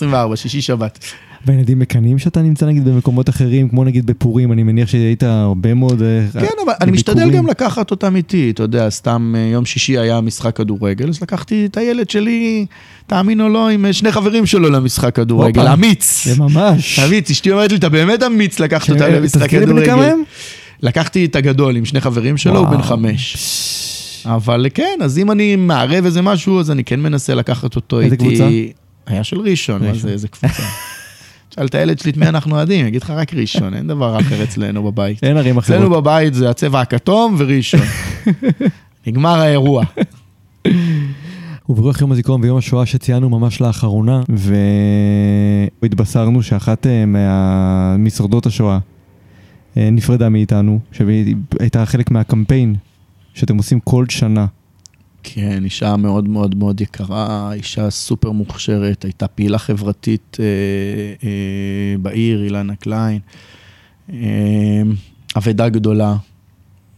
24-24, 0.01 0.35
שישי 0.35 0.61
שבת. 0.61 1.05
והילדים 1.45 1.79
מקנאים 1.79 2.19
שאתה 2.19 2.41
נמצא 2.41 2.65
נגיד 2.65 2.85
במקומות 2.85 3.29
אחרים, 3.29 3.69
כמו 3.69 3.83
נגיד 3.83 4.05
בפורים, 4.05 4.51
אני 4.51 4.63
מניח 4.63 4.89
שהיית 4.89 5.23
הרבה 5.23 5.73
מאוד... 5.73 6.01
אה, 6.01 6.25
כן, 6.33 6.47
אבל 6.65 6.73
אני 6.81 6.91
משתדל. 6.91 7.29
גם 7.29 7.47
לקחת 7.47 7.91
אותם 7.91 8.15
איתי, 8.15 8.49
אתה 8.49 8.63
יודע, 8.63 8.89
סתם 8.89 9.33
אה, 9.37 9.41
יום 9.41 9.65
שישי 9.65 9.97
היה 9.97 10.21
משחק 10.21 10.55
כדורגל, 10.55 11.09
אז 11.09 11.21
לקחתי 11.21 11.65
את 11.65 11.77
הילד 11.77 12.09
שלי, 12.09 12.65
תאמין 13.07 13.41
או 13.41 13.49
לא, 13.49 13.69
עם 13.69 13.85
אה, 13.85 13.93
שני 13.93 14.11
חברים 14.11 14.45
שלו 14.45 14.69
למשחק 14.69 15.15
כדורגל. 15.15 15.67
אמיץ. 15.67 16.27
זה 16.27 16.39
ממש. 16.39 16.99
אמיץ, 16.99 17.31
אשתי 17.31 17.51
אומרת 17.51 17.71
לי, 17.71 17.77
אתה 17.77 17.89
באמת 17.89 18.23
אמיץ 18.23 18.59
לקחת 18.59 18.89
אותם 18.89 19.11
למשחק 19.11 19.49
כדורגל. 19.49 20.13
לקחתי 20.81 21.25
את 21.25 21.35
הגדול 21.35 21.75
עם 21.75 21.85
שני 21.85 22.01
חברים 22.01 22.37
שלו, 22.37 22.59
הוא. 22.59 22.67
בן 22.67 22.81
חמש. 22.81 23.37
אבל 24.25 24.67
כן, 24.73 24.99
אז 25.01 25.17
אם 25.17 25.31
אני 25.31 25.55
מערב 25.55 26.05
איזה 26.05 26.21
משהו, 26.21 26.59
אז 26.59 26.71
אני 26.71 26.83
כן 26.83 26.99
מנסה 26.99 27.35
לקחת 27.35 27.75
אותו 27.75 27.99
איזה 27.99 28.13
איתי. 28.13 28.25
קבוצה? 28.25 28.49
היה 29.07 29.23
של 29.23 29.39
ראשון, 29.39 29.85
מה. 29.85 29.93
זה, 29.93 30.09
איזה 30.09 30.27
קבוצה. 30.27 30.63
שאל 31.59 31.67
את 31.67 31.75
הילד 31.75 31.99
שלי 31.99 32.11
את 32.11 32.17
מי 32.17 32.25
אנחנו 32.27 32.55
אוהדים, 32.55 32.87
יגיד 32.87 33.01
לך 33.03 33.09
רק 33.09 33.33
ראשון, 33.33 33.73
אין 33.73 33.87
דבר 33.87 34.19
אחר 34.19 34.43
אצלנו 34.43 34.83
בבית. 34.91 35.23
אין 35.23 35.37
ערים 35.37 35.57
אחרות. 35.57 35.77
אצלנו 35.77 35.89
בבית 35.95 36.33
זה 36.33 36.49
הצבע 36.49 36.81
הכתום 36.81 37.35
וראשון. 37.37 37.79
נגמר 39.07 39.39
האירוע. 39.39 39.83
וברוח 41.69 42.01
יום 42.01 42.11
הזיכרון 42.11 42.41
ויום 42.43 42.57
השואה 42.57 42.85
שציינו 42.85 43.29
ממש 43.29 43.61
לאחרונה, 43.61 44.21
והתבשרנו 45.81 46.43
שאחת 46.43 46.87
אה, 46.87 47.05
מה- 47.05 47.95
משורדות 47.97 48.45
השואה 48.45 48.77
אה, 49.77 49.89
נפרדה 49.91 50.29
מאיתנו, 50.29 50.79
שהייתה 50.91 51.85
חלק 51.85 52.11
מהקמפיין 52.11 52.75
שאתם 53.33 53.57
עושים 53.57 53.79
כל 53.79 54.05
שנה. 54.09 54.45
כן, 55.23 55.63
אישה 55.63 55.95
מאוד 55.95 56.27
מאוד 56.27 56.55
מאוד 56.55 56.81
יקרה, 56.81 57.53
אישה 57.53 57.89
סופר 57.89 58.31
מוכשרת, 58.31 59.03
הייתה 59.03 59.27
פעילה 59.27 59.57
חברתית 59.57 60.37
אה, 60.39 60.45
אה, 61.23 61.97
בעיר, 62.01 62.43
אילנה 62.43 62.75
קליין. 62.75 63.19
אה, 64.09 64.81
אבדה 65.37 65.69
גדולה. 65.69 66.15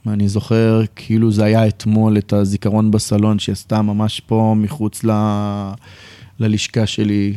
אני 0.08 0.28
זוכר 0.28 0.82
כאילו 0.96 1.32
זה 1.32 1.44
היה 1.44 1.68
אתמול 1.68 2.18
את 2.18 2.34
הזיכרון 2.34 2.92
בסלון 2.92 3.40
שהיא 3.40 3.54
עשתה 3.54 3.82
ממש 3.82 4.20
פה 4.20 4.56
מחוץ 4.58 5.04
ל... 5.04 5.12
ללשכה 6.40 6.88
שלי, 6.88 7.34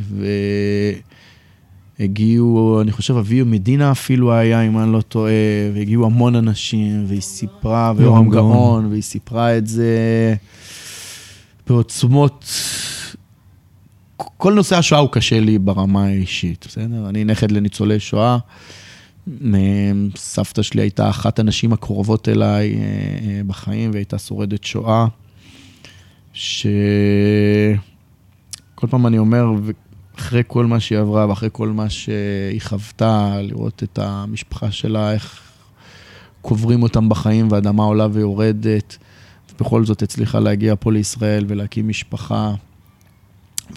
והגיעו, 1.98 2.80
אני 2.82 2.92
חושב 2.92 3.16
אביו 3.16 3.46
מדינה 3.46 3.90
אפילו 3.90 4.32
היה, 4.32 4.62
אם 4.62 4.78
אני 4.78 4.92
לא 4.92 5.00
טועה, 5.00 5.32
והגיעו 5.74 6.06
המון 6.06 6.36
אנשים, 6.36 7.04
והיא 7.08 7.20
סיפרה, 7.20 7.86
יורם 7.86 7.98
ויורם 7.98 8.30
גאון. 8.30 8.86
והיא 8.86 9.02
סיפרה 9.02 9.58
את 9.58 9.66
זה 9.66 9.94
בעוצמות. 11.66 12.44
כל 14.16 14.54
נושא 14.54 14.76
השואה 14.76 15.00
הוא 15.00 15.10
קשה 15.10 15.40
לי 15.40 15.58
ברמה 15.58 16.04
האישית, 16.04 16.66
בסדר? 16.68 17.08
אני 17.08 17.24
נכד 17.24 17.50
לניצולי 17.50 18.00
שואה. 18.00 18.38
סבתא 20.16 20.62
שלי 20.62 20.82
הייתה 20.82 21.10
אחת 21.10 21.38
הנשים 21.38 21.72
הקרובות 21.72 22.28
אליי 22.28 22.74
אה, 22.74 22.80
אה, 22.80 23.40
בחיים, 23.46 23.90
והייתה 23.92 24.18
שורדת 24.18 24.64
שואה, 24.64 25.06
שכל 26.32 27.76
פעם 28.90 29.06
אני 29.06 29.18
אומר, 29.18 29.46
אחרי 30.18 30.42
כל 30.46 30.66
מה 30.66 30.80
שהיא 30.80 30.98
עברה 30.98 31.28
ואחרי 31.28 31.48
כל 31.52 31.68
מה 31.68 31.90
שהיא 31.90 32.60
חוותה, 32.60 33.42
לראות 33.42 33.82
את 33.82 33.98
המשפחה 33.98 34.70
שלה, 34.70 35.12
איך 35.12 35.40
קוברים 36.42 36.82
אותם 36.82 37.08
בחיים 37.08 37.48
והאדמה 37.50 37.82
עולה 37.82 38.06
ויורדת, 38.12 38.96
ובכל 39.52 39.84
זאת 39.84 40.02
הצליחה 40.02 40.40
להגיע 40.40 40.74
פה 40.80 40.92
לישראל 40.92 41.44
ולהקים 41.48 41.88
משפחה 41.88 42.54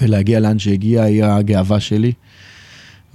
ולהגיע 0.02 0.40
לאן 0.40 0.60
שהגיעה, 0.60 1.06
היא 1.06 1.24
הגאווה 1.24 1.80
שלי. 1.80 2.14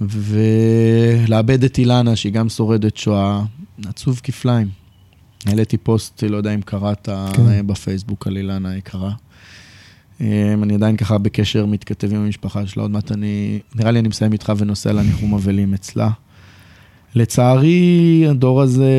ולאבד 0.01 1.63
את 1.63 1.77
אילנה, 1.77 2.15
שהיא 2.15 2.33
גם 2.33 2.49
שורדת 2.49 2.97
שואה, 2.97 3.43
עצוב 3.85 4.21
כפליים. 4.23 4.67
העליתי 5.45 5.77
פוסט, 5.77 6.23
לא 6.23 6.37
יודע 6.37 6.53
אם 6.53 6.61
קראת 6.61 7.09
כן. 7.33 7.67
בפייסבוק 7.67 8.27
על 8.27 8.37
אילנה 8.37 8.69
היקרה. 8.69 9.11
אה, 10.23 10.53
אני 10.63 10.73
עדיין 10.75 10.97
ככה 10.97 11.17
בקשר 11.17 11.65
מתכתב 11.65 12.13
עם 12.13 12.21
המשפחה 12.21 12.67
שלה, 12.67 12.83
עוד 12.83 12.91
מעט 12.91 13.11
אני, 13.11 13.59
נראה 13.75 13.91
לי 13.91 13.99
אני 13.99 14.07
מסיים 14.07 14.33
איתך 14.33 14.53
ונוסע 14.57 14.93
לניחום 14.93 15.33
אבלים 15.33 15.73
אצלה. 15.73 16.09
לצערי, 17.15 18.25
הדור 18.29 18.61
הזה 18.61 18.93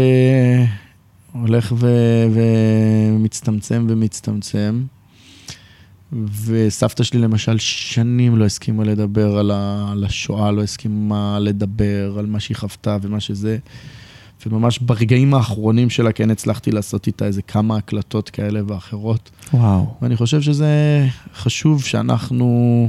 הולך 1.33 1.73
ו- 1.79 2.27
ומצטמצם 2.33 3.87
ומצטמצם. 3.89 4.83
וסבתא 6.47 7.03
שלי 7.03 7.21
למשל 7.21 7.59
שנים 7.59 8.37
לא 8.37 8.45
הסכימה 8.45 8.85
לדבר 8.85 9.39
על, 9.39 9.51
ה- 9.51 9.89
על 9.93 10.05
השואה, 10.05 10.51
לא 10.53 10.63
הסכימה 10.63 11.39
לדבר 11.41 12.17
על 12.19 12.27
מה 12.27 12.41
שהיא 12.41 12.57
חוותה 12.57 12.97
ומה 13.03 13.21
שזה. 13.21 13.59
וממש 14.47 14.79
ברגעים 14.79 15.35
האחרונים 15.35 15.91
שלה 15.91 16.13
כן 16.13 16.31
הצלחתי 16.31 16.71
לעשות 16.71 17.07
איתה 17.07 17.27
איזה 17.27 17.43
כמה 17.43 17.77
הקלטות 17.77 18.31
כאלה 18.31 18.61
ואחרות. 18.67 19.31
וואו. 19.55 19.95
ואני 20.03 20.17
חושב 20.17 20.41
שזה 20.43 21.07
חשוב 21.35 21.85
שאנחנו 21.85 22.89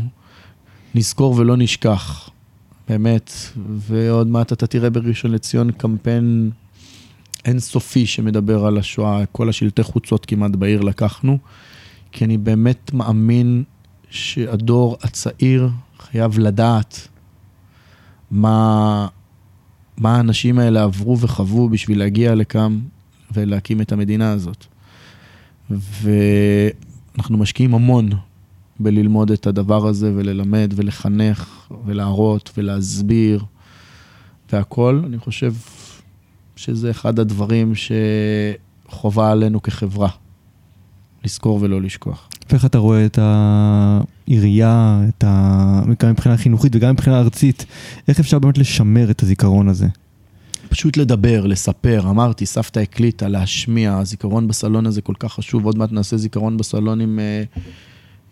נזכור 0.96 1.36
ולא 1.38 1.58
נשכח, 1.58 2.30
באמת. 2.90 3.32
ועוד 3.68 4.28
מעט 4.28 4.54
אתה 4.54 4.68
תראה 4.68 4.90
בראשון 4.90 5.32
לציון 5.32 5.72
קמפיין 5.72 6.52
אינסופי 7.46 8.06
שמדבר 8.06 8.66
על 8.66 8.78
השואה, 8.78 9.26
כל 9.26 9.50
השלטי 9.50 9.84
חוצות 9.84 10.26
כמעט 10.26 10.52
בעיר 10.52 10.82
לקחנו, 10.82 11.38
כי 12.12 12.26
אני 12.26 12.38
באמת 12.38 12.94
מאמין 12.94 13.64
שהדור 14.10 14.98
הצעיר 15.04 15.70
חייב 16.00 16.40
לדעת 16.40 17.08
מה, 18.32 19.08
מה 19.98 20.16
האנשים 20.18 20.60
האלה 20.60 20.84
עברו 20.84 21.20
וחוו 21.20 21.70
בשביל 21.70 22.00
להגיע 22.00 22.36
לכאן 22.36 22.80
ולהקים 23.34 23.82
את 23.82 23.92
המדינה 23.92 24.32
הזאת. 24.32 24.66
ואנחנו 25.70 27.38
משקיעים 27.38 27.76
המון 27.76 28.10
בללמוד 28.80 29.32
את 29.32 29.48
הדבר 29.48 29.88
הזה 29.88 30.12
וללמד 30.16 30.74
ולחנך 30.76 31.70
ולהראות 31.86 32.52
ולהסביר 32.58 33.44
והכול. 34.52 35.04
אני 35.06 35.18
חושב 35.18 35.54
שזה 36.56 36.92
אחד 36.92 37.20
הדברים 37.20 37.74
שחובה 38.86 39.32
עלינו 39.32 39.62
כחברה, 39.62 40.10
לזכור 41.26 41.60
ולא 41.62 41.82
לשכוח. 41.82 42.30
ואיך 42.50 42.66
אתה 42.66 42.78
רואה 42.78 43.06
את 43.06 43.20
העירייה, 43.22 45.02
את 45.10 45.24
ה... 45.28 45.82
גם 46.00 46.10
מבחינה 46.10 46.38
חינוכית 46.38 46.76
וגם 46.76 46.92
מבחינה 46.92 47.20
ארצית, 47.20 47.66
איך 48.08 48.20
אפשר 48.20 48.40
באמת 48.40 48.58
לשמר 48.58 49.12
את 49.12 49.24
הזיכרון 49.24 49.68
הזה? 49.68 49.88
פשוט 50.70 50.98
לדבר, 50.98 51.46
לספר, 51.46 52.10
אמרתי, 52.10 52.46
סבתא 52.46 52.80
הקליטה, 52.80 53.28
להשמיע, 53.28 53.98
הזיכרון 53.98 54.48
בסלון 54.48 54.86
הזה 54.86 55.02
כל 55.02 55.14
כך 55.20 55.34
חשוב, 55.34 55.66
עוד 55.66 55.78
מעט 55.78 55.92
נעשה 55.92 56.18
זיכרון 56.18 56.58
בסלון 56.58 57.02
עם, 57.02 57.20
אה, 57.20 57.44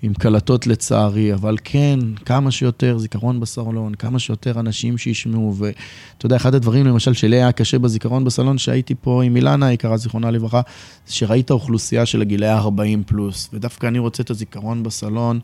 עם 0.03 0.13
קלטות 0.13 0.67
לצערי, 0.67 1.33
אבל 1.33 1.57
כן, 1.63 1.99
כמה 2.25 2.51
שיותר 2.51 2.97
זיכרון 2.97 3.39
בסלון, 3.39 3.95
כמה 3.95 4.19
שיותר 4.19 4.59
אנשים 4.59 4.97
שישמעו, 4.97 5.55
ואתה 5.57 6.25
יודע, 6.25 6.35
אחד 6.35 6.55
הדברים 6.55 6.85
למשל 6.85 7.13
שלי 7.13 7.35
היה 7.35 7.51
קשה 7.51 7.79
בזיכרון 7.79 8.23
בסלון, 8.23 8.57
שהייתי 8.57 8.95
פה 9.01 9.23
עם 9.23 9.35
אילנה 9.35 9.65
היקרה, 9.65 9.97
זיכרונה 9.97 10.31
לברכה, 10.31 10.61
שראית 11.07 11.51
אוכלוסייה 11.51 12.05
של 12.05 12.21
הגילאי 12.21 12.49
ה-40 12.49 13.03
פלוס, 13.05 13.49
ודווקא 13.53 13.87
אני 13.87 13.99
רוצה 13.99 14.23
את 14.23 14.29
הזיכרון 14.29 14.83
בסלון 14.83 15.39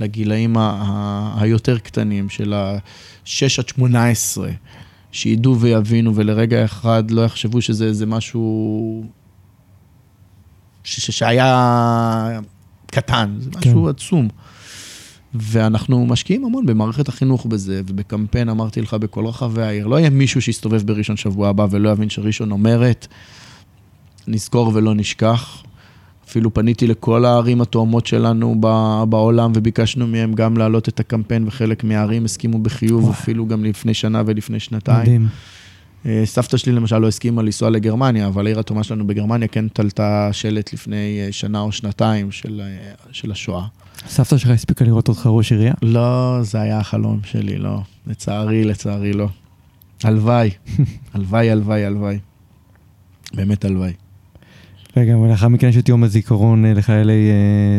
לגילאים 0.00 0.56
היותר 1.36 1.78
קטנים, 1.78 2.28
של 2.28 2.52
ה-6 2.52 3.42
עד 3.58 3.68
18. 3.68 4.48
שידעו 5.12 5.60
ויבינו 5.60 6.14
ולרגע 6.14 6.64
אחד 6.64 7.10
לא 7.10 7.24
יחשבו 7.24 7.62
שזה 7.62 7.84
איזה 7.84 8.06
משהו 8.06 9.04
שהיה 10.84 12.40
קטן, 12.94 13.36
זה 13.38 13.50
משהו 13.58 13.84
כן. 13.84 13.90
עצום. 13.90 14.28
ואנחנו 15.34 16.06
משקיעים 16.06 16.44
המון 16.44 16.66
במערכת 16.66 17.08
החינוך 17.08 17.46
בזה, 17.46 17.82
ובקמפיין 17.86 18.48
אמרתי 18.48 18.82
לך 18.82 18.94
בכל 18.94 19.26
רחבי 19.26 19.62
העיר. 19.62 19.86
לא 19.86 19.96
יהיה 19.98 20.10
מישהו 20.10 20.42
שיסתובב 20.42 20.86
בראשון 20.86 21.16
שבוע 21.16 21.48
הבא 21.48 21.66
ולא 21.70 21.90
יבין 21.90 22.10
שראשון 22.10 22.50
אומרת, 22.50 23.06
נזכור 24.26 24.70
ולא 24.74 24.94
נשכח. 24.94 25.62
אפילו 26.28 26.54
פניתי 26.54 26.86
לכל 26.86 27.24
הערים 27.24 27.60
התאומות 27.60 28.06
שלנו 28.06 28.60
בעולם 29.08 29.52
וביקשנו 29.54 30.06
מהם 30.06 30.32
גם 30.32 30.56
להעלות 30.56 30.88
את 30.88 31.00
הקמפיין, 31.00 31.44
וחלק 31.46 31.84
מהערים 31.84 32.24
הסכימו 32.24 32.58
בחיוב, 32.58 33.04
וואי. 33.04 33.14
אפילו 33.14 33.46
גם 33.46 33.64
לפני 33.64 33.94
שנה 33.94 34.22
ולפני 34.26 34.60
שנתיים. 34.60 35.02
מדהים. 35.02 35.28
אה, 36.06 36.22
סבתא 36.24 36.56
שלי 36.56 36.72
למשל 36.72 36.98
לא 36.98 37.08
הסכימה 37.08 37.42
לנסוע 37.42 37.70
לגרמניה, 37.70 38.26
אבל 38.26 38.46
העיר 38.46 38.60
התאומה 38.60 38.84
שלנו 38.84 39.06
בגרמניה 39.06 39.48
כן 39.48 39.68
תלתה 39.68 40.28
שלט 40.32 40.72
לפני 40.72 41.20
אה, 41.20 41.32
שנה 41.32 41.60
או 41.60 41.72
שנתיים 41.72 42.32
של, 42.32 42.60
אה, 42.64 42.92
של 43.12 43.32
השואה. 43.32 43.66
סבתא 44.08 44.38
שלך 44.38 44.50
הספיקה 44.50 44.84
לראות 44.84 45.08
אותך 45.08 45.26
ראש 45.26 45.52
עירייה? 45.52 45.74
לא, 45.82 46.38
זה 46.42 46.60
היה 46.60 46.78
החלום 46.78 47.20
שלי, 47.24 47.58
לא. 47.58 47.80
לצערי, 48.06 48.64
לצערי 48.64 49.12
לא. 49.12 49.28
הלוואי, 50.04 50.50
הלוואי, 51.14 51.50
הלוואי, 51.50 51.84
הלוואי. 51.84 52.18
באמת 53.34 53.64
הלוואי. 53.64 53.92
רגע, 54.96 55.18
ולאחר 55.18 55.48
מכן 55.48 55.68
יש 55.68 55.76
את 55.76 55.88
יום 55.88 56.04
הזיכרון 56.04 56.66
לחיילי 56.66 57.30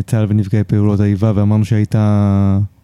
צה"ל 0.08 0.26
ונפגעי 0.30 0.64
פעולות 0.64 1.00
האיבה, 1.00 1.32
ואמרנו 1.36 1.66
שהיית 1.66 1.96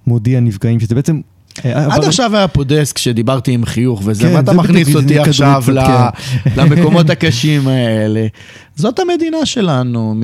מודיע 0.07 0.39
נפגעים, 0.39 0.79
שזה 0.79 0.95
בעצם... 0.95 1.21
אה, 1.65 1.95
עד 1.95 2.03
עכשיו 2.03 2.35
היה 2.35 2.47
פה 2.47 2.63
דסק 2.63 2.97
שדיברתי 2.97 3.51
עם 3.51 3.65
חיוך 3.65 4.01
וזה, 4.05 4.23
כן, 4.27 4.33
מה 4.33 4.39
אתה 4.39 4.51
זה 4.51 4.57
מכניס 4.57 4.95
אותי 4.95 5.19
עכשיו 5.19 5.61
קצת, 5.63 6.13
למקומות 6.57 7.09
הקשים 7.09 7.67
האלה? 7.67 8.27
זאת 8.75 8.99
המדינה 8.99 9.45
שלנו, 9.45 10.15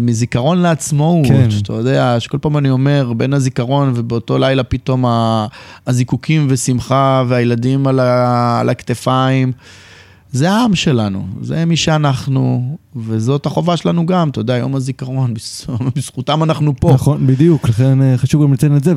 מזיכרון 0.00 0.58
לעצמאות, 0.58 1.26
כן. 1.26 1.48
אתה 1.62 1.72
יודע, 1.72 2.16
שכל 2.18 2.38
פעם 2.40 2.56
אני 2.58 2.70
אומר, 2.70 3.12
בין 3.16 3.32
הזיכרון 3.34 3.92
ובאותו 3.96 4.38
לילה 4.38 4.62
פתאום 4.62 5.04
הזיקוקים 5.86 6.46
ושמחה 6.50 7.24
והילדים 7.28 7.86
על 7.86 8.00
הכתפיים. 8.70 9.52
זה 10.32 10.50
העם 10.50 10.74
שלנו, 10.74 11.26
זה 11.40 11.64
מי 11.64 11.76
שאנחנו, 11.76 12.62
וזאת 12.96 13.46
החובה 13.46 13.76
שלנו 13.76 14.06
גם, 14.06 14.28
אתה 14.28 14.40
יודע, 14.40 14.56
יום 14.56 14.74
הזיכרון, 14.74 15.34
בז- 15.34 15.66
בזכותם 15.96 16.42
אנחנו 16.42 16.72
פה. 16.80 16.92
נכון, 16.92 17.26
בדיוק, 17.26 17.68
לכן 17.68 18.02
אה, 18.02 18.18
חשוב 18.18 18.42
גם 18.42 18.52
לציין 18.52 18.76
את 18.76 18.84
זה. 18.84 18.92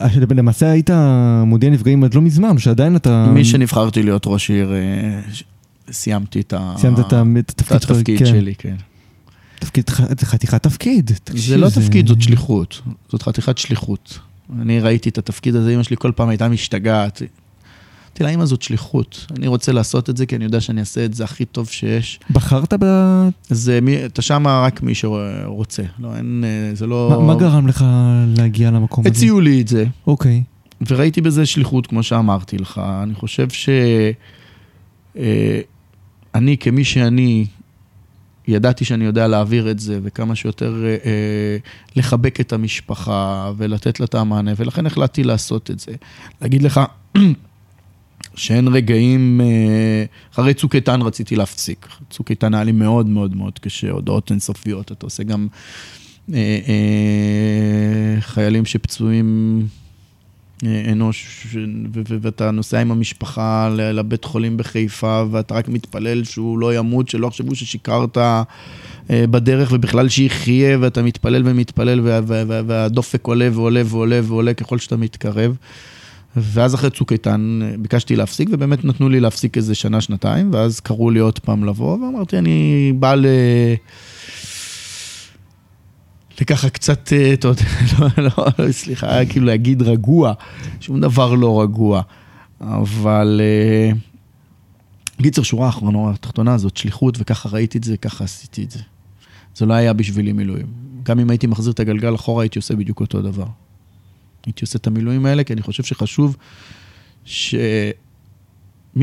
אה, 0.00 0.06
למעשה 0.34 0.70
היית 0.70 0.90
מודיע 1.46 1.70
נפגעים 1.70 2.04
עד 2.04 2.14
לא 2.14 2.20
מזמן, 2.20 2.58
שעדיין 2.58 2.96
אתה... 2.96 3.26
משנבחרתי 3.34 4.02
להיות 4.02 4.22
ראש 4.26 4.50
עיר, 4.50 4.72
אה, 4.72 5.20
סיימתי 5.92 6.40
את 6.40 6.52
ה- 6.52 6.74
סיימת 6.78 6.98
את 7.50 7.72
התפקיד 7.72 8.18
כן. 8.18 8.26
שלי, 8.26 8.54
כן. 8.54 8.74
תפקיד, 9.58 9.90
זה 10.20 10.26
חתיכת 10.26 10.62
תפקיד. 10.62 11.10
זה 11.26 11.56
לא 11.56 11.68
תפקיד, 11.70 12.08
זאת 12.08 12.22
שליחות. 12.22 12.80
זאת 13.08 13.22
חתיכת 13.22 13.58
שליחות. 13.58 14.18
אני 14.62 14.80
ראיתי 14.80 15.08
את 15.08 15.18
התפקיד 15.18 15.56
הזה, 15.56 15.74
אמא 15.74 15.82
שלי 15.82 15.96
כל 15.98 16.12
פעם 16.16 16.28
הייתה 16.28 16.48
משתגעת. 16.48 17.22
אמרתי 18.12 18.24
לה, 18.24 18.30
אמא, 18.30 18.44
זאת 18.44 18.62
שליחות. 18.62 19.26
אני 19.36 19.46
רוצה 19.46 19.72
לעשות 19.72 20.10
את 20.10 20.16
זה, 20.16 20.26
כי 20.26 20.36
אני 20.36 20.44
יודע 20.44 20.60
שאני 20.60 20.80
אעשה 20.80 21.04
את 21.04 21.14
זה 21.14 21.24
הכי 21.24 21.44
טוב 21.44 21.68
שיש. 21.68 22.20
בחרת 22.30 22.74
ב... 22.80 22.84
אז 23.50 23.68
אה, 23.70 23.80
מי- 23.80 24.04
אתה 24.06 24.22
שמה 24.22 24.62
רק 24.66 24.82
מי 24.82 24.94
שרוצה. 24.94 25.82
לא, 25.98 26.16
אין, 26.16 26.44
אה, 26.46 26.74
זה 26.74 26.86
לא... 26.86 27.08
מה, 27.10 27.26
מה 27.26 27.34
גרם 27.34 27.66
לך 27.66 27.84
להגיע 28.36 28.70
למקום 28.70 29.06
הזה? 29.06 29.16
הציעו 29.16 29.40
לי 29.40 29.60
את 29.60 29.68
זה, 29.68 29.84
אוקיי. 30.06 30.42
וראיתי 30.88 31.20
בזה 31.20 31.46
שליחות, 31.46 31.86
כמו 31.86 32.02
שאמרתי 32.02 32.58
לך. 32.58 32.80
אני 33.02 33.14
חושב 33.14 33.48
ש... 33.50 33.68
אה, 35.16 35.60
אני, 36.34 36.56
כמי 36.58 36.84
שאני, 36.84 37.46
ידעתי 38.48 38.84
שאני 38.84 39.04
יודע 39.04 39.28
להעביר 39.28 39.70
את 39.70 39.78
זה, 39.78 39.98
וכמה 40.02 40.34
שיותר 40.34 40.84
אה, 40.84 40.96
אה, 41.04 41.56
לחבק 41.96 42.40
את 42.40 42.52
המשפחה 42.52 43.52
ולתת 43.56 44.00
לה 44.00 44.06
את 44.06 44.14
המענה, 44.14 44.52
ולכן 44.56 44.86
החלטתי 44.86 45.24
לעשות 45.24 45.70
את 45.70 45.78
זה. 45.80 45.92
להגיד 46.42 46.62
לך 46.62 46.80
שאין 48.34 48.68
רגעים, 48.68 49.40
אה, 49.40 50.04
אחרי 50.32 50.54
צוק 50.54 50.74
איתן 50.74 51.02
רציתי 51.02 51.36
להפסיק. 51.36 51.88
צוק 52.10 52.30
איתן 52.30 52.54
היה 52.54 52.64
לי 52.64 52.72
מאוד 52.72 53.06
מאוד 53.06 53.36
מאוד 53.36 53.58
קשה, 53.58 53.90
הודעות 53.90 54.30
אינסופיות, 54.30 54.92
אתה 54.92 55.06
עושה 55.06 55.22
גם 55.22 55.46
אה, 56.34 56.58
אה, 56.68 58.20
חיילים 58.20 58.64
שפצועים 58.64 59.62
אה, 60.66 60.82
אנוש, 60.92 61.46
ואתה 62.20 62.50
נוסע 62.50 62.80
עם 62.80 62.90
המשפחה 62.90 63.68
לבית 63.78 64.24
חולים 64.24 64.56
בחיפה, 64.56 65.24
ואתה 65.30 65.54
רק 65.54 65.68
מתפלל 65.68 66.24
שהוא 66.24 66.58
לא 66.58 66.74
ימות, 66.74 67.08
שלא 67.08 67.26
יחשבו 67.26 67.54
ששיקרת 67.54 68.18
אה, 68.18 68.42
בדרך, 69.10 69.72
ובכלל 69.72 70.08
שיחיה, 70.08 70.78
ואתה 70.80 71.02
מתפלל 71.02 71.42
ומתפלל, 71.44 72.00
וה- 72.00 72.20
וה- 72.26 72.44
וה- 72.46 72.62
והדופק 72.66 73.26
עולה 73.26 73.48
ועולה 73.52 73.82
ועולה 73.86 74.20
ועולה 74.22 74.54
ככל 74.54 74.78
שאתה 74.78 74.96
מתקרב. 74.96 75.56
ואז 76.36 76.74
אחרי 76.74 76.90
צוק 76.90 77.12
איתן 77.12 77.60
אה, 77.62 77.74
ביקשתי 77.78 78.16
להפסיק, 78.16 78.48
ובאמת 78.52 78.84
נתנו 78.84 79.08
לי 79.08 79.20
להפסיק 79.20 79.56
איזה 79.56 79.74
שנה, 79.74 80.00
שנתיים, 80.00 80.50
ואז 80.52 80.80
קראו 80.80 81.10
לי 81.10 81.18
עוד 81.18 81.38
פעם 81.38 81.64
לבוא, 81.64 81.98
ואמרתי, 81.98 82.38
אני 82.38 82.92
בא 82.96 83.14
ל... 83.14 83.26
לככה 86.40 86.68
קצת, 86.68 87.12
אה, 87.12 87.32
אתה 87.32 87.48
יודע, 87.48 87.64
לא, 88.18 88.28
לא, 88.58 88.72
סליחה, 88.72 89.24
כאילו 89.28 89.46
להגיד 89.46 89.82
רגוע, 89.82 90.32
שום 90.80 91.00
דבר 91.00 91.34
לא 91.34 91.62
רגוע, 91.62 92.02
אבל 92.60 93.40
אה, 93.44 93.90
קיצר, 95.22 95.42
שורה 95.42 95.66
האחרונה, 95.66 96.10
התחתונה 96.10 96.54
הזאת, 96.54 96.76
שליחות, 96.76 97.16
וככה 97.18 97.48
ראיתי 97.48 97.78
את 97.78 97.84
זה, 97.84 97.96
ככה 97.96 98.24
עשיתי 98.24 98.64
את 98.64 98.70
זה. 98.70 98.80
זה 99.56 99.66
לא 99.66 99.74
היה 99.74 99.92
בשבילי 99.92 100.32
מילואים. 100.32 100.66
גם 101.02 101.18
אם 101.18 101.30
הייתי 101.30 101.46
מחזיר 101.46 101.72
את 101.72 101.80
הגלגל 101.80 102.14
אחורה, 102.14 102.42
הייתי 102.42 102.58
עושה 102.58 102.76
בדיוק 102.76 103.00
אותו 103.00 103.22
דבר. 103.22 103.46
הייתי 104.46 104.64
עושה 104.64 104.78
את 104.78 104.86
המילואים 104.86 105.26
האלה, 105.26 105.44
כי 105.44 105.52
אני 105.52 105.62
חושב 105.62 105.82
שחשוב 105.82 106.36
שמי 107.24 107.92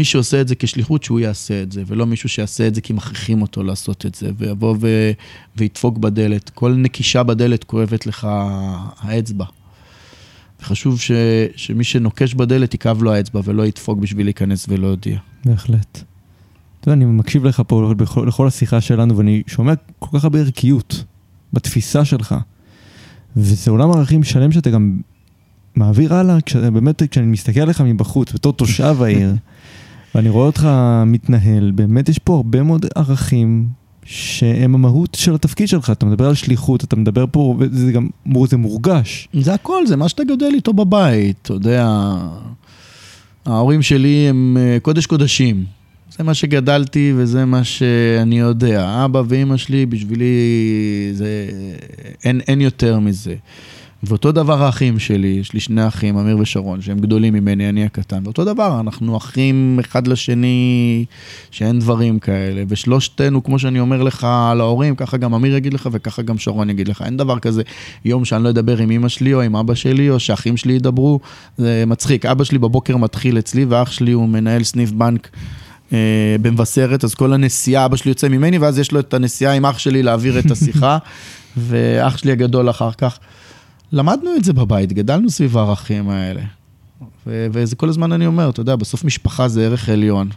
שעושה 0.03 0.41
את 0.41 0.47
זה 0.47 0.55
כשליחות, 0.55 1.03
שהוא 1.03 1.19
יעשה 1.19 1.61
את 1.61 1.71
זה, 1.71 1.83
ולא 1.87 2.05
מישהו 2.05 2.29
שיעשה 2.29 2.67
את 2.67 2.75
זה 2.75 2.81
כי 2.81 2.93
מכריחים 2.93 3.41
אותו 3.41 3.63
לעשות 3.63 4.05
את 4.05 4.15
זה, 4.15 4.31
ויבוא 4.37 4.75
ו... 4.81 5.11
וידפוק 5.57 5.97
בדלת. 5.97 6.49
כל 6.49 6.73
נקישה 6.73 7.23
בדלת 7.23 7.63
כואבת 7.63 8.07
לך 8.07 8.27
האצבע. 8.99 9.45
וחשוב 10.61 10.99
ש... 10.99 11.11
שמי 11.55 11.83
שנוקש 11.83 12.33
בדלת, 12.33 12.73
יכאב 12.73 13.03
לו 13.03 13.13
האצבע, 13.13 13.41
ולא 13.43 13.65
ידפוק 13.65 13.99
בשביל 13.99 14.25
להיכנס 14.25 14.65
ולא 14.69 14.87
יודיע. 14.87 15.19
בהחלט. 15.45 16.03
אתה 16.79 16.89
יודע, 16.89 16.93
אני 16.93 17.05
מקשיב 17.05 17.45
לך 17.45 17.61
פה 17.67 17.93
בכל, 17.97 18.25
לכל 18.27 18.47
השיחה 18.47 18.81
שלנו, 18.81 19.17
ואני 19.17 19.43
שומע 19.47 19.73
כל 19.99 20.17
כך 20.17 20.23
הרבה 20.23 20.39
ערכיות 20.39 21.03
בתפיסה 21.53 22.05
שלך. 22.05 22.35
וזה 23.37 23.71
עולם 23.71 23.91
ערכים 23.91 24.23
שלם 24.23 24.51
שאתה 24.51 24.69
גם 24.69 25.01
מעביר 25.79 26.13
הלאה, 26.13 26.41
כשאתה 26.41 26.71
באמת, 26.71 27.03
כשאני 27.11 27.25
מסתכל 27.25 27.59
עליך 27.59 27.81
מבחוץ, 27.81 28.33
בתור 28.33 28.53
תושב 28.53 28.95
העיר, 29.03 29.33
ואני 30.15 30.29
רואה 30.29 30.45
אותך 30.45 30.69
מתנהל, 31.05 31.71
באמת 31.71 32.09
יש 32.09 32.19
פה 32.19 32.35
הרבה 32.35 32.63
מאוד 32.63 32.85
ערכים 32.95 33.67
שהם 34.03 34.75
המהות 34.75 35.17
של 35.19 35.35
התפקיד 35.35 35.67
שלך. 35.67 35.89
אתה 35.89 36.05
מדבר 36.05 36.27
על 36.27 36.35
שליחות, 36.35 36.83
אתה 36.83 36.95
מדבר 36.95 37.25
פה, 37.31 37.55
וזה 37.59 37.91
גם, 37.91 38.09
זה 38.47 38.57
מורגש. 38.57 39.27
זה 39.33 39.53
הכל, 39.53 39.87
זה 39.87 39.95
מה 39.95 40.09
שאתה 40.09 40.23
גדל 40.23 40.51
איתו 40.53 40.73
בבית, 40.73 41.35
אתה 41.41 41.53
יודע. 41.53 41.87
ההורים 43.45 43.81
שלי 43.81 44.27
הם 44.29 44.57
אה, 44.59 44.77
קודש 44.81 45.05
קודשים. 45.05 45.63
זה 46.17 46.23
מה 46.23 46.33
שגדלתי 46.33 47.13
וזה 47.15 47.45
מה 47.45 47.63
שאני 47.63 48.39
יודע. 48.39 49.05
אבא 49.05 49.21
ואימא 49.27 49.57
שלי, 49.57 49.85
בשבילי 49.85 50.35
זה... 51.13 51.49
אין, 52.23 52.41
אין 52.47 52.61
יותר 52.61 52.99
מזה. 52.99 53.35
ואותו 54.03 54.31
דבר 54.31 54.63
האחים 54.63 54.99
שלי, 54.99 55.27
יש 55.27 55.53
לי 55.53 55.59
שני 55.59 55.87
אחים, 55.87 56.17
אמיר 56.17 56.37
ושרון, 56.37 56.81
שהם 56.81 56.99
גדולים 56.99 57.33
ממני, 57.33 57.69
אני 57.69 57.85
הקטן. 57.85 58.21
ואותו 58.23 58.45
דבר, 58.45 58.79
אנחנו 58.79 59.17
אחים 59.17 59.79
אחד 59.79 60.07
לשני, 60.07 61.05
שאין 61.51 61.79
דברים 61.79 62.19
כאלה. 62.19 62.63
ושלושתנו, 62.67 63.43
כמו 63.43 63.59
שאני 63.59 63.79
אומר 63.79 64.03
לך 64.03 64.27
על 64.51 64.61
ההורים, 64.61 64.95
ככה 64.95 65.17
גם 65.17 65.33
אמיר 65.33 65.55
יגיד 65.55 65.73
לך 65.73 65.89
וככה 65.91 66.21
גם 66.21 66.37
שרון 66.37 66.69
יגיד 66.69 66.87
לך. 66.87 67.01
אין 67.01 67.17
דבר 67.17 67.39
כזה 67.39 67.61
יום 68.05 68.25
שאני 68.25 68.43
לא 68.43 68.49
אדבר 68.49 68.77
עם 68.77 68.91
אמא 68.91 69.07
שלי 69.07 69.33
או 69.33 69.41
עם 69.41 69.55
אבא 69.55 69.75
שלי, 69.75 70.09
או 70.09 70.19
שאחים 70.19 70.57
שלי 70.57 70.73
ידברו. 70.73 71.19
זה 71.57 71.83
מצחיק. 71.87 72.25
אבא 72.25 72.43
שלי 72.43 72.57
בבוקר 72.57 72.97
מתחיל 72.97 73.39
אצלי, 73.39 73.65
ואח 73.65 73.91
שלי 73.91 74.11
הוא 74.11 74.29
מנהל 74.29 74.63
סניף 74.63 74.91
בנק. 74.91 75.29
אה, 75.93 76.35
במבשרת, 76.41 77.03
אז 77.03 77.15
כל 77.15 77.33
הנסיעה, 77.33 77.85
אבא 77.85 77.95
שלי 77.95 78.11
יוצא 78.11 78.27
ממני, 78.27 78.57
ואז 78.57 78.79
יש 78.79 78.91
לו 78.91 78.99
את 78.99 79.13
הנסיעה 79.13 79.53
עם 79.53 79.65
אח 79.65 79.77
שלי 79.77 80.03
להעביר 80.03 80.39
את 80.39 80.51
השיחה, 80.51 80.97
ואח 81.67 82.17
שלי 82.17 82.31
הגדול 82.31 82.69
אחר 82.69 82.91
כך. 82.91 83.19
למדנו 83.91 84.35
את 84.37 84.43
זה 84.43 84.53
בבית, 84.53 84.93
גדלנו 84.93 85.29
סביב 85.29 85.57
הערכים 85.57 86.09
האלה. 86.09 86.41
ו- 87.27 87.47
וזה 87.51 87.75
כל 87.75 87.89
הזמן 87.89 88.11
אני 88.11 88.25
אומר, 88.25 88.49
אתה 88.49 88.61
יודע, 88.61 88.75
בסוף 88.75 89.03
משפחה 89.03 89.47
זה 89.47 89.65
ערך 89.65 89.89
עליון. 89.89 90.29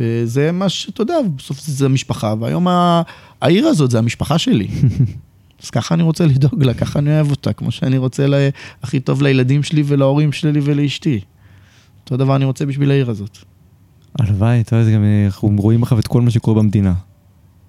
וזה 0.00 0.52
מה 0.52 0.68
שאתה 0.68 1.02
יודע, 1.02 1.14
בסוף 1.36 1.60
זה, 1.60 1.72
זה 1.72 1.88
משפחה, 1.88 2.34
והיום 2.40 2.68
ה- 2.68 3.02
העיר 3.40 3.66
הזאת 3.66 3.90
זה 3.90 3.98
המשפחה 3.98 4.38
שלי. 4.38 4.68
אז 5.62 5.70
ככה 5.70 5.94
אני 5.94 6.02
רוצה 6.02 6.26
לדאוג 6.26 6.62
לה, 6.64 6.74
ככה 6.74 6.98
אני 6.98 7.10
אוהב 7.14 7.30
אותה, 7.30 7.52
כמו 7.52 7.70
שאני 7.70 7.98
רוצה 7.98 8.26
לה, 8.26 8.48
הכי 8.82 9.00
טוב 9.00 9.22
לילדים 9.22 9.62
שלי 9.62 9.82
ולהורים 9.86 10.32
שלי 10.32 10.60
ולאשתי. 10.62 11.20
אותו 12.04 12.16
דבר 12.16 12.36
אני 12.36 12.44
רוצה 12.44 12.66
בשביל 12.66 12.90
העיר 12.90 13.10
הזאת. 13.10 13.38
הלוואי, 14.18 14.60
אתה 14.60 14.76
יודע, 14.76 14.90
גם 14.94 15.04
אנחנו 15.24 15.48
רואים 15.58 15.82
עכשיו 15.82 15.98
את 15.98 16.06
כל 16.06 16.20
מה 16.22 16.30
שקורה 16.30 16.62
במדינה. 16.62 16.94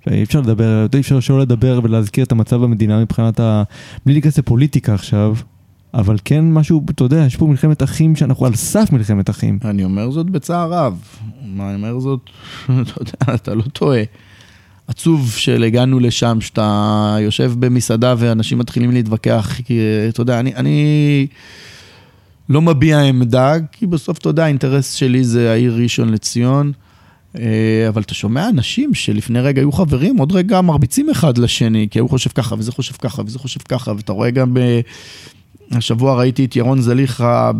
אי 0.07 0.23
אפשר 0.23 0.41
לדבר, 0.41 0.85
אי 0.93 0.99
אפשר 0.99 1.19
שלא 1.19 1.39
לדבר 1.39 1.79
ולהזכיר 1.83 2.23
את 2.23 2.31
המצב 2.31 2.55
במדינה 2.55 3.01
מבחינת 3.01 3.39
ה... 3.39 3.63
בלי 4.05 4.13
להיכנס 4.13 4.37
לפוליטיקה 4.37 4.93
עכשיו, 4.93 5.35
אבל 5.93 6.17
כן 6.25 6.51
משהו, 6.53 6.85
אתה 6.89 7.03
יודע, 7.03 7.23
יש 7.27 7.35
פה 7.35 7.45
מלחמת 7.45 7.83
אחים 7.83 8.15
שאנחנו 8.15 8.45
על 8.45 8.55
סף 8.55 8.89
מלחמת 8.91 9.29
אחים. 9.29 9.59
אני 9.65 9.83
אומר 9.83 10.11
זאת 10.11 10.29
בצער 10.29 10.73
רב. 10.73 11.01
אני 11.59 11.75
אומר 11.75 11.99
זאת, 11.99 12.19
אתה 12.65 13.01
יודע, 13.01 13.35
אתה 13.35 13.53
לא 13.55 13.63
טועה. 13.73 14.03
עצוב 14.87 15.33
שהגענו 15.37 15.99
לשם, 15.99 16.41
שאתה 16.41 17.17
יושב 17.19 17.53
במסעדה 17.59 18.15
ואנשים 18.17 18.57
מתחילים 18.57 18.91
להתווכח, 18.91 19.59
כי 19.65 19.79
אתה 20.09 20.21
יודע, 20.21 20.39
אני, 20.39 20.55
אני 20.55 21.27
לא 22.49 22.61
מביע 22.61 22.99
עמדה, 22.99 23.53
כי 23.71 23.87
בסוף, 23.87 24.17
אתה 24.17 24.29
יודע, 24.29 24.43
האינטרס 24.43 24.93
שלי 24.93 25.23
זה 25.23 25.51
העיר 25.51 25.75
ראשון 25.75 26.09
לציון. 26.09 26.71
אה, 27.39 27.85
אבל 27.87 28.01
אתה 28.01 28.13
שומע 28.13 28.49
אנשים 28.49 28.93
שלפני 28.93 29.39
רגע 29.39 29.61
היו 29.61 29.71
חברים, 29.71 30.17
עוד 30.17 30.31
רגע 30.31 30.61
מרביצים 30.61 31.09
אחד 31.09 31.37
לשני, 31.37 31.87
כי 31.91 31.99
הוא 31.99 32.09
חושב 32.09 32.29
ככה, 32.29 32.55
וזה 32.57 32.71
חושב 32.71 32.93
ככה, 32.93 33.21
וזה 33.25 33.39
חושב 33.39 33.59
ככה, 33.69 33.93
ואתה 33.97 34.13
רואה 34.13 34.31
גם 34.31 34.53
ב... 34.53 34.59
השבוע 35.71 36.15
ראיתי 36.15 36.45
את 36.45 36.55
ירון 36.55 36.81
זליכה, 36.81 37.51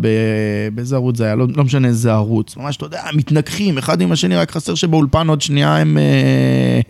באיזה 0.74 0.96
ערוץ 0.96 1.16
זה 1.16 1.24
היה, 1.24 1.34
לא, 1.34 1.46
לא 1.56 1.64
משנה 1.64 1.88
איזה 1.88 2.12
ערוץ, 2.12 2.56
ממש, 2.56 2.76
אתה 2.76 2.86
יודע, 2.86 3.02
מתנגחים 3.14 3.78
אחד 3.78 4.00
עם 4.00 4.12
השני, 4.12 4.36
רק 4.36 4.50
חסר 4.50 4.74
שבאולפן 4.74 5.28
עוד 5.28 5.40
שנייה 5.40 5.76
הם 5.76 5.98
אה, 5.98 6.80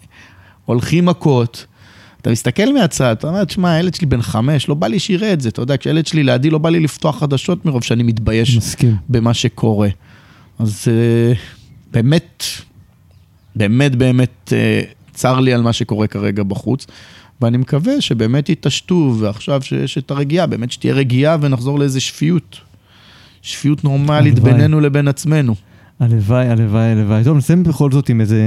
הולכים 0.64 1.06
מכות. 1.06 1.66
אתה 2.20 2.30
מסתכל 2.30 2.72
מהצד, 2.72 3.16
אתה 3.18 3.28
אומר, 3.28 3.44
תשמע, 3.44 3.72
הילד 3.72 3.94
שלי 3.94 4.06
בן 4.06 4.22
חמש, 4.22 4.68
לא 4.68 4.74
בא 4.74 4.86
לי 4.86 4.98
שיראה 4.98 5.32
את 5.32 5.40
זה, 5.40 5.48
אתה 5.48 5.62
יודע, 5.62 5.76
כשהילד 5.76 6.06
שלי 6.06 6.22
לידי 6.22 6.50
לא 6.50 6.58
בא 6.58 6.70
לי 6.70 6.80
לפתוח 6.80 7.20
חדשות 7.20 7.66
מרוב 7.66 7.84
שאני 7.84 8.02
מתבייש 8.02 8.56
מסכים. 8.56 8.96
במה 9.08 9.34
שקורה. 9.34 9.88
אז 10.58 10.84
אה, 10.88 11.32
באמת, 11.92 12.44
באמת 13.56 13.96
באמת 13.96 14.52
אה, 14.52 14.82
צר 15.14 15.40
לי 15.40 15.52
על 15.54 15.62
מה 15.62 15.72
שקורה 15.72 16.06
כרגע 16.06 16.42
בחוץ, 16.42 16.86
ואני 17.40 17.56
מקווה 17.56 18.00
שבאמת 18.00 18.48
יתעשתו, 18.48 19.14
ועכשיו 19.18 19.62
שיש 19.62 19.98
את 19.98 20.10
הרגיעה, 20.10 20.46
באמת 20.46 20.72
שתהיה 20.72 20.94
רגיעה 20.94 21.36
ונחזור 21.40 21.78
לאיזה 21.78 22.00
שפיות. 22.00 22.60
שפיות 23.42 23.84
נורמלית 23.84 24.34
הלוואי. 24.36 24.52
בינינו 24.52 24.80
לבין 24.80 25.08
עצמנו. 25.08 25.54
הלוואי, 26.00 26.48
הלוואי, 26.48 26.90
הלוואי. 26.92 27.24
טוב, 27.24 27.36
נסיים 27.36 27.62
בכל 27.62 27.92
זאת 27.92 28.08
עם 28.08 28.20
איזה 28.20 28.40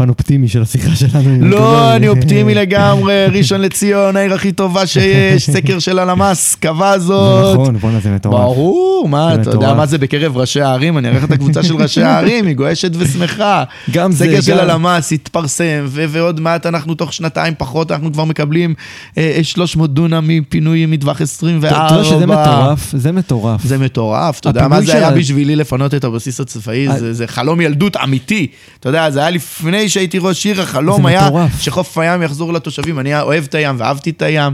פן 0.00 0.08
אופטימי 0.08 0.48
של 0.48 0.62
השיחה 0.62 0.96
שלנו. 0.96 1.46
לא, 1.46 1.96
אני 1.96 2.08
אופטימי 2.08 2.54
לגמרי, 2.62 3.26
ראשון 3.26 3.60
לציון, 3.60 4.16
העיר 4.16 4.34
הכי 4.34 4.52
טובה 4.52 4.86
שיש, 4.86 5.50
סקר 5.54 5.78
של 5.78 5.98
הלמ"ס, 5.98 6.54
קבע 6.54 6.98
זאת. 6.98 7.54
נכון, 7.54 7.76
בואנה 7.76 8.00
זה 8.00 8.10
מטורף. 8.10 8.34
ברור, 8.34 9.08
מה, 9.08 9.34
אתה 9.34 9.50
יודע. 9.50 9.74
מה 9.74 9.86
זה 9.86 9.98
בקרב 9.98 10.36
ראשי 10.36 10.60
הערים? 10.60 10.98
אני 10.98 11.08
אראה 11.08 11.24
את 11.24 11.32
הקבוצה 11.32 11.62
של 11.62 11.74
ראשי 11.74 12.02
הערים, 12.02 12.46
היא 12.46 12.56
גועשת 12.56 12.90
ושמחה. 12.98 13.64
גם 13.90 14.12
זה, 14.12 14.24
סקר 14.24 14.40
של 14.40 14.52
גם- 14.52 14.58
הלמ"ס 14.58 15.12
התפרסם, 15.12 15.86
ועוד 15.90 16.40
מעט 16.40 16.66
אנחנו 16.66 16.94
תוך 16.94 17.12
שנתיים 17.12 17.54
פחות, 17.58 17.90
אנחנו 17.92 18.12
כבר 18.12 18.24
מקבלים 18.24 18.74
אה, 19.18 19.32
אה, 19.36 19.44
300 19.44 19.94
דונם 19.94 20.24
מפינוי 20.28 20.86
מטווח 20.86 21.20
24. 21.20 21.86
אתה 21.86 21.94
יודע 21.94 22.04
שזה 22.04 22.26
מטורף, 22.26 22.92
זה 22.96 23.12
מטורף. 23.12 23.64
זה 23.64 23.78
מטורף, 23.78 24.40
אתה 24.40 24.48
יודע 24.48 24.68
מה 24.68 24.80
זה 24.82 24.94
היה 24.94 25.10
בשבילי 25.10 25.56
לפנות 25.56 25.94
את 25.94 26.04
הבסיס 26.04 26.40
הצבאי, 26.40 26.88
ה- 26.88 26.98
זה, 26.98 27.12
זה 27.12 27.26
חלום 27.26 27.60
ילדות 27.60 27.96
אמיתי. 27.96 28.46
אתה 28.80 28.88
יודע, 28.88 29.10
זה 29.10 29.20
היה 29.20 29.30
לפני 29.30 29.88
שהייתי 29.90 30.18
ראש 30.20 30.46
עיר, 30.46 30.62
החלום 30.62 31.06
היה 31.06 31.26
מטורף. 31.26 31.60
שחוף 31.60 31.98
הים 31.98 32.22
יחזור 32.22 32.52
לתושבים, 32.52 32.98
אני 32.98 33.20
אוהב 33.20 33.44
את 33.44 33.54
הים 33.54 33.76
ואהבתי 33.78 34.10
את 34.10 34.22
הים, 34.22 34.52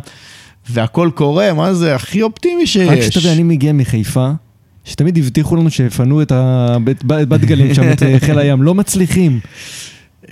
והכל 0.70 1.11
קורה, 1.14 1.53
מה 1.53 1.75
זה, 1.75 1.94
הכי 1.94 2.22
אופטימי 2.22 2.66
שיש. 2.66 2.88
רק 2.88 3.11
שתבין, 3.11 3.33
אני 3.33 3.42
מגיע 3.42 3.72
מחיפה, 3.72 4.31
שתמיד 4.85 5.18
הבטיחו 5.18 5.57
לנו 5.57 5.70
שיפנו 5.70 6.22
את 6.22 6.33
ה- 6.33 6.77
את 6.92 7.05
בת 7.05 7.40
גלים 7.40 7.75
שם, 7.75 7.92
את 7.92 8.03
אה, 8.03 8.16
חיל 8.20 8.38
הים, 8.38 8.62
לא 8.62 8.75
מצליחים. 8.75 9.40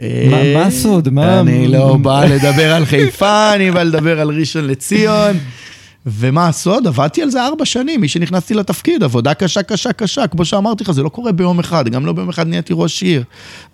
מה- 0.00 0.06
מה 0.54 0.66
הסוד? 0.66 1.08
מה- 1.08 1.40
אני 1.40 1.68
לא 1.68 1.96
בא 2.02 2.24
לדבר 2.24 2.72
על 2.74 2.84
חיפה, 2.86 3.54
אני 3.54 3.70
בא 3.70 3.82
לדבר 3.82 4.20
על 4.20 4.28
ראשון 4.28 4.64
לציון. 4.66 5.36
ומה 6.06 6.48
הסוד? 6.48 6.86
עבדתי 6.86 7.22
על 7.22 7.30
זה 7.30 7.46
ארבע 7.46 7.64
שנים, 7.64 8.00
מי 8.00 8.08
שנכנסתי 8.08 8.54
לתפקיד, 8.54 9.02
עבודה 9.02 9.34
קשה, 9.34 9.62
קשה, 9.62 9.92
קשה. 9.92 10.26
כמו 10.26 10.44
שאמרתי 10.44 10.84
לך, 10.84 10.90
זה 10.90 11.02
לא 11.02 11.08
קורה 11.08 11.32
ביום 11.32 11.58
אחד, 11.58 11.88
גם 11.88 12.06
לא 12.06 12.12
ביום 12.12 12.28
אחד 12.28 12.46
נהייתי 12.46 12.72
ראש 12.76 13.02
עיר. 13.02 13.24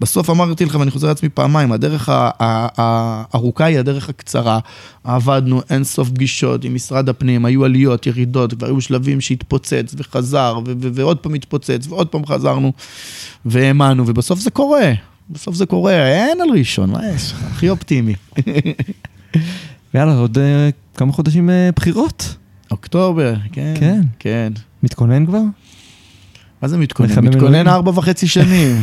בסוף 0.01 0.31
אמרתי 0.31 0.64
לך, 0.64 0.74
ואני 0.74 0.91
חוזר 0.91 1.09
לעצמי 1.09 1.28
פעמיים, 1.28 1.72
הדרך 1.72 2.09
הארוכה 2.11 3.64
היא 3.64 3.78
הדרך 3.78 4.09
הקצרה. 4.09 4.59
עבדנו 5.05 5.61
אין 5.70 5.85
סוף 5.85 6.09
פגישות 6.09 6.64
עם 6.64 6.74
משרד 6.74 7.09
הפנים, 7.09 7.45
היו 7.45 7.64
עליות, 7.64 8.07
ירידות, 8.07 8.62
והיו 8.62 8.81
שלבים 8.81 9.20
שהתפוצץ 9.20 9.95
וחזר, 9.97 10.59
ועוד 10.81 11.18
פעם 11.18 11.35
התפוצץ, 11.35 11.87
ועוד 11.89 12.09
פעם 12.09 12.26
חזרנו, 12.26 12.72
והאמנו, 13.45 14.07
ובסוף 14.07 14.39
זה 14.39 14.51
קורה. 14.51 14.93
בסוף 15.31 15.55
זה 15.55 15.66
קורה, 15.66 16.07
אין 16.07 16.41
על 16.41 16.49
ראשון, 16.59 16.91
מה 16.91 17.01
יש? 17.14 17.35
הכי 17.51 17.70
אופטימי. 17.70 18.14
יאללה, 19.95 20.14
עוד 20.14 20.38
אה, 20.38 20.68
כמה 20.95 21.12
חודשים 21.12 21.51
אה, 21.51 21.70
בחירות. 21.76 22.36
אוקטובר, 22.70 23.34
כן. 23.53 23.74
כן. 23.80 24.01
כן. 24.18 24.53
מתכונן 24.82 25.26
כבר? 25.26 25.43
מה 26.62 26.68
זה 26.68 26.78
מתכונן? 26.78 27.24
מתכונן? 27.24 27.68
ארבע 27.68 27.91
וחצי 27.95 28.26
שנים. 28.28 28.76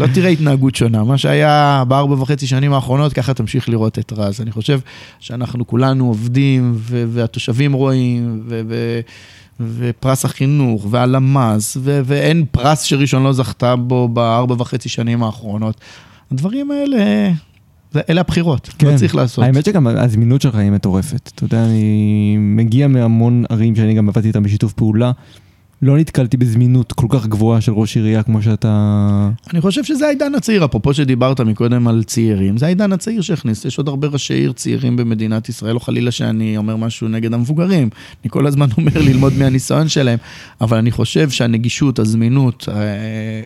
לא 0.00 0.06
תראה 0.14 0.30
התנהגות 0.30 0.74
שונה. 0.74 1.04
מה 1.04 1.18
שהיה 1.18 1.84
בארבע 1.88 2.14
וחצי 2.14 2.46
שנים 2.46 2.72
האחרונות, 2.72 3.12
ככה 3.12 3.34
תמשיך 3.34 3.68
לראות 3.68 3.98
את 3.98 4.12
רז. 4.16 4.40
אני 4.40 4.50
חושב 4.52 4.80
שאנחנו 5.20 5.66
כולנו 5.66 6.06
עובדים, 6.06 6.72
ו- 6.76 7.04
והתושבים 7.08 7.72
רואים, 7.72 8.42
ו- 8.48 8.60
ו- 8.68 9.00
ופרס 9.60 10.24
החינוך, 10.24 10.86
והלמ"ס, 10.90 11.76
ו- 11.80 12.00
ואין 12.04 12.44
פרס 12.50 12.82
שראשון 12.82 13.22
לא 13.22 13.32
זכתה 13.32 13.76
בו 13.76 14.08
בארבע 14.08 14.54
וחצי 14.58 14.88
שנים 14.88 15.22
האחרונות. 15.22 15.80
הדברים 16.32 16.70
האלה, 16.70 17.30
זה, 17.92 18.00
אלה 18.10 18.20
הבחירות, 18.20 18.68
כן. 18.78 18.86
לא 18.86 18.96
צריך 18.96 19.14
לעשות. 19.14 19.44
האמת 19.44 19.64
שגם 19.64 19.86
הזמינות 19.86 20.42
שלך 20.42 20.54
היא 20.54 20.70
מטורפת. 20.70 21.30
אתה 21.34 21.44
יודע, 21.44 21.64
אני 21.64 22.36
מגיע 22.38 22.88
מהמון 22.88 23.44
ערים 23.48 23.76
שאני 23.76 23.94
גם 23.94 24.08
עבדתי 24.08 24.28
איתם 24.28 24.42
בשיתוף 24.42 24.72
פעולה. 24.72 25.12
לא 25.82 25.98
נתקלתי 25.98 26.36
בזמינות 26.36 26.92
כל 26.92 27.06
כך 27.10 27.26
גבוהה 27.26 27.60
של 27.60 27.72
ראש 27.72 27.96
עירייה 27.96 28.22
כמו 28.22 28.42
שאתה... 28.42 29.30
אני 29.52 29.60
חושב 29.60 29.84
שזה 29.84 30.06
העידן 30.06 30.34
הצעיר, 30.34 30.64
אפרופו 30.64 30.94
שדיברת 30.94 31.40
מקודם 31.40 31.88
על 31.88 32.04
צעירים, 32.04 32.56
זה 32.56 32.66
העידן 32.66 32.92
הצעיר 32.92 33.20
שהכניס, 33.20 33.64
יש 33.64 33.78
עוד 33.78 33.88
הרבה 33.88 34.08
ראשי 34.08 34.34
עיר 34.34 34.52
צעירים 34.52 34.96
במדינת 34.96 35.48
ישראל, 35.48 35.74
לא 35.74 35.78
חלילה 35.78 36.10
שאני 36.10 36.56
אומר 36.56 36.76
משהו 36.76 37.08
נגד 37.08 37.34
המבוגרים, 37.34 37.90
אני 38.22 38.30
כל 38.30 38.46
הזמן 38.46 38.68
אומר 38.78 38.92
ללמוד 38.94 39.32
מהניסיון 39.38 39.88
שלהם, 39.88 40.18
אבל 40.60 40.76
אני 40.78 40.90
חושב 40.90 41.30
שהנגישות, 41.30 41.98
הזמינות, 41.98 42.68
אה, 42.68 43.42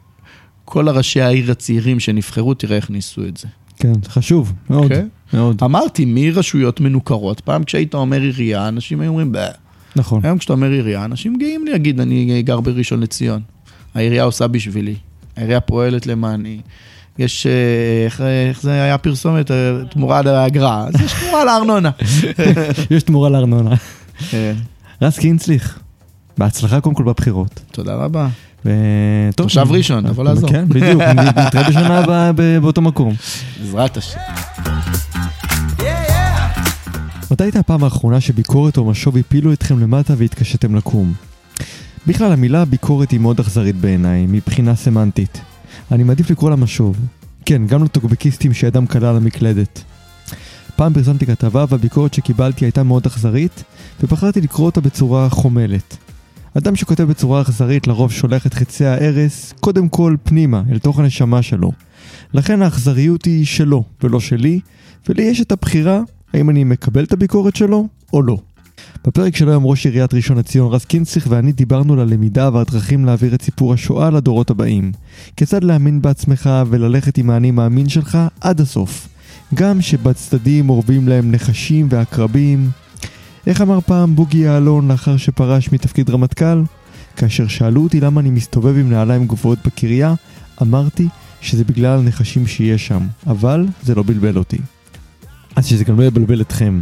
כל 0.65 0.89
הראשי 0.89 1.21
העיר 1.21 1.51
הצעירים 1.51 2.01
שנבחרו, 2.01 2.55
תראה 2.55 2.77
איך 2.77 2.91
ניסו 2.91 3.25
את 3.25 3.37
זה. 3.37 3.49
כן, 3.83 3.93
חשוב, 4.09 4.53
מאוד, 4.71 4.83
okay. 4.83 4.85
אוקיי? 4.85 5.09
מאוד. 5.35 5.59
אמרתי, 5.63 6.05
מרשויות 6.07 6.81
מנוכרות, 6.81 7.41
פעם 7.41 7.65
כשהיית 7.65 7.95
אומר 7.95 8.21
עירייה, 8.21 8.69
אנשים 8.69 9.01
היו 9.01 9.09
אומרים, 9.09 9.33
בה. 9.33 9.47
נכון. 9.97 10.21
היום 10.25 10.39
כשאתה 10.39 10.53
אומר 10.53 10.71
עירייה, 10.71 11.05
אנשים 11.05 11.39
גאים 11.39 11.65
להגיד, 11.67 12.01
אני 12.01 12.43
גר 12.43 12.61
בראשון 12.61 13.01
לציון. 13.01 13.41
העירייה 13.95 14.25
עושה 14.25 14.47
בשבילי, 14.47 14.95
העירייה 15.37 15.61
פועלת 15.61 16.07
למעני. 16.07 16.61
יש, 17.19 17.47
אה, 17.47 18.05
איך, 18.05 18.21
איך 18.51 18.63
זה 18.63 18.73
היה 18.73 18.99
פרסומת? 18.99 19.51
אה, 19.51 19.73
תמורה 19.91 20.23
לאגרה, 20.23 20.87
אז 20.87 20.95
יש 21.05 21.13
תמורה 21.13 21.45
לארנונה. 21.45 21.91
יש 22.91 23.03
תמורה 23.03 23.29
לארנונה. 23.29 23.77
כן. 24.31 24.55
רז 25.03 25.19
קינצליך, 25.19 25.79
בהצלחה 26.39 26.81
קודם 26.81 26.95
כל 26.95 27.05
בבחירות. 27.05 27.61
תודה 27.73 27.95
רבה. 27.95 28.29
וטוב. 28.65 29.47
תושב 29.47 29.67
ראשון, 29.71 30.07
אבל 30.07 30.25
לעזור. 30.25 30.51
כן, 30.51 30.69
בדיוק, 30.69 31.03
נתראה 31.03 31.63
בשנה 31.69 31.99
הבאה 31.99 32.33
באותו 32.33 32.81
מקום. 32.81 33.15
בעזרת 33.61 33.97
השם. 33.97 34.19
מתי 37.31 37.45
הייתה 37.45 37.59
הפעם 37.59 37.85
האחרונה 37.85 38.21
שביקורת 38.21 38.77
או 38.77 38.85
משוב 38.85 39.17
הפילו 39.17 39.53
אתכם 39.53 39.79
למטה 39.79 40.15
והתקשיתם 40.17 40.75
לקום? 40.75 41.13
בכלל 42.07 42.33
המילה 42.33 42.65
ביקורת 42.65 43.11
היא 43.11 43.21
מאוד 43.21 43.41
אכזרית 43.41 43.77
בעיניי, 43.77 44.27
מבחינה 44.29 44.75
סמנטית. 44.75 45.41
אני 45.93 46.03
מעדיף 46.03 46.31
לקרוא 46.31 46.51
לה 46.51 46.57
משוב. 46.57 46.97
כן, 47.45 47.67
גם 47.67 47.85
לטוקבקיסטים 47.85 48.53
שידם 48.55 48.87
קלה 48.87 49.11
על 49.11 49.17
המקלדת. 49.17 49.83
פעם 50.77 50.95
פרסמתי 50.95 51.27
כתבה 51.27 51.65
והביקורת 51.69 52.15
שקיבלתי 52.15 52.65
הייתה 52.65 52.83
מאוד 52.83 53.07
אכזרית, 53.07 53.65
ובחרתי 54.03 54.41
לקרוא 54.41 54.67
אותה 54.67 54.81
בצורה 54.81 55.29
חומלת. 55.29 55.97
אדם 56.59 56.77
שכותב 56.77 57.03
בצורה 57.03 57.41
אכזרית 57.41 57.87
לרוב 57.87 58.13
שולח 58.13 58.47
את 58.47 58.55
חצי 58.55 58.85
ההרס 58.85 59.55
קודם 59.61 59.89
כל 59.89 60.17
פנימה, 60.23 60.63
אל 60.73 60.79
תוך 60.79 60.99
הנשמה 60.99 61.43
שלו. 61.43 61.73
לכן 62.35 62.63
האכזריות 62.63 63.25
היא 63.25 63.47
שלו 63.47 63.85
ולא 64.03 64.21
שלי, 64.21 64.61
ולי 65.09 65.23
יש 65.23 65.41
את 65.41 65.53
הבחירה 65.53 66.01
האם 66.35 66.51
אני 66.51 66.65
מקבל 66.65 67.05
את 67.05 67.13
הביקורת 67.13 67.57
שלו 67.57 67.89
או 68.13 68.23
לא. 68.23 68.37
בפרק 69.07 69.37
של 69.37 69.49
היום 69.49 69.65
ראש 69.65 69.87
עיריית 69.87 70.15
ראשון 70.15 70.39
לציון 70.39 70.73
רז 70.73 70.85
קינציך 70.85 71.27
ואני 71.31 71.53
דיברנו 71.53 71.93
על 71.93 72.01
הלמידה 72.01 72.51
והדרכים 72.53 73.05
להעביר 73.05 73.35
את 73.35 73.43
סיפור 73.43 73.73
השואה 73.73 74.11
לדורות 74.11 74.51
הבאים. 74.51 74.93
כיצד 75.37 75.65
להאמין 75.65 76.03
בעצמך 76.03 76.51
וללכת 76.67 77.19
עם 77.19 77.31
האני 77.31 77.51
מאמין 77.51 77.89
שלך 77.89 78.19
עד 78.41 78.61
הסוף. 78.61 79.09
גם 79.55 79.81
שבצדדים 79.81 80.71
אורבים 80.71 81.09
להם 81.09 81.33
נחשים 81.33 81.87
ועקרבים. 81.91 82.82
איך 83.47 83.61
אמר 83.61 83.81
פעם 83.81 84.17
בוגי 84.17 84.39
יעלון 84.39 84.89
לאחר 84.89 85.17
שפרש 85.17 85.73
מתפקיד 85.73 86.11
רמטכ"ל? 86.11 86.63
כאשר 87.17 87.49
שאלו 87.49 87.83
אותי 87.83 88.01
למה 88.01 88.21
אני 88.21 88.31
מסתובב 88.31 88.77
עם 88.79 88.91
נעליים 88.91 89.27
גבוהות 89.27 89.59
בקריה, 89.67 90.15
אמרתי 90.63 91.09
שזה 91.41 91.65
בגלל 91.65 91.99
הנחשים 91.99 92.47
שיש 92.47 92.87
שם, 92.87 93.07
אבל 93.27 93.67
זה 93.83 93.95
לא 93.95 94.03
בלבל 94.03 94.37
אותי. 94.37 94.59
אז 95.57 95.67
שזה 95.67 95.85
גם 95.85 96.01
לא 96.01 96.05
יבלבל 96.05 96.41
אתכם. 96.41 96.81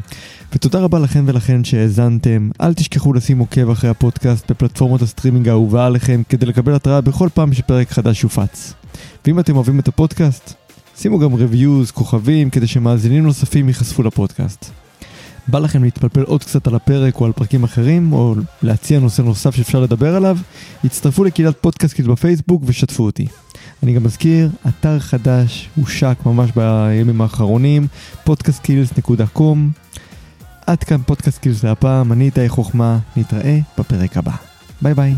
ותודה 0.52 0.80
רבה 0.80 0.98
לכם 0.98 1.24
ולכן 1.26 1.64
שהאזנתם. 1.64 2.50
אל 2.60 2.74
תשכחו 2.74 3.12
לשים 3.12 3.38
עוקב 3.38 3.70
אחרי 3.70 3.90
הפודקאסט 3.90 4.50
בפלטפורמות 4.50 5.02
הסטרימינג 5.02 5.48
האהובה 5.48 5.86
עליכם 5.86 6.22
כדי 6.28 6.46
לקבל 6.46 6.74
התראה 6.74 7.00
בכל 7.00 7.28
פעם 7.34 7.52
שפרק 7.52 7.90
חדש 7.90 8.22
יופץ. 8.22 8.74
ואם 9.26 9.40
אתם 9.40 9.56
אוהבים 9.56 9.78
את 9.78 9.88
הפודקאסט, 9.88 10.54
שימו 10.96 11.18
גם 11.18 11.34
reviews, 11.34 11.92
כוכבים, 11.92 12.50
כדי 12.50 12.66
שמאזינים 12.66 13.22
נוספים 13.22 13.68
ייחשפו 13.68 14.02
לפודקאסט. 14.02 14.79
בא 15.48 15.58
לכם 15.58 15.84
להתפלפל 15.84 16.22
עוד 16.22 16.44
קצת 16.44 16.66
על 16.66 16.74
הפרק 16.74 17.20
או 17.20 17.26
על 17.26 17.32
פרקים 17.32 17.64
אחרים, 17.64 18.12
או 18.12 18.34
להציע 18.62 19.00
נושא 19.00 19.22
נוסף 19.22 19.54
שאפשר 19.54 19.80
לדבר 19.80 20.16
עליו, 20.16 20.38
הצטרפו 20.84 21.24
לקהילת 21.24 21.56
פודקאסט 21.60 22.00
בפייסבוק 22.00 22.62
ושתפו 22.66 23.02
אותי. 23.02 23.26
אני 23.82 23.92
גם 23.92 24.04
מזכיר, 24.04 24.50
אתר 24.68 24.98
חדש 24.98 25.68
הושק 25.76 26.16
ממש 26.26 26.50
בימים 26.56 27.20
האחרונים, 27.20 27.86
podcastskills.com. 28.28 29.58
עד 30.66 30.84
כאן 30.84 31.02
פודקאסט 31.06 31.46
להפעם, 31.64 32.12
אני 32.12 32.24
איתי 32.24 32.48
חוכמה, 32.48 32.98
נתראה 33.16 33.58
בפרק 33.78 34.16
הבא. 34.16 34.32
ביי 34.82 34.94
ביי. 34.94 35.14